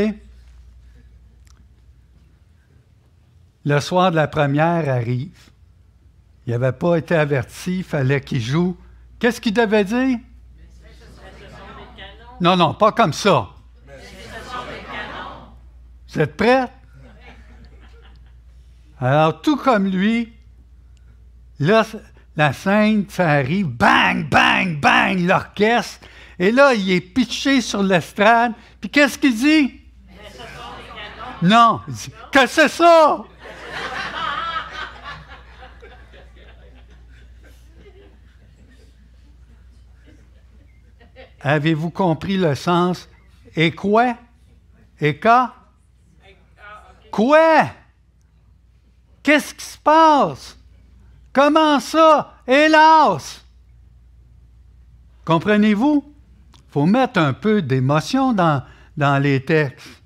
Le 3.65 3.79
soir 3.79 4.11
de 4.11 4.17
la 4.17 4.27
première 4.27 4.87
arrive. 4.89 5.49
Il 6.45 6.51
n'avait 6.53 6.71
pas 6.71 6.97
été 6.97 7.15
averti, 7.15 7.79
il 7.79 7.83
fallait 7.83 8.21
qu'il 8.21 8.41
joue. 8.41 8.75
Qu'est-ce 9.19 9.39
qu'il 9.39 9.53
devait 9.53 9.83
dire? 9.83 10.17
Non, 12.41 12.55
non, 12.55 12.73
pas 12.73 12.91
comme 12.91 13.13
ça. 13.13 13.49
Vous 16.11 16.19
êtes 16.19 16.35
prêts? 16.35 16.67
Alors, 18.99 19.41
tout 19.41 19.57
comme 19.57 19.85
lui, 19.85 20.33
là, 21.59 21.85
la 22.35 22.51
scène, 22.51 23.05
ça 23.09 23.29
arrive, 23.29 23.67
bang, 23.67 24.27
bang, 24.27 24.79
bang, 24.79 25.19
l'orchestre. 25.19 26.05
Et 26.39 26.51
là, 26.51 26.73
il 26.73 26.91
est 26.91 27.01
pitché 27.01 27.61
sur 27.61 27.83
l'estrade. 27.83 28.53
Puis 28.81 28.89
qu'est-ce 28.89 29.17
qu'il 29.17 29.35
dit? 29.35 29.81
Non, 31.41 31.81
il 31.87 31.93
dit, 31.93 32.11
que 32.31 32.47
c'est 32.47 32.67
ça? 32.67 33.23
Avez-vous 41.41 41.89
compris 41.91 42.35
le 42.35 42.55
sens? 42.55 43.07
Et 43.55 43.71
quoi? 43.71 44.17
Et 44.99 45.17
quoi? 45.17 45.55
Quoi? 47.11 47.69
Qu'est-ce 49.23 49.53
qui 49.53 49.65
se 49.65 49.77
passe? 49.77 50.57
Comment 51.33 51.79
ça? 51.79 52.35
Hélas! 52.47 53.43
Comprenez-vous? 55.25 56.03
Il 56.55 56.71
faut 56.71 56.85
mettre 56.85 57.19
un 57.19 57.33
peu 57.33 57.61
d'émotion 57.61 58.33
dans, 58.33 58.63
les 59.21 59.43
textes. 59.43 60.01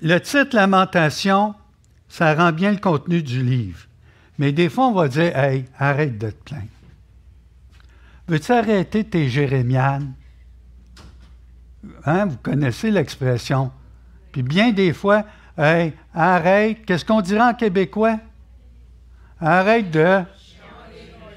Le 0.00 0.18
titre 0.18 0.54
Lamentation, 0.54 1.54
ça 2.08 2.34
rend 2.34 2.52
bien 2.52 2.70
le 2.70 2.78
contenu 2.78 3.22
du 3.22 3.42
livre. 3.42 3.80
Mais 4.38 4.52
des 4.52 4.68
fois, 4.68 4.86
on 4.88 4.94
va 4.94 5.08
dire 5.08 5.36
Hey, 5.36 5.64
arrête 5.78 6.16
de 6.18 6.30
te 6.30 6.44
plaindre. 6.44 6.66
Veux-tu 8.28 8.52
arrêter 8.52 9.04
tes 9.04 9.28
jérémiades? 9.28 10.12
Hein, 12.04 12.26
vous 12.26 12.38
connaissez 12.38 12.90
l'expression. 12.90 13.70
Puis 14.32 14.42
bien 14.42 14.72
des 14.72 14.92
fois, 14.92 15.24
Hey, 15.58 15.92
arrête. 16.14 16.86
Qu'est-ce 16.86 17.04
qu'on 17.04 17.20
dirait 17.20 17.42
en 17.42 17.52
québécois? 17.54 18.20
Arrête 19.40 19.90
de. 19.90 20.22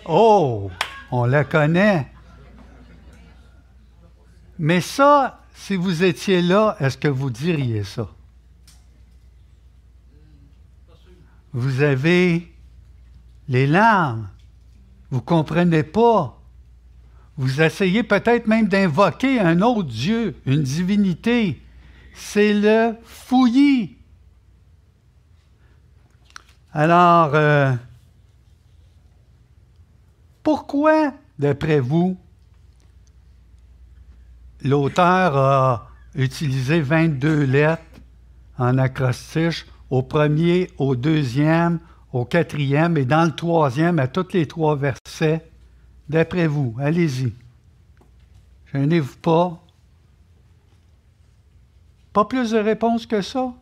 Oh, 0.05 0.69
on 1.09 1.25
la 1.25 1.43
connaît. 1.43 2.07
Mais 4.59 4.79
ça, 4.79 5.41
si 5.55 5.75
vous 5.75 6.03
étiez 6.03 6.43
là, 6.43 6.77
est-ce 6.79 6.99
que 6.99 7.07
vous 7.07 7.31
diriez 7.31 7.83
ça? 7.83 8.07
Vous 11.51 11.81
avez 11.81 12.55
les 13.47 13.65
larmes. 13.65 14.29
Vous 15.09 15.17
ne 15.17 15.23
comprenez 15.23 15.81
pas. 15.81 16.39
Vous 17.41 17.59
essayez 17.59 18.03
peut-être 18.03 18.45
même 18.45 18.67
d'invoquer 18.67 19.39
un 19.39 19.63
autre 19.63 19.89
Dieu, 19.89 20.35
une 20.45 20.61
divinité. 20.61 21.59
C'est 22.13 22.53
le 22.53 22.93
fouillis. 23.03 23.97
Alors, 26.71 27.31
euh, 27.33 27.73
pourquoi, 30.43 31.15
d'après 31.39 31.79
vous, 31.79 32.15
l'auteur 34.63 35.35
a 35.35 35.89
utilisé 36.13 36.79
22 36.79 37.45
lettres 37.45 37.81
en 38.59 38.77
acrostiche 38.77 39.65
au 39.89 40.03
premier, 40.03 40.69
au 40.77 40.95
deuxième, 40.95 41.79
au 42.13 42.23
quatrième 42.23 42.97
et 42.97 43.05
dans 43.05 43.25
le 43.25 43.35
troisième, 43.35 43.97
à 43.97 44.07
tous 44.07 44.31
les 44.33 44.45
trois 44.45 44.75
versets, 44.75 45.50
d'après 46.11 46.45
vous. 46.45 46.75
Allez-y. 46.79 47.33
Gênez-vous 48.71 49.17
pas. 49.17 49.59
Pas 52.13 52.25
plus 52.25 52.51
de 52.51 52.59
réponses 52.59 53.05
que 53.05 53.21
ça? 53.21 53.53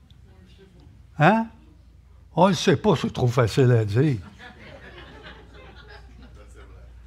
Hein? 1.18 1.48
On 2.36 2.50
ne 2.50 2.54
sait 2.54 2.78
pas, 2.78 2.96
c'est 2.96 3.14
trop 3.14 3.28
facile 3.28 3.72
à 3.72 3.86
dire. 3.86 4.18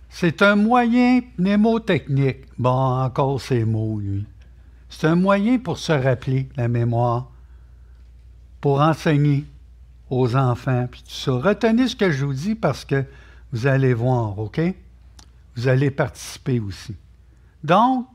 C'est 0.09 0.43
un 0.43 0.57
moyen 0.57 1.21
mnémotechnique. 1.39 2.45
Bon, 2.59 2.71
encore 2.71 3.41
ces 3.41 3.65
mots, 3.65 3.99
lui. 3.99 4.25
C'est 4.89 5.07
un 5.07 5.17
moyen 5.17 5.59
pour 5.59 5.79
se 5.79 5.93
rappeler 5.93 6.49
la 6.57 6.69
mémoire, 6.69 7.31
pour 8.61 8.81
enseigner 8.81 9.45
aux 10.11 10.37
enfants. 10.37 10.87
Retenez 11.27 11.89
ce 11.89 11.97
que 11.97 12.11
je 12.11 12.25
vous 12.25 12.35
dis 12.35 12.55
parce 12.55 12.85
que 12.85 13.05
vous 13.53 13.67
allez 13.67 13.95
voir, 13.95 14.39
OK? 14.39 14.61
Vous 15.57 15.69
allez 15.69 15.91
participer 15.91 16.61
aussi. 16.61 16.95
Donc, 17.63 18.07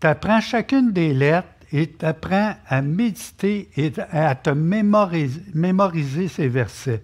tu 0.00 0.06
apprends 0.06 0.40
chacune 0.40 0.92
des 0.92 1.14
lettres 1.14 1.48
et 1.72 1.90
tu 1.90 2.04
apprends 2.04 2.54
à 2.66 2.82
méditer 2.82 3.68
et 3.76 3.92
à 4.12 4.34
te 4.34 4.50
mémoriser, 4.50 6.28
ces 6.28 6.48
versets. 6.48 7.02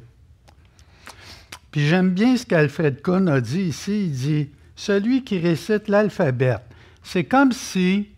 Puis 1.71 1.87
j'aime 1.87 2.11
bien 2.11 2.37
ce 2.37 2.45
qu'Alfred 2.45 3.01
Kuhn 3.03 3.29
a 3.29 3.41
dit 3.41 3.63
ici. 3.63 4.07
Il 4.07 4.13
dit 4.13 4.51
Celui 4.77 5.25
qui 5.25 5.39
récite 5.39 5.89
l'alphabet, 5.89 6.57
c'est 7.03 7.25
comme 7.25 7.53
si 7.53 8.09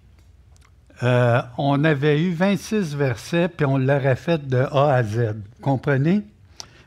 euh, 1.02 1.40
on 1.58 1.82
avait 1.84 2.20
eu 2.20 2.32
26 2.32 2.94
versets, 2.94 3.48
puis 3.48 3.66
on 3.66 3.78
l'aurait 3.78 4.16
fait 4.16 4.46
de 4.46 4.58
A 4.58 4.94
à 4.94 5.02
Z. 5.02 5.34
Comprenez? 5.60 6.22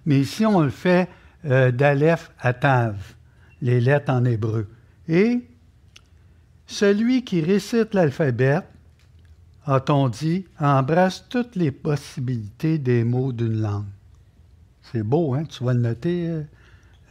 Mais 0.06 0.20
ici, 0.20 0.46
on 0.46 0.62
le 0.62 0.70
fait 0.70 1.10
euh, 1.46 1.72
d'Aleph 1.72 2.32
à 2.40 2.54
Tav, 2.54 2.96
les 3.62 3.80
lettres 3.82 4.12
en 4.12 4.26
hébreu. 4.26 4.68
Et 5.08 5.44
celui 6.66 7.24
qui 7.24 7.42
récite 7.42 7.94
l'alphabet, 7.94 8.60
a-t-on 9.66 10.10
dit, 10.10 10.46
embrasse 10.60 11.26
toutes 11.30 11.56
les 11.56 11.72
possibilités 11.72 12.78
des 12.78 13.04
mots 13.04 13.32
d'une 13.32 13.62
langue. 13.62 13.86
C'est 14.82 15.04
beau, 15.04 15.34
hein? 15.34 15.44
Tu 15.46 15.64
vas 15.64 15.74
le 15.74 15.82
noter, 15.82 16.28
euh, 16.28 16.44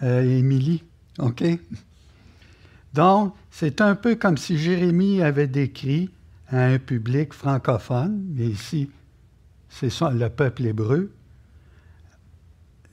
euh, 0.03 0.39
Émilie. 0.39 0.83
OK? 1.19 1.45
Donc, 2.95 3.35
c'est 3.51 3.81
un 3.83 3.95
peu 3.95 4.15
comme 4.15 4.39
si 4.39 4.57
Jérémie 4.57 5.23
avait 5.23 5.47
décrit 5.47 6.11
à 6.49 6.65
un 6.65 6.79
public 6.79 7.35
francophone, 7.35 8.25
mais 8.35 8.47
ici, 8.47 8.91
c'est 9.69 9.93
le 10.01 10.29
peuple 10.29 10.65
hébreu, 10.65 11.13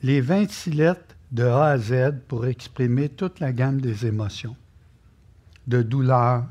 les 0.01 0.19
26 0.19 0.71
lettres 0.71 1.12
de 1.34 1.43
A 1.43 1.65
à 1.65 1.77
Z 1.77 2.13
pour 2.27 2.45
exprimer 2.45 3.09
toute 3.09 3.39
la 3.39 3.51
gamme 3.51 3.81
des 3.81 4.05
émotions, 4.05 4.55
de 5.67 5.81
douleur, 5.81 6.45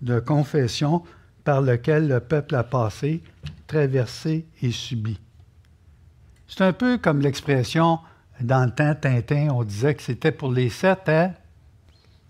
de 0.00 0.20
confession 0.20 1.02
par 1.44 1.60
lequel 1.60 2.08
le 2.08 2.20
peuple 2.20 2.54
a 2.54 2.62
passé, 2.62 3.22
traversé 3.66 4.46
et 4.62 4.70
subi. 4.70 5.18
C'est 6.46 6.62
un 6.62 6.72
peu 6.72 6.98
comme 6.98 7.20
l'expression 7.20 7.98
dans 8.40 8.64
le 8.64 8.70
temps 8.70 8.94
Tintin, 8.94 9.48
on 9.50 9.64
disait 9.64 9.94
que 9.94 10.02
c'était 10.02 10.32
pour 10.32 10.52
les 10.52 10.68
7 10.68 11.08
à 11.08 11.32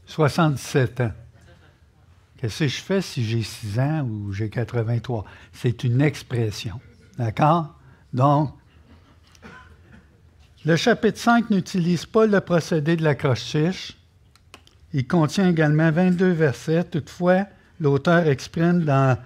77 0.07 1.01
ans. 1.01 1.12
Qu'est-ce 2.36 2.64
que 2.64 2.68
je 2.68 2.80
fais 2.80 3.01
si 3.01 3.24
j'ai 3.24 3.43
6 3.43 3.78
ans 3.78 4.03
ou 4.03 4.32
j'ai 4.32 4.51
83? 4.51 5.24
C'est 5.53 5.84
une 5.84 6.01
expression. 6.01 6.80
D'accord? 7.16 7.74
Donc, 8.12 8.53
le 10.64 10.76
chapitre 10.76 11.18
5 11.18 11.50
n'utilise 11.50 12.06
pas 12.06 12.26
le 12.26 12.40
procédé 12.40 12.94
de 12.94 13.02
la 13.02 13.16
croche 13.16 13.96
Il 14.92 15.06
contient 15.08 15.48
également 15.48 15.90
22 15.90 16.30
versets. 16.30 16.84
Toutefois, 16.84 17.46
l'auteur 17.80 18.28
exprime 18.28 18.84
dans, 18.84 19.18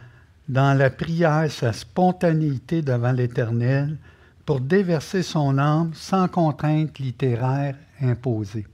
la 0.49 0.91
prière 0.91 1.51
sa 1.51 1.75
spontanéité 1.75 2.81
devant 2.81 3.13
l'Éternel 3.13 3.99
pour 4.47 4.61
déverser 4.61 5.23
son 5.23 5.59
âme 5.59 5.91
sans 5.93 6.27
contrainte 6.29 6.99
littéraire 6.99 7.75
imposée. 8.01 8.67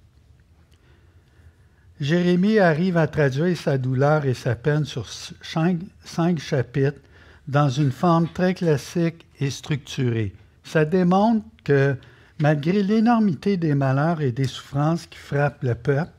Jérémie 2.00 2.60
arrive 2.60 2.96
à 2.96 3.08
traduire 3.08 3.56
sa 3.56 3.76
douleur 3.76 4.24
et 4.24 4.34
sa 4.34 4.54
peine 4.54 4.84
sur 4.84 5.08
cinq, 5.08 6.38
chapitres 6.38 7.00
dans 7.48 7.68
une 7.68 7.92
forme 7.92 8.28
très 8.28 8.54
classique 8.54 9.26
et 9.40 9.50
structurée. 9.50 10.32
Ça 10.62 10.84
démontre 10.84 11.44
que 11.64 11.96
malgré 12.42 12.82
l'énormité 12.82 13.56
des 13.56 13.76
malheurs 13.76 14.20
et 14.20 14.32
des 14.32 14.48
souffrances 14.48 15.06
qui 15.06 15.16
frappent 15.16 15.62
le 15.62 15.76
peuple, 15.76 16.10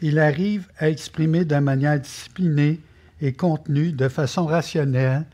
il 0.00 0.20
arrive 0.20 0.68
à 0.78 0.88
exprimer 0.88 1.44
de 1.44 1.56
manière 1.56 1.98
disciplinée 1.98 2.78
et 3.20 3.32
contenue, 3.32 3.90
de 3.90 4.08
façon 4.08 4.46
rationnelle, 4.46 5.26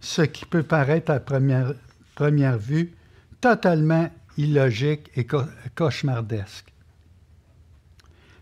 ce 0.00 0.22
qui 0.22 0.46
peut 0.46 0.64
paraître 0.64 1.12
à 1.12 1.20
première, 1.20 2.58
vue 2.58 2.92
totalement 3.40 4.10
illogique 4.36 5.12
et 5.14 5.24
cauchemardesque. 5.76 6.72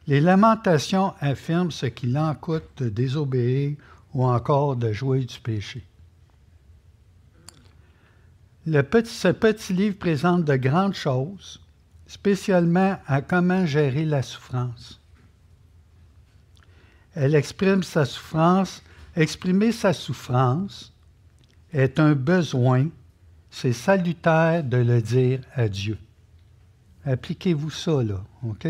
Les 0.06 0.22
lamentations 0.22 1.12
affirment 1.20 1.70
ce 1.70 1.84
qu'il 1.84 2.16
en 2.16 2.34
coûte 2.34 2.64
de 2.78 2.88
désobéir 2.88 3.76
ou 4.14 4.24
encore 4.24 4.76
de 4.76 4.90
jouer 4.90 5.26
du 5.26 5.38
péché. 5.40 5.84
Ce 8.66 9.28
petit 9.28 9.72
livre 9.72 9.96
présente 9.96 10.44
de 10.44 10.56
grandes 10.56 10.94
choses, 10.94 11.60
spécialement 12.08 12.98
à 13.06 13.22
comment 13.22 13.64
gérer 13.64 14.04
la 14.04 14.22
souffrance. 14.22 15.00
Elle 17.14 17.36
exprime 17.36 17.84
sa 17.84 18.04
souffrance. 18.04 18.82
Exprimer 19.14 19.70
sa 19.72 19.92
souffrance 19.92 20.92
est 21.72 22.00
un 22.00 22.14
besoin. 22.14 22.88
C'est 23.50 23.72
salutaire 23.72 24.64
de 24.64 24.78
le 24.78 25.00
dire 25.00 25.40
à 25.54 25.68
Dieu. 25.68 25.96
Appliquez-vous 27.04 27.70
ça, 27.70 28.02
là, 28.02 28.22
OK? 28.42 28.66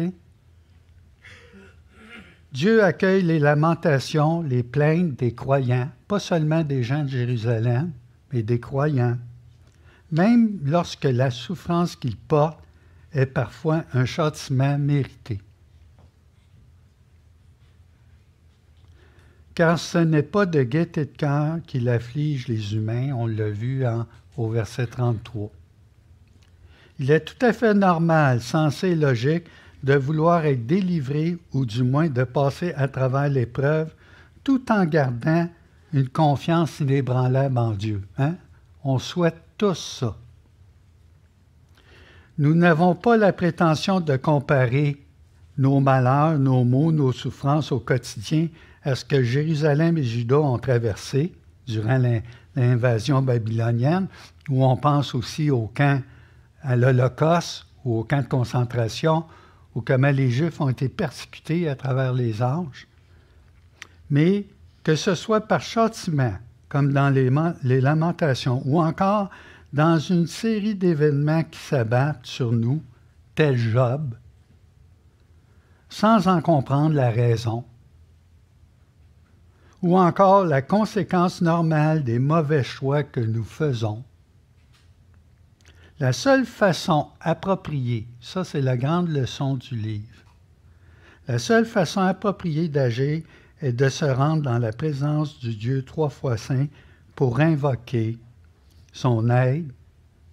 Dieu 2.52 2.84
accueille 2.84 3.22
les 3.22 3.38
lamentations, 3.38 4.42
les 4.42 4.62
plaintes 4.62 5.16
des 5.16 5.34
croyants, 5.34 5.90
pas 6.06 6.20
seulement 6.20 6.62
des 6.62 6.82
gens 6.82 7.02
de 7.02 7.08
Jérusalem, 7.08 7.92
mais 8.32 8.42
des 8.42 8.60
croyants, 8.60 9.18
même 10.12 10.58
lorsque 10.64 11.04
la 11.04 11.30
souffrance 11.30 11.96
qu'ils 11.96 12.16
portent 12.16 12.62
est 13.12 13.26
parfois 13.26 13.84
un 13.92 14.04
châtiment 14.04 14.78
mérité. 14.78 15.40
Car 19.54 19.78
ce 19.78 19.98
n'est 19.98 20.22
pas 20.22 20.44
de 20.44 20.62
gaieté 20.62 21.06
de 21.06 21.16
cœur 21.16 21.58
qu'il 21.66 21.88
afflige 21.88 22.46
les 22.46 22.74
humains, 22.74 23.12
on 23.14 23.26
l'a 23.26 23.48
vu 23.48 23.84
au 24.36 24.50
verset 24.50 24.86
33. 24.86 25.50
Il 26.98 27.10
est 27.10 27.20
tout 27.20 27.44
à 27.44 27.52
fait 27.52 27.74
normal, 27.74 28.42
sensé 28.42 28.94
logique 28.94 29.46
de 29.82 29.94
vouloir 29.94 30.44
être 30.44 30.66
délivré 30.66 31.38
ou 31.52 31.64
du 31.64 31.82
moins 31.82 32.08
de 32.08 32.24
passer 32.24 32.72
à 32.74 32.88
travers 32.88 33.28
l'épreuve 33.28 33.94
tout 34.44 34.70
en 34.70 34.84
gardant 34.84 35.48
une 35.92 36.08
confiance 36.08 36.80
inébranlable 36.80 37.58
en 37.58 37.72
Dieu. 37.72 38.02
Hein? 38.18 38.34
On 38.84 38.98
souhaite 38.98 39.40
tous 39.56 39.98
ça. 40.00 40.16
Nous 42.38 42.54
n'avons 42.54 42.94
pas 42.94 43.16
la 43.16 43.32
prétention 43.32 44.00
de 44.00 44.16
comparer 44.16 45.02
nos 45.56 45.80
malheurs, 45.80 46.38
nos 46.38 46.64
maux, 46.64 46.92
nos 46.92 47.12
souffrances 47.12 47.72
au 47.72 47.80
quotidien 47.80 48.48
à 48.82 48.94
ce 48.94 49.04
que 49.04 49.22
Jérusalem 49.22 49.96
et 49.96 50.02
Juda 50.02 50.38
ont 50.38 50.58
traversé 50.58 51.32
durant 51.66 52.00
l'invasion 52.54 53.22
babylonienne, 53.22 54.06
où 54.48 54.64
on 54.64 54.76
pense 54.76 55.14
aussi 55.14 55.50
au 55.50 55.70
camp, 55.74 56.02
à 56.62 56.76
l'Holocauste 56.76 57.66
ou 57.84 58.00
au 58.00 58.04
camp 58.04 58.22
de 58.22 58.28
concentration 58.28 59.24
ou 59.76 59.82
comment 59.82 60.10
les 60.10 60.30
Juifs 60.30 60.60
ont 60.60 60.70
été 60.70 60.88
persécutés 60.88 61.68
à 61.68 61.76
travers 61.76 62.14
les 62.14 62.42
âges, 62.42 62.88
mais 64.08 64.46
que 64.82 64.96
ce 64.96 65.14
soit 65.14 65.42
par 65.42 65.60
châtiment, 65.60 66.32
comme 66.70 66.92
dans 66.92 67.10
les, 67.10 67.30
les 67.62 67.80
lamentations, 67.82 68.62
ou 68.64 68.80
encore 68.80 69.28
dans 69.72 69.98
une 69.98 70.26
série 70.26 70.74
d'événements 70.74 71.44
qui 71.44 71.58
s'abattent 71.58 72.26
sur 72.26 72.52
nous, 72.52 72.82
tel 73.34 73.56
Job, 73.56 74.14
sans 75.88 76.28
en 76.28 76.40
comprendre 76.40 76.94
la 76.94 77.10
raison, 77.10 77.64
ou 79.82 79.98
encore 79.98 80.44
la 80.44 80.62
conséquence 80.62 81.40
normale 81.40 82.02
des 82.02 82.18
mauvais 82.18 82.64
choix 82.64 83.02
que 83.02 83.20
nous 83.20 83.44
faisons, 83.44 84.02
la 85.98 86.12
seule 86.12 86.44
façon 86.44 87.08
appropriée, 87.20 88.06
ça 88.20 88.44
c'est 88.44 88.60
la 88.60 88.76
grande 88.76 89.08
leçon 89.08 89.56
du 89.56 89.76
livre, 89.76 90.24
la 91.28 91.38
seule 91.38 91.66
façon 91.66 92.00
appropriée 92.00 92.68
d'agir 92.68 93.22
est 93.60 93.72
de 93.72 93.88
se 93.88 94.04
rendre 94.04 94.42
dans 94.42 94.58
la 94.58 94.72
présence 94.72 95.38
du 95.38 95.54
Dieu 95.54 95.84
trois 95.84 96.10
fois 96.10 96.36
saint 96.36 96.66
pour 97.14 97.40
invoquer 97.40 98.18
son 98.96 99.28
aide, 99.28 99.70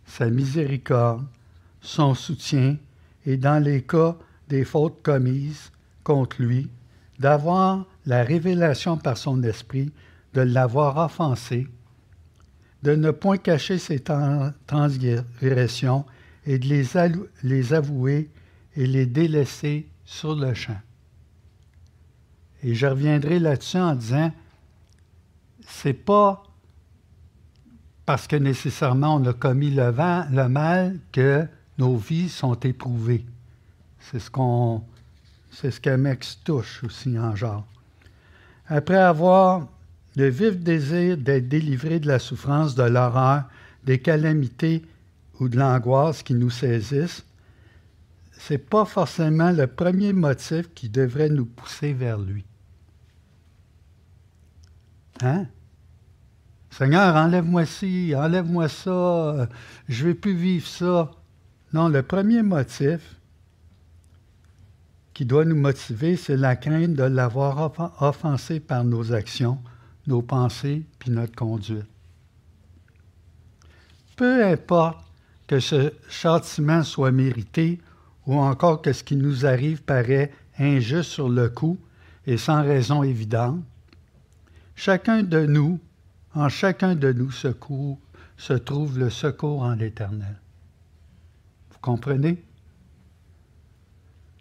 sa 0.06 0.30
miséricorde, 0.30 1.26
son 1.82 2.16
soutien 2.16 2.78
et 3.26 3.36
dans 3.36 3.62
les 3.62 3.82
cas 3.82 4.18
des 4.48 4.64
fautes 4.64 5.02
commises 5.04 5.70
contre 6.06 6.42
lui, 6.42 6.70
d'avoir 7.20 7.86
la 8.06 8.24
révélation 8.24 8.98
par 8.98 9.18
son 9.18 9.44
esprit 9.44 9.92
de 10.34 10.42
l'avoir 10.42 10.98
offensé 10.98 11.68
de 12.84 12.96
ne 12.96 13.12
point 13.12 13.38
cacher 13.38 13.78
ses 13.78 14.02
transgressions 14.68 16.06
et 16.46 16.58
de 16.58 16.68
les, 17.44 17.74
avouer 17.74 18.30
et 18.76 18.86
les 18.86 19.06
délaisser 19.06 19.88
sur 20.06 20.36
le 20.36 20.54
champ. 20.54 20.80
Et 22.62 22.76
je 22.76 22.86
reviendrai 22.86 23.40
là-dessus 23.40 23.78
en 23.78 23.96
disant, 23.96 24.32
c'est 25.66 25.94
pas 25.94 26.44
parce 28.06 28.28
que 28.28 28.36
nécessairement 28.36 29.16
on 29.16 29.26
a 29.26 29.34
commis 29.34 29.72
le, 29.72 29.90
vent, 29.90 30.26
le 30.32 30.48
mal 30.50 31.00
que 31.12 31.46
nos 31.78 31.98
vies 31.98 32.30
sont 32.30 32.60
éprouvées. 32.60 33.26
C'est 34.00 34.20
ce 34.20 34.30
qu'on, 34.30 34.84
c'est 35.52 35.72
ce 35.72 36.44
touche 36.44 36.84
aussi 36.84 37.18
en 37.18 37.36
genre. 37.36 37.66
Après 38.68 38.98
avoir 38.98 39.68
le 40.16 40.28
vif 40.30 40.58
désir 40.58 41.18
d'être 41.18 41.48
délivré 41.48 42.00
de 42.00 42.08
la 42.08 42.20
souffrance, 42.20 42.76
de 42.76 42.84
l'horreur, 42.84 43.46
des 43.84 44.00
calamités 44.00 44.84
ou 45.40 45.50
de 45.50 45.58
l'angoisse 45.58 46.24
qui 46.24 46.34
nous 46.34 46.50
saisissent, 46.50 47.26
ce 48.38 48.54
n'est 48.54 48.60
pas 48.60 48.86
forcément 48.86 49.52
le 49.52 49.68
premier 49.68 50.14
motif 50.14 50.74
qui 50.74 50.90
devrait 50.90 51.30
nous 51.30 51.46
pousser 51.46 51.94
vers 51.94 52.20
lui. 52.20 52.44
Hein? 55.22 55.46
Seigneur, 56.76 57.16
enlève-moi 57.16 57.68
ci, 57.68 58.16
enlève-moi 58.18 58.68
ça, 58.68 59.48
je 59.88 60.04
ne 60.04 60.10
vais 60.10 60.16
plus 60.16 60.34
vivre 60.34 60.66
ça. 60.66 61.12
Non, 61.72 61.88
le 61.88 62.02
premier 62.02 62.42
motif, 62.42 63.16
qui 65.14 65.24
doit 65.24 65.46
nous 65.46 65.56
motiver, 65.56 66.16
c'est 66.16 66.36
la 66.36 66.56
crainte 66.56 66.96
de 66.96 67.04
l'avoir 67.04 67.72
offensé 68.02 68.60
par 68.60 68.84
nos 68.84 69.14
actions, 69.14 69.60
nos 70.08 70.24
pensées, 70.24 70.84
puis 70.98 71.12
notre 71.12 71.36
conduite. 71.36 71.86
Peu 74.16 74.44
importe 74.44 75.06
que 75.46 75.60
ce 75.60 75.94
châtiment 76.10 76.82
soit 76.82 77.12
mérité 77.12 77.82
ou 78.26 78.34
encore 78.34 78.82
que 78.82 78.94
ce 78.94 79.04
qui 79.04 79.16
nous 79.16 79.46
arrive 79.46 79.84
paraît 79.84 80.32
injuste 80.58 81.12
sur 81.12 81.30
le 81.30 81.50
coup 81.50 81.78
et 82.26 82.38
sans 82.38 82.64
raison 82.64 83.04
évidente, 83.04 83.60
chacun 84.76 85.22
de 85.22 85.46
nous, 85.46 85.80
en 86.36 86.50
chacun 86.50 86.96
de 86.96 87.12
nous 87.12 87.32
secours, 87.32 88.00
se 88.38 88.54
trouve 88.54 89.00
le 89.00 89.10
secours 89.10 89.62
en 89.62 89.76
l'Éternel. 89.76 90.36
Vous 91.72 91.80
comprenez? 91.82 92.44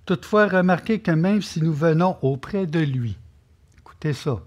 Toutefois, 0.07 0.49
remarquez 0.49 1.01
que 1.01 1.11
même 1.13 1.43
si 1.43 1.63
nous 1.63 1.75
venons 1.75 2.17
auprès 2.23 2.67
de 2.67 2.81
lui, 2.81 3.17
écoutez 3.79 4.13
ça, 4.13 4.43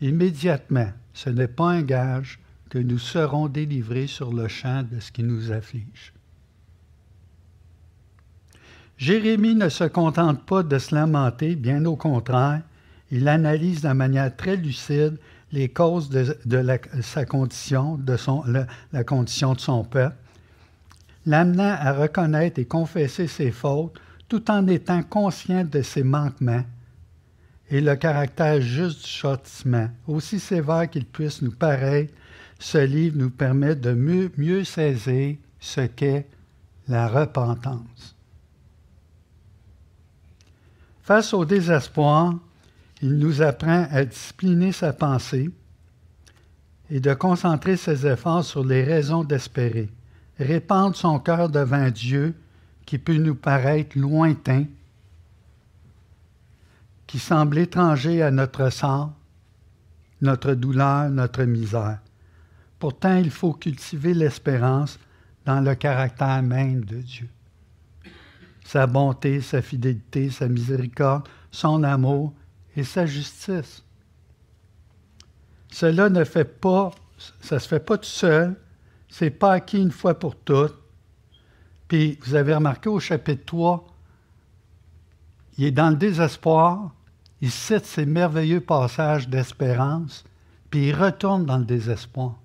immédiatement, 0.00 0.90
ce 1.12 1.30
n'est 1.30 1.48
pas 1.48 1.70
un 1.70 1.82
gage 1.82 2.40
que 2.70 2.78
nous 2.78 2.98
serons 2.98 3.48
délivrés 3.48 4.06
sur 4.06 4.32
le 4.32 4.48
champ 4.48 4.82
de 4.82 4.98
ce 5.00 5.12
qui 5.12 5.22
nous 5.22 5.52
afflige. 5.52 6.14
Jérémie 8.96 9.54
ne 9.54 9.68
se 9.68 9.84
contente 9.84 10.46
pas 10.46 10.62
de 10.62 10.78
se 10.78 10.94
lamenter, 10.94 11.56
bien 11.56 11.84
au 11.84 11.96
contraire, 11.96 12.62
il 13.10 13.28
analyse 13.28 13.82
de 13.82 13.92
manière 13.92 14.34
très 14.34 14.56
lucide 14.56 15.18
les 15.52 15.68
causes 15.68 16.08
de, 16.08 16.36
sa 17.02 17.24
condition, 17.24 17.96
de 17.96 18.16
son, 18.16 18.42
la 18.92 19.04
condition 19.04 19.54
de 19.54 19.60
son 19.60 19.84
peuple, 19.84 20.16
l'amenant 21.26 21.76
à 21.78 21.92
reconnaître 21.92 22.58
et 22.58 22.64
confesser 22.64 23.26
ses 23.26 23.50
fautes 23.50 24.00
tout 24.28 24.50
en 24.50 24.66
étant 24.66 25.02
conscient 25.02 25.64
de 25.64 25.82
ses 25.82 26.02
manquements 26.02 26.64
et 27.70 27.80
le 27.80 27.96
caractère 27.96 28.60
juste 28.60 29.04
du 29.04 29.10
châtiment, 29.10 29.88
aussi 30.06 30.40
sévère 30.40 30.90
qu'il 30.90 31.06
puisse 31.06 31.42
nous 31.42 31.52
paraître, 31.52 32.12
ce 32.58 32.78
livre 32.78 33.18
nous 33.18 33.30
permet 33.30 33.74
de 33.74 33.92
mieux, 33.92 34.30
mieux 34.36 34.64
saisir 34.64 35.36
ce 35.58 35.82
qu'est 35.82 36.26
la 36.88 37.08
repentance. 37.08 38.14
Face 41.02 41.32
au 41.34 41.44
désespoir, 41.44 42.34
il 43.02 43.18
nous 43.18 43.42
apprend 43.42 43.88
à 43.90 44.04
discipliner 44.04 44.70
sa 44.70 44.92
pensée 44.92 45.50
et 46.88 47.00
de 47.00 47.12
concentrer 47.14 47.76
ses 47.76 48.06
efforts 48.06 48.44
sur 48.44 48.64
les 48.64 48.84
raisons 48.84 49.24
d'espérer, 49.24 49.90
répandre 50.38 50.94
son 50.94 51.18
cœur 51.18 51.48
devant 51.48 51.90
Dieu 51.90 52.34
qui 52.86 52.98
peut 52.98 53.16
nous 53.16 53.34
paraître 53.34 53.98
lointain, 53.98 54.66
qui 57.08 57.18
semble 57.18 57.58
étranger 57.58 58.22
à 58.22 58.30
notre 58.30 58.70
sort, 58.70 59.12
notre 60.20 60.54
douleur, 60.54 61.10
notre 61.10 61.42
misère. 61.42 61.98
Pourtant, 62.78 63.16
il 63.16 63.30
faut 63.30 63.52
cultiver 63.52 64.14
l'espérance 64.14 64.98
dans 65.44 65.60
le 65.60 65.74
caractère 65.74 66.42
même 66.42 66.84
de 66.84 66.96
Dieu. 66.96 67.28
Sa 68.64 68.86
bonté, 68.86 69.40
sa 69.40 69.60
fidélité, 69.60 70.30
sa 70.30 70.48
miséricorde, 70.48 71.28
son 71.50 71.82
amour 71.82 72.32
et 72.76 72.84
sa 72.84 73.06
justice. 73.06 73.82
Cela 75.70 76.08
ne 76.08 76.24
fait 76.24 76.44
pas, 76.44 76.90
ça 77.40 77.58
se 77.58 77.68
fait 77.68 77.80
pas 77.80 77.98
tout 77.98 78.04
seul, 78.04 78.56
c'est 79.08 79.30
pas 79.30 79.52
acquis 79.52 79.80
une 79.80 79.90
fois 79.90 80.18
pour 80.18 80.36
toutes, 80.36 80.78
puis 81.88 82.18
vous 82.22 82.34
avez 82.34 82.54
remarqué 82.54 82.88
au 82.88 83.00
chapitre 83.00 83.44
3, 83.44 83.86
il 85.58 85.64
est 85.64 85.70
dans 85.70 85.90
le 85.90 85.96
désespoir, 85.96 86.94
il 87.40 87.50
cite 87.50 87.84
ces 87.84 88.06
merveilleux 88.06 88.60
passages 88.60 89.28
d'espérance, 89.28 90.24
puis 90.70 90.88
il 90.88 90.94
retourne 90.94 91.44
dans 91.44 91.58
le 91.58 91.64
désespoir. 91.64 92.38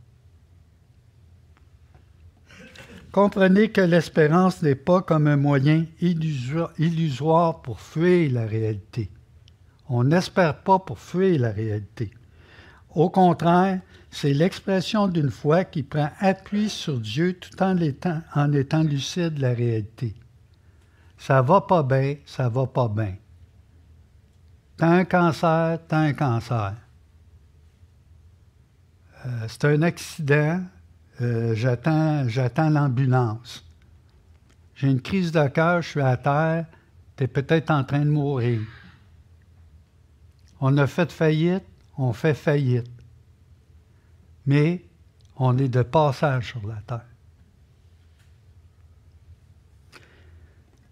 Comprenez 3.11 3.69
que 3.69 3.81
l'espérance 3.81 4.61
n'est 4.61 4.75
pas 4.75 5.01
comme 5.01 5.27
un 5.27 5.37
moyen 5.37 5.85
illusoire 6.01 7.61
pour 7.61 7.79
fuir 7.79 8.31
la 8.31 8.45
réalité. 8.45 9.09
On 9.89 10.03
n'espère 10.03 10.57
pas 10.61 10.79
pour 10.79 10.99
fuir 10.99 11.39
la 11.39 11.51
réalité. 11.51 12.11
Au 12.89 13.09
contraire, 13.09 13.79
c'est 14.09 14.33
l'expression 14.33 15.07
d'une 15.07 15.29
foi 15.29 15.63
qui 15.63 15.83
prend 15.83 16.09
appui 16.19 16.69
sur 16.69 16.99
Dieu 16.99 17.33
tout 17.33 17.61
en 17.61 17.77
étant, 17.77 18.83
lucide 18.83 19.35
de 19.35 19.41
la 19.41 19.53
réalité. 19.53 20.15
Ça 21.17 21.41
va 21.41 21.61
pas 21.61 21.83
bien, 21.83 22.15
ça 22.25 22.49
va 22.49 22.65
pas 22.65 22.87
bien. 22.87 23.15
T'as 24.77 24.87
un 24.87 25.05
cancer, 25.05 25.79
t'as 25.87 25.97
un 25.97 26.13
cancer. 26.13 26.75
Euh, 29.25 29.45
c'est 29.47 29.65
un 29.65 29.81
accident, 29.81 30.61
euh, 31.21 31.55
j'attends, 31.55 32.27
j'attends 32.29 32.69
l'ambulance. 32.69 33.65
J'ai 34.75 34.89
une 34.89 35.01
crise 35.01 35.31
de 35.31 35.47
cœur, 35.47 35.81
je 35.81 35.89
suis 35.89 36.01
à 36.01 36.17
terre, 36.17 36.65
tu 37.15 37.23
es 37.23 37.27
peut-être 37.27 37.71
en 37.71 37.83
train 37.83 38.01
de 38.01 38.09
mourir. 38.09 38.61
On 40.59 40.77
a 40.77 40.87
fait 40.87 41.11
faillite, 41.11 41.65
on 41.97 42.13
fait 42.13 42.33
faillite 42.33 42.89
mais 44.47 44.81
on 45.35 45.55
est 45.59 45.67
de 45.67 45.83
passage 45.83 46.51
sur 46.51 46.65
la 46.65 46.81
terre. 46.87 47.05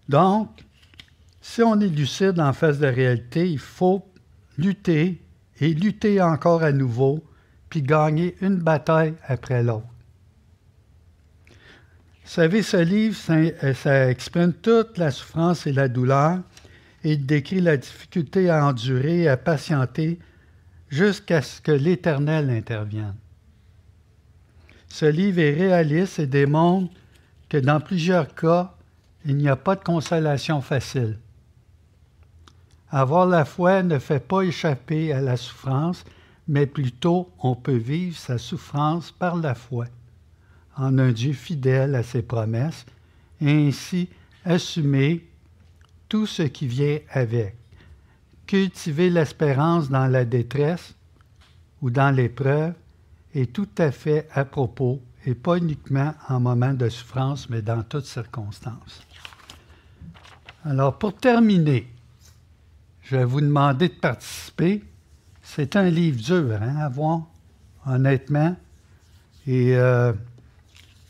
Donc, 0.08 0.64
si 1.40 1.62
on 1.62 1.80
est 1.80 1.88
lucide 1.88 2.38
en 2.38 2.52
face 2.52 2.78
de 2.78 2.84
la 2.84 2.92
réalité, 2.92 3.50
il 3.50 3.58
faut 3.58 4.06
lutter 4.56 5.20
et 5.58 5.74
lutter 5.74 6.22
encore 6.22 6.62
à 6.62 6.70
nouveau, 6.70 7.24
puis 7.70 7.82
gagner 7.82 8.36
une 8.40 8.56
bataille 8.56 9.14
après 9.26 9.64
l'autre. 9.64 9.86
Vous 11.48 12.32
savez, 12.32 12.62
ce 12.62 12.76
livre, 12.76 13.16
ça, 13.16 13.74
ça, 13.74 14.10
exprime 14.10 14.52
toute 14.52 14.98
la 14.98 15.10
souffrance 15.10 15.66
et 15.66 15.72
la 15.72 15.88
douleur 15.88 16.40
il 17.12 17.24
décrit 17.24 17.60
la 17.60 17.76
difficulté 17.76 18.50
à 18.50 18.66
endurer 18.66 19.22
et 19.22 19.28
à 19.28 19.36
patienter 19.36 20.18
jusqu'à 20.88 21.40
ce 21.40 21.60
que 21.60 21.70
l'Éternel 21.70 22.50
intervienne. 22.50 23.14
Ce 24.88 25.06
livre 25.06 25.38
est 25.38 25.54
réaliste 25.54 26.18
et 26.18 26.26
démontre 26.26 26.92
que 27.48 27.58
dans 27.58 27.80
plusieurs 27.80 28.34
cas, 28.34 28.74
il 29.24 29.36
n'y 29.36 29.48
a 29.48 29.54
pas 29.54 29.76
de 29.76 29.84
consolation 29.84 30.60
facile. 30.60 31.18
Avoir 32.90 33.26
la 33.26 33.44
foi 33.44 33.84
ne 33.84 34.00
fait 34.00 34.26
pas 34.26 34.42
échapper 34.42 35.12
à 35.12 35.20
la 35.20 35.36
souffrance, 35.36 36.04
mais 36.48 36.66
plutôt 36.66 37.30
on 37.38 37.54
peut 37.54 37.76
vivre 37.76 38.16
sa 38.16 38.36
souffrance 38.36 39.12
par 39.12 39.36
la 39.36 39.54
foi, 39.54 39.86
en 40.76 40.98
un 40.98 41.12
Dieu 41.12 41.34
fidèle 41.34 41.94
à 41.94 42.02
ses 42.02 42.22
promesses, 42.22 42.84
et 43.40 43.68
ainsi 43.68 44.08
assumer 44.44 45.24
tout 46.08 46.26
ce 46.26 46.42
qui 46.42 46.66
vient 46.66 46.98
avec. 47.10 47.56
Cultiver 48.46 49.10
l'espérance 49.10 49.88
dans 49.88 50.06
la 50.06 50.24
détresse 50.24 50.94
ou 51.82 51.90
dans 51.90 52.14
l'épreuve 52.14 52.74
est 53.34 53.52
tout 53.52 53.68
à 53.78 53.90
fait 53.90 54.28
à 54.32 54.44
propos, 54.44 55.00
et 55.26 55.34
pas 55.34 55.58
uniquement 55.58 56.14
en 56.28 56.40
moment 56.40 56.72
de 56.72 56.88
souffrance, 56.88 57.50
mais 57.50 57.60
dans 57.60 57.82
toutes 57.82 58.06
circonstances. 58.06 59.02
Alors, 60.64 60.98
pour 60.98 61.14
terminer, 61.14 61.88
je 63.02 63.16
vais 63.16 63.24
vous 63.24 63.40
demander 63.40 63.88
de 63.88 63.94
participer. 63.94 64.82
C'est 65.42 65.76
un 65.76 65.90
livre 65.90 66.20
dur 66.20 66.58
hein, 66.60 66.76
à 66.76 66.88
voir, 66.88 67.22
honnêtement. 67.86 68.56
Et 69.46 69.76
euh, 69.76 70.12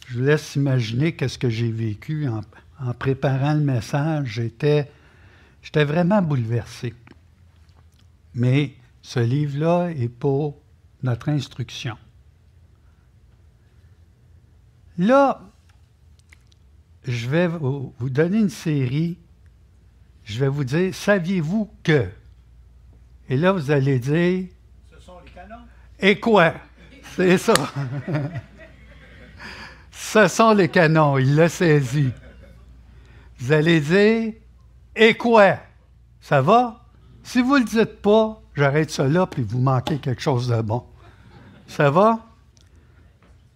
je 0.08 0.18
vous 0.18 0.24
laisse 0.24 0.56
imaginer 0.56 1.12
qu'est-ce 1.14 1.38
que 1.38 1.48
j'ai 1.48 1.70
vécu 1.70 2.28
en, 2.28 2.40
en, 2.80 2.92
préparant 2.92 3.54
le 3.54 3.60
message. 3.60 4.28
J'étais, 4.34 4.90
j'étais 5.62 5.84
vraiment 5.84 6.22
bouleversé. 6.22 6.94
Mais 8.34 8.74
ce 9.02 9.20
livre-là 9.20 9.90
est 9.90 10.08
pour 10.08 10.60
notre 11.02 11.28
instruction. 11.28 11.96
Là, 14.98 15.40
je 17.04 17.28
vais 17.28 17.46
vous 17.46 17.92
donner 18.00 18.38
une 18.38 18.50
série. 18.50 19.18
Je 20.24 20.40
vais 20.40 20.48
vous 20.48 20.64
dire, 20.64 20.94
saviez-vous 20.94 21.70
que? 21.82 22.08
Et 23.28 23.36
là, 23.36 23.52
vous 23.52 23.70
allez 23.70 23.98
dire. 23.98 24.48
Ce 24.90 25.00
sont 25.00 25.18
les 25.24 25.30
canons. 25.30 25.64
Et 26.00 26.18
quoi? 26.18 26.54
C'est 27.14 27.38
ça. 27.38 27.54
Ce 29.92 30.28
sont 30.28 30.52
les 30.52 30.68
canons, 30.68 31.18
il 31.18 31.34
l'a 31.34 31.48
saisi. 31.48 32.10
Vous 33.38 33.52
allez 33.52 33.80
dire, 33.80 34.32
et 34.94 35.14
quoi? 35.14 35.56
Ça 36.20 36.40
va? 36.40 36.84
Si 37.22 37.42
vous 37.42 37.54
ne 37.54 37.60
le 37.60 37.64
dites 37.64 38.00
pas, 38.00 38.40
j'arrête 38.54 38.96
là, 38.98 39.26
puis 39.26 39.42
vous 39.42 39.60
manquez 39.60 39.98
quelque 39.98 40.22
chose 40.22 40.48
de 40.48 40.60
bon. 40.62 40.84
Ça 41.66 41.90
va? 41.90 42.20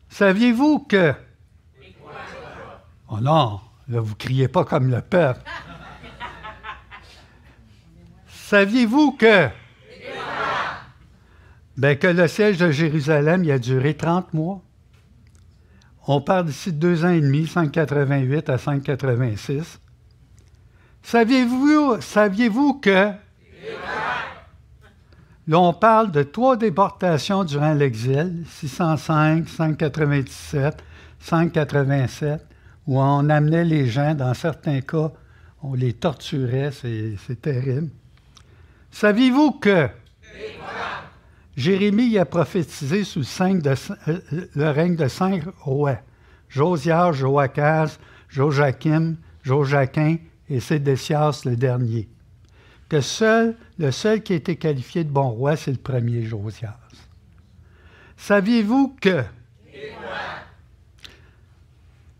Saviez-vous 0.08 0.80
que? 0.80 1.14
Oh 3.08 3.20
non, 3.20 3.60
là, 3.88 4.00
vous 4.00 4.14
criez 4.14 4.48
pas 4.48 4.64
comme 4.64 4.90
le 4.90 5.00
peuple. 5.00 5.40
Saviez-vous 8.28 9.12
que... 9.12 9.48
Ben, 11.76 11.96
que 11.96 12.08
le 12.08 12.28
siège 12.28 12.58
de 12.58 12.70
Jérusalem 12.70 13.48
a 13.48 13.58
duré 13.58 13.96
30 13.96 14.34
mois. 14.34 14.60
On 16.06 16.20
parle 16.20 16.46
d'ici 16.46 16.72
de 16.72 16.78
deux 16.78 17.04
ans 17.04 17.10
et 17.10 17.20
demi, 17.20 17.46
588 17.46 18.48
à 18.48 18.58
586. 18.58 19.80
Saviez-vous 21.02 22.00
saviez 22.00 22.50
que... 22.82 23.12
Là, 25.48 25.58
on 25.58 25.72
parle 25.72 26.12
de 26.12 26.22
trois 26.22 26.56
déportations 26.56 27.42
durant 27.44 27.74
l'exil, 27.74 28.44
605, 28.46 29.48
597, 29.48 30.84
587, 31.18 32.46
où 32.86 33.00
on 33.00 33.28
amenait 33.28 33.64
les 33.64 33.86
gens, 33.86 34.14
dans 34.14 34.34
certains 34.34 34.80
cas, 34.80 35.10
on 35.62 35.74
les 35.74 35.92
torturait, 35.92 36.70
c'est 36.72 37.40
terrible. 37.40 37.88
Saviez-vous 38.92 39.52
que 39.52 39.88
Jérémie 41.56 42.18
a 42.18 42.24
prophétisé 42.24 43.04
sous 43.04 43.20
le, 43.20 43.74
euh, 44.08 44.20
le 44.54 44.70
règne 44.70 44.96
de 44.96 45.08
cinq 45.08 45.42
rois, 45.58 45.98
Josias, 46.48 47.12
Joachaz, 47.12 47.98
Joachim, 48.28 49.16
Joachim 49.42 50.18
et 50.48 50.60
Sédécias 50.60 51.42
le 51.44 51.56
dernier 51.56 52.08
que 52.90 53.00
seul, 53.00 53.56
le 53.78 53.92
seul 53.92 54.20
qui 54.20 54.34
a 54.34 54.36
été 54.36 54.56
qualifié 54.56 55.04
de 55.04 55.10
bon 55.10 55.30
roi, 55.30 55.56
c'est 55.56 55.70
le 55.70 55.78
premier 55.78 56.24
Josias. 56.24 56.76
Saviez-vous 58.16 58.96
que 59.00 59.22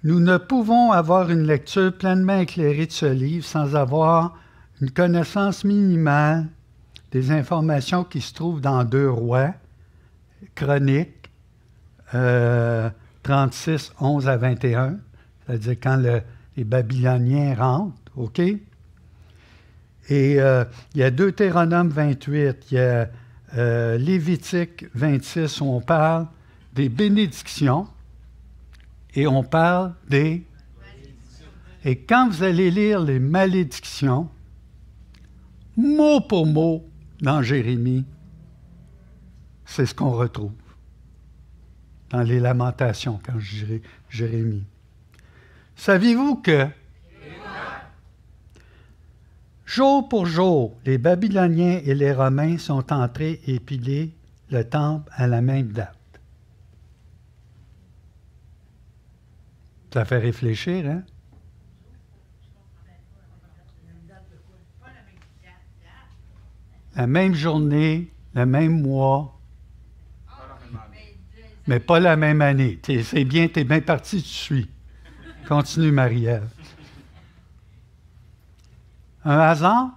nous 0.05 0.21
ne 0.21 0.39
pouvons 0.39 0.93
avoir 0.93 1.31
une 1.31 1.47
lecture 1.47 1.93
pleinement 1.93 2.39
éclairée 2.39 2.87
de 2.87 2.93
ce 2.93 3.07
livre 3.07 3.45
sans 3.45 3.75
avoir 3.75 4.39
une 4.81 4.93
connaissance 4.93 5.65
minimale 5.65 6.47
des 7.13 7.31
informations 7.31 8.05
qui 8.05 8.21
se 8.21 8.35
trouvent 8.35 8.61
dans 8.61 8.85
deux 8.85 9.11
rois, 9.11 9.55
chroniques, 10.55 11.31
36, 12.11 13.93
11 14.01 14.29
à 14.29 14.37
21, 14.37 14.99
c'est-à-dire 15.47 15.77
quand 15.81 16.03
les 16.57 16.65
Babyloniens 16.65 17.55
rentrent, 17.55 17.95
OK? 18.17 18.41
Et 20.11 20.41
euh, 20.41 20.65
il 20.95 21.01
y 21.01 21.05
a 21.05 21.11
Deutéronome 21.11 21.89
28, 21.89 22.67
il 22.71 22.75
y 22.75 22.79
a 22.81 23.09
euh, 23.57 23.97
Lévitique 23.97 24.87
26 24.95 25.61
où 25.61 25.67
on 25.67 25.81
parle 25.81 26.27
des 26.73 26.89
bénédictions 26.89 27.87
et 29.15 29.27
on 29.27 29.45
parle 29.45 29.95
des... 30.09 30.45
Et 31.85 31.97
quand 31.97 32.29
vous 32.29 32.43
allez 32.43 32.71
lire 32.71 33.01
les 33.01 33.19
malédictions, 33.19 34.29
mot 35.77 36.21
pour 36.21 36.47
mot 36.47 36.90
dans 37.21 37.43
Jérémie, 37.43 38.05
c'est 39.65 39.87
ce 39.87 39.95
qu'on 39.95 40.11
retrouve 40.11 40.53
dans 42.11 42.23
les 42.23 42.41
lamentations 42.41 43.21
quand 43.25 43.39
je 43.39 43.79
Jérémie. 44.09 44.65
Saviez-vous 45.77 46.37
que 46.37 46.69
Jour 49.65 50.09
pour 50.09 50.27
jour, 50.27 50.77
les 50.85 50.99
Babyloniens 50.99 51.81
et 51.85 51.95
les 51.95 52.13
Romains 52.13 52.59
sont 52.59 52.93
entrés 52.93 53.41
et 53.47 53.61
pilé 53.61 54.13
le 54.51 54.65
temple 54.65 55.09
à 55.15 55.29
la 55.29 55.41
même 55.41 55.69
date? 55.69 55.97
Ça 59.95 60.05
fait 60.05 60.19
réfléchir, 60.19 60.87
hein? 60.87 61.05
La 67.01 67.07
même 67.07 67.35
journée, 67.35 68.13
le 68.35 68.45
même 68.45 68.83
mois, 68.83 69.41
mais 71.67 71.81
pas 71.81 71.99
la 71.99 72.15
même 72.15 72.43
année. 72.43 72.79
C'est 72.85 73.25
bien, 73.25 73.49
tu 73.49 73.61
es 73.61 73.65
bien 73.65 73.81
parti, 73.81 74.23
tu 74.23 74.29
suis. 74.29 74.71
Continue, 75.49 75.93
Marie-Ève. 75.93 76.47
Un 79.25 79.39
hasard? 79.39 79.93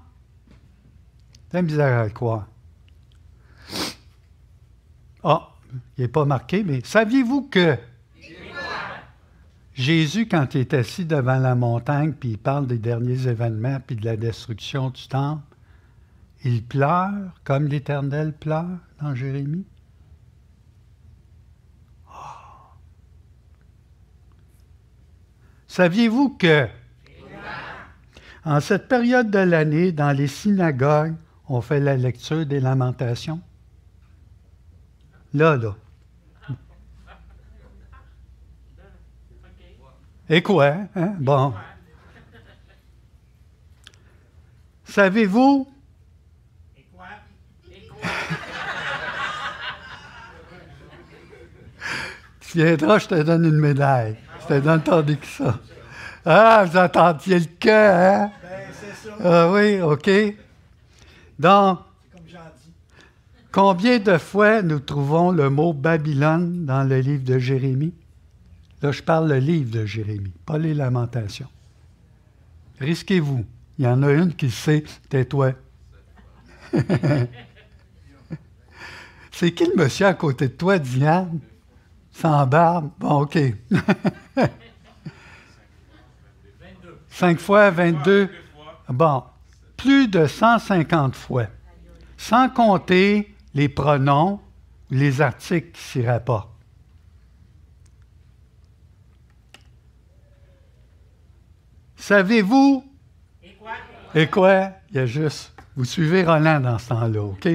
C'est 1.52 1.62
bizarre 1.64 2.04
à 2.04 2.10
quoi? 2.10 2.48
Ah, 5.26 5.50
il 5.98 6.04
n'est 6.04 6.08
pas 6.08 6.24
marqué, 6.24 6.64
mais 6.64 6.80
saviez-vous 6.86 7.50
que 7.50 7.78
Jésus, 9.74 10.26
quand 10.26 10.56
il 10.56 10.62
est 10.62 10.74
assis 10.74 11.04
devant 11.04 11.38
la 11.38 11.54
montagne, 11.54 12.14
puis 12.14 12.30
il 12.30 12.38
parle 12.38 12.66
des 12.66 12.78
derniers 12.78 13.28
événements, 13.28 13.82
puis 13.86 13.98
de 13.98 14.06
la 14.06 14.16
destruction 14.16 14.90
du 14.90 15.06
temple, 15.10 15.53
il 16.44 16.64
pleure 16.64 17.34
comme 17.44 17.68
l'Éternel 17.68 18.34
pleure 18.34 18.80
dans 19.02 19.16
Jérémie? 19.16 19.66
Ah. 22.10 22.76
Saviez-vous 25.68 26.38
que 26.38 26.68
en 28.46 28.60
cette 28.60 28.90
période 28.90 29.32
de 29.32 29.40
l'année, 29.40 29.94
dans 29.94 30.12
les 30.12 30.28
synagogues, 30.28 31.16
on 31.48 31.62
fait 31.62 31.80
la 31.80 31.96
lecture 31.96 32.46
des 32.46 32.60
lamentations? 32.60 33.42
Là, 35.34 35.56
là. 35.56 35.76
Et 40.30 40.42
quoi? 40.42 40.76
Hein? 40.96 41.16
Bon. 41.20 41.54
Savez-vous? 44.84 45.73
Tu 52.54 52.60
viendras, 52.64 53.00
je 53.00 53.08
te 53.08 53.24
donne 53.24 53.46
une 53.46 53.58
médaille. 53.58 54.16
Je 54.42 54.48
te 54.48 54.60
donne 54.60 54.84
ton 54.84 55.04
ça. 55.24 55.60
Ah, 56.24 56.66
vous 56.66 56.78
entendiez 56.78 57.40
le 57.40 57.46
cœur, 57.60 57.96
hein? 57.96 58.32
Ben, 58.44 58.50
c'est 58.80 59.10
ça. 59.10 59.16
Ah 59.24 59.52
oui, 59.52 59.82
OK. 59.82 60.10
Donc, 61.40 61.80
combien 63.52 63.98
de 63.98 64.20
fois 64.20 64.62
nous 64.62 64.80
trouvons 64.80 65.32
le 65.32 65.50
mot 65.50 65.74
Babylone 65.74 66.66
dans 66.66 66.84
le 66.84 67.00
livre 67.00 67.24
de 67.24 67.40
Jérémie? 67.40 67.96
Là, 68.84 68.92
je 68.92 69.02
parle 69.02 69.30
le 69.30 69.40
livre 69.40 69.72
de 69.72 69.88
Jérémie, 69.88 70.34
pas 70.46 70.60
les 70.60 70.76
lamentations. 70.76 71.50
Risquez-vous. 72.80 73.46
Il 73.80 73.86
y 73.86 73.88
en 73.88 74.04
a 74.04 74.12
une 74.12 74.36
qui 74.36 74.52
sait, 74.52 74.84
tais-toi. 75.10 75.54
C'est 79.32 79.52
qui 79.52 79.66
le 79.66 79.76
monsieur 79.76 80.06
à 80.06 80.14
côté 80.14 80.50
de 80.50 80.54
toi, 80.54 80.78
Diane? 80.78 81.40
Sans 82.14 82.48
barbe? 82.48 82.92
Bon, 83.00 83.22
OK. 83.22 83.38
5 87.10 87.40
fois 87.40 87.70
22. 87.70 88.30
Bon, 88.90 89.24
plus 89.78 90.08
de 90.08 90.26
150 90.26 91.16
fois. 91.16 91.48
Sans 92.18 92.50
compter 92.50 93.36
les 93.54 93.70
pronoms, 93.70 94.40
les 94.90 95.22
articles 95.22 95.72
qui 95.72 95.82
s'y 95.82 96.06
rapportent. 96.06 96.50
Savez-vous? 101.98 102.84
Et 103.44 103.54
quoi? 103.54 103.72
Et 104.16 104.28
quoi? 104.28 104.72
Il 104.90 104.98
y 104.98 105.00
a 105.00 105.06
juste. 105.06 105.54
Vous 105.76 105.86
suivez 105.86 106.24
Roland 106.24 106.60
dans 106.60 106.78
ce 106.78 106.90
temps-là, 106.90 107.24
OK? 107.24 107.48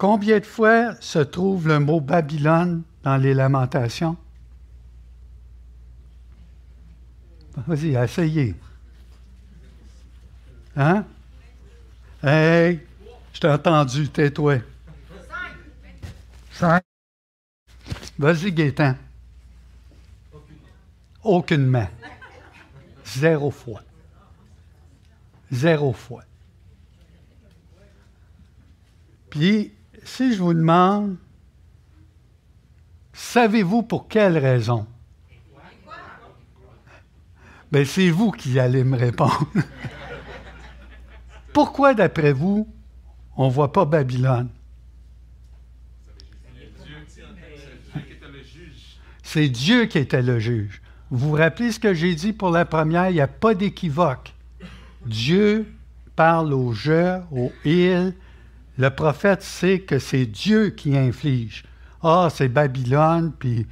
Combien 0.00 0.40
de 0.40 0.46
fois 0.46 0.94
se 0.98 1.18
trouve 1.18 1.68
le 1.68 1.78
mot 1.78 2.00
Babylone 2.00 2.84
dans 3.02 3.18
les 3.18 3.34
lamentations? 3.34 4.16
Vas-y, 7.66 7.96
essayez. 7.96 8.54
Hein? 10.74 11.04
Hey, 12.22 12.80
je 13.34 13.40
t'ai 13.40 13.48
entendu, 13.48 14.08
tais-toi. 14.08 14.60
Cinq. 16.52 16.82
Vas-y, 18.18 18.52
Gaétan. 18.52 18.96
Aucunement. 21.22 21.90
Zéro 23.04 23.50
fois. 23.50 23.82
Zéro 25.52 25.92
fois. 25.92 26.24
Puis, 29.28 29.74
si 30.04 30.34
je 30.34 30.42
vous 30.42 30.54
demande, 30.54 31.16
savez-vous 33.12 33.82
pour 33.82 34.08
quelle 34.08 34.38
raison? 34.38 34.86
Bien, 37.72 37.84
c'est 37.84 38.10
vous 38.10 38.32
qui 38.32 38.58
allez 38.58 38.82
me 38.82 38.96
répondre. 38.96 39.46
Pourquoi, 41.52 41.94
d'après 41.94 42.32
vous, 42.32 42.68
on 43.36 43.46
ne 43.46 43.52
voit 43.52 43.72
pas 43.72 43.84
Babylone? 43.84 44.48
C'est 49.22 49.48
Dieu 49.48 49.84
qui 49.84 49.98
était 49.98 50.22
le 50.22 50.40
juge. 50.40 50.82
Vous 51.10 51.28
vous 51.28 51.36
rappelez 51.36 51.70
ce 51.70 51.78
que 51.78 51.94
j'ai 51.94 52.16
dit 52.16 52.32
pour 52.32 52.50
la 52.50 52.64
première? 52.64 53.10
Il 53.10 53.14
n'y 53.14 53.20
a 53.20 53.28
pas 53.28 53.54
d'équivoque. 53.54 54.34
Dieu 55.06 55.72
parle 56.16 56.52
au 56.52 56.72
je, 56.72 57.20
au 57.30 57.52
il. 57.64 58.12
Le 58.78 58.90
prophète 58.90 59.42
sait 59.42 59.80
que 59.80 59.98
c'est 59.98 60.26
Dieu 60.26 60.70
qui 60.70 60.96
inflige. 60.96 61.64
Ah, 62.02 62.28
c'est 62.32 62.48
Babylone, 62.48 63.32
puis 63.38 63.66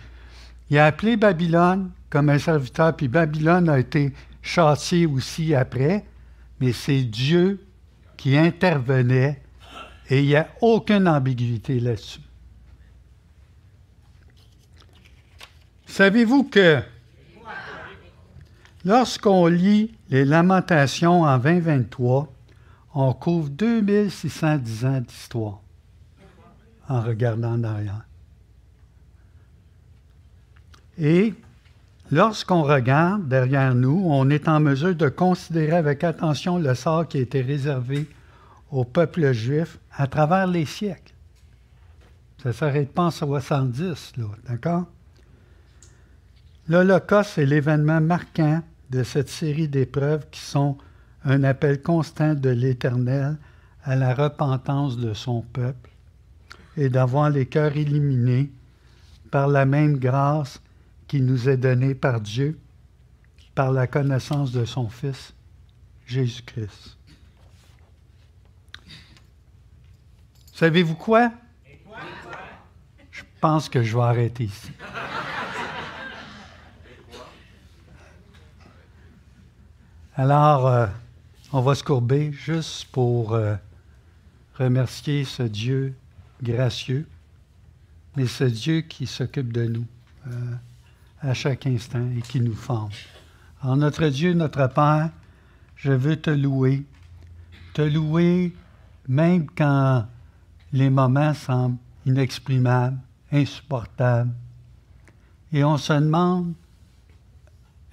il 0.70 0.78
a 0.78 0.86
appelé 0.86 1.16
Babylone 1.16 1.90
comme 2.10 2.28
un 2.28 2.38
serviteur, 2.38 2.94
puis 2.94 3.08
Babylone 3.08 3.68
a 3.68 3.78
été 3.78 4.12
chassé 4.42 5.06
aussi 5.06 5.54
après, 5.54 6.04
mais 6.60 6.72
c'est 6.72 7.02
Dieu 7.02 7.64
qui 8.16 8.36
intervenait 8.36 9.40
et 10.10 10.20
il 10.20 10.26
n'y 10.26 10.36
a 10.36 10.48
aucune 10.60 11.06
ambiguïté 11.06 11.80
là-dessus. 11.80 12.20
Savez-vous 15.86 16.44
que 16.44 16.80
lorsqu'on 18.84 19.46
lit 19.46 19.94
les 20.10 20.24
Lamentations 20.24 21.22
en 21.22 21.38
2023, 21.38 22.32
on 23.00 23.12
couvre 23.12 23.48
2610 23.50 24.84
ans 24.84 25.00
d'histoire 25.00 25.60
en 26.88 27.00
regardant 27.00 27.56
derrière. 27.56 28.04
Et 30.98 31.32
lorsqu'on 32.10 32.64
regarde 32.64 33.28
derrière 33.28 33.76
nous, 33.76 34.02
on 34.04 34.28
est 34.30 34.48
en 34.48 34.58
mesure 34.58 34.96
de 34.96 35.08
considérer 35.08 35.76
avec 35.76 36.02
attention 36.02 36.58
le 36.58 36.74
sort 36.74 37.06
qui 37.06 37.18
a 37.18 37.20
été 37.20 37.40
réservé 37.40 38.08
au 38.72 38.84
peuple 38.84 39.30
juif 39.32 39.78
à 39.92 40.08
travers 40.08 40.48
les 40.48 40.66
siècles. 40.66 41.14
Ça 42.42 42.48
ne 42.48 42.52
s'arrête 42.52 42.92
pas 42.92 43.04
en 43.04 43.10
70, 43.12 44.14
là, 44.16 44.24
d'accord? 44.48 44.86
L'Holocauste 46.66 47.38
est 47.38 47.46
l'événement 47.46 48.00
marquant 48.00 48.60
de 48.90 49.04
cette 49.04 49.28
série 49.28 49.68
d'épreuves 49.68 50.26
qui 50.32 50.40
sont 50.40 50.76
un 51.24 51.44
appel 51.44 51.82
constant 51.82 52.34
de 52.34 52.50
l'Éternel 52.50 53.36
à 53.82 53.96
la 53.96 54.14
repentance 54.14 54.96
de 54.96 55.14
son 55.14 55.42
peuple 55.42 55.90
et 56.76 56.88
d'avoir 56.88 57.30
les 57.30 57.46
cœurs 57.46 57.76
illuminés 57.76 58.50
par 59.30 59.48
la 59.48 59.64
même 59.64 59.98
grâce 59.98 60.60
qui 61.06 61.20
nous 61.20 61.48
est 61.48 61.56
donnée 61.56 61.94
par 61.94 62.20
Dieu, 62.20 62.58
par 63.54 63.72
la 63.72 63.86
connaissance 63.86 64.52
de 64.52 64.64
son 64.64 64.88
Fils, 64.88 65.34
Jésus-Christ. 66.06 66.96
Savez-vous 70.52 70.94
quoi? 70.94 71.32
Je 73.10 73.22
pense 73.40 73.68
que 73.68 73.82
je 73.82 73.96
vais 73.96 74.02
arrêter 74.02 74.44
ici. 74.44 74.72
Alors, 80.14 80.66
euh, 80.66 80.86
on 81.52 81.62
va 81.62 81.74
se 81.74 81.82
courber 81.82 82.30
juste 82.32 82.86
pour 82.92 83.32
euh, 83.32 83.56
remercier 84.58 85.24
ce 85.24 85.42
Dieu 85.42 85.94
gracieux, 86.42 87.06
mais 88.16 88.26
ce 88.26 88.44
Dieu 88.44 88.82
qui 88.82 89.06
s'occupe 89.06 89.52
de 89.52 89.64
nous 89.64 89.86
euh, 90.26 90.54
à 91.22 91.32
chaque 91.34 91.66
instant 91.66 92.06
et 92.16 92.20
qui 92.20 92.40
nous 92.40 92.54
forme. 92.54 92.90
Alors, 93.62 93.76
notre 93.76 94.06
Dieu, 94.08 94.34
notre 94.34 94.66
Père, 94.68 95.10
je 95.76 95.92
veux 95.92 96.16
te 96.16 96.30
louer, 96.30 96.84
te 97.72 97.82
louer 97.82 98.52
même 99.08 99.46
quand 99.56 100.06
les 100.72 100.90
moments 100.90 101.32
semblent 101.32 101.78
inexprimables, 102.04 102.98
insupportables. 103.32 104.32
Et 105.52 105.64
on 105.64 105.78
se 105.78 105.94
demande, 105.94 106.52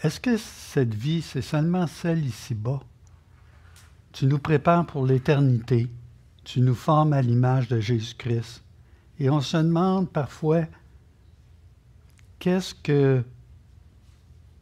est-ce 0.01 0.19
que 0.19 0.35
cette 0.35 0.93
vie, 0.93 1.21
c'est 1.21 1.41
seulement 1.41 1.87
celle 1.87 2.25
ici-bas? 2.25 2.81
Tu 4.15 4.25
nous 4.27 4.39
prépares 4.39 4.85
pour 4.85 5.05
l'éternité. 5.05 5.91
Tu 6.45 6.61
nous 6.61 6.73
formes 6.73 7.11
à 7.11 7.21
l'image 7.21 7.67
de 7.67 7.81
Jésus-Christ. 7.81 8.63
Et 9.19 9.29
on 9.29 9.41
se 9.41 9.57
demande 9.57 10.09
parfois, 10.09 10.61
qu'est-ce 12.39 12.73
que 12.73 13.25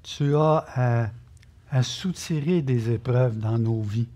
tu 0.02 0.36
as 0.36 1.12
à, 1.70 1.84
soutirer 1.84 2.64
des 2.64 2.90
épreuves 2.90 3.38
dans 3.38 3.60
nos 3.60 3.84
vies? 3.84 4.10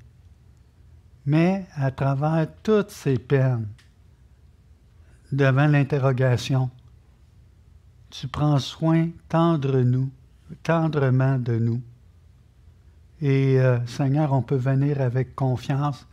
Mais 1.27 1.67
à 1.75 1.91
travers 1.91 2.47
toutes 2.63 2.89
ces 2.89 3.19
peines, 3.19 3.67
devant 5.31 5.67
l'interrogation, 5.67 6.71
tu 8.09 8.27
prends 8.27 8.57
soin 8.57 9.09
tendrement 9.29 9.59
de 11.38 11.59
nous. 11.59 11.81
Et 13.22 13.59
euh, 13.59 13.84
Seigneur, 13.88 14.34
on 14.34 14.41
peut 14.41 14.55
venir 14.55 15.01
avec 15.01 15.36
confiance, 15.36 16.05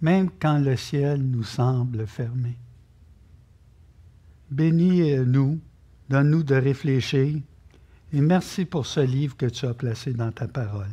même 0.00 0.30
quand 0.40 0.58
le 0.58 0.76
ciel 0.76 1.22
nous 1.22 1.44
semble 1.44 2.06
fermé. 2.06 2.56
Bénis-nous, 4.50 5.60
donne-nous 6.08 6.42
de 6.42 6.56
réfléchir, 6.56 7.40
et 8.12 8.20
merci 8.20 8.64
pour 8.64 8.86
ce 8.86 9.00
livre 9.00 9.36
que 9.36 9.46
tu 9.46 9.66
as 9.66 9.74
placé 9.74 10.12
dans 10.12 10.32
ta 10.32 10.48
parole. 10.48 10.90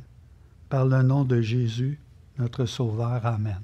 Par 0.70 0.86
le 0.86 1.02
nom 1.02 1.24
de 1.24 1.42
Jésus, 1.42 2.00
notre 2.38 2.66
Sauveur. 2.66 3.26
Amen. 3.26 3.62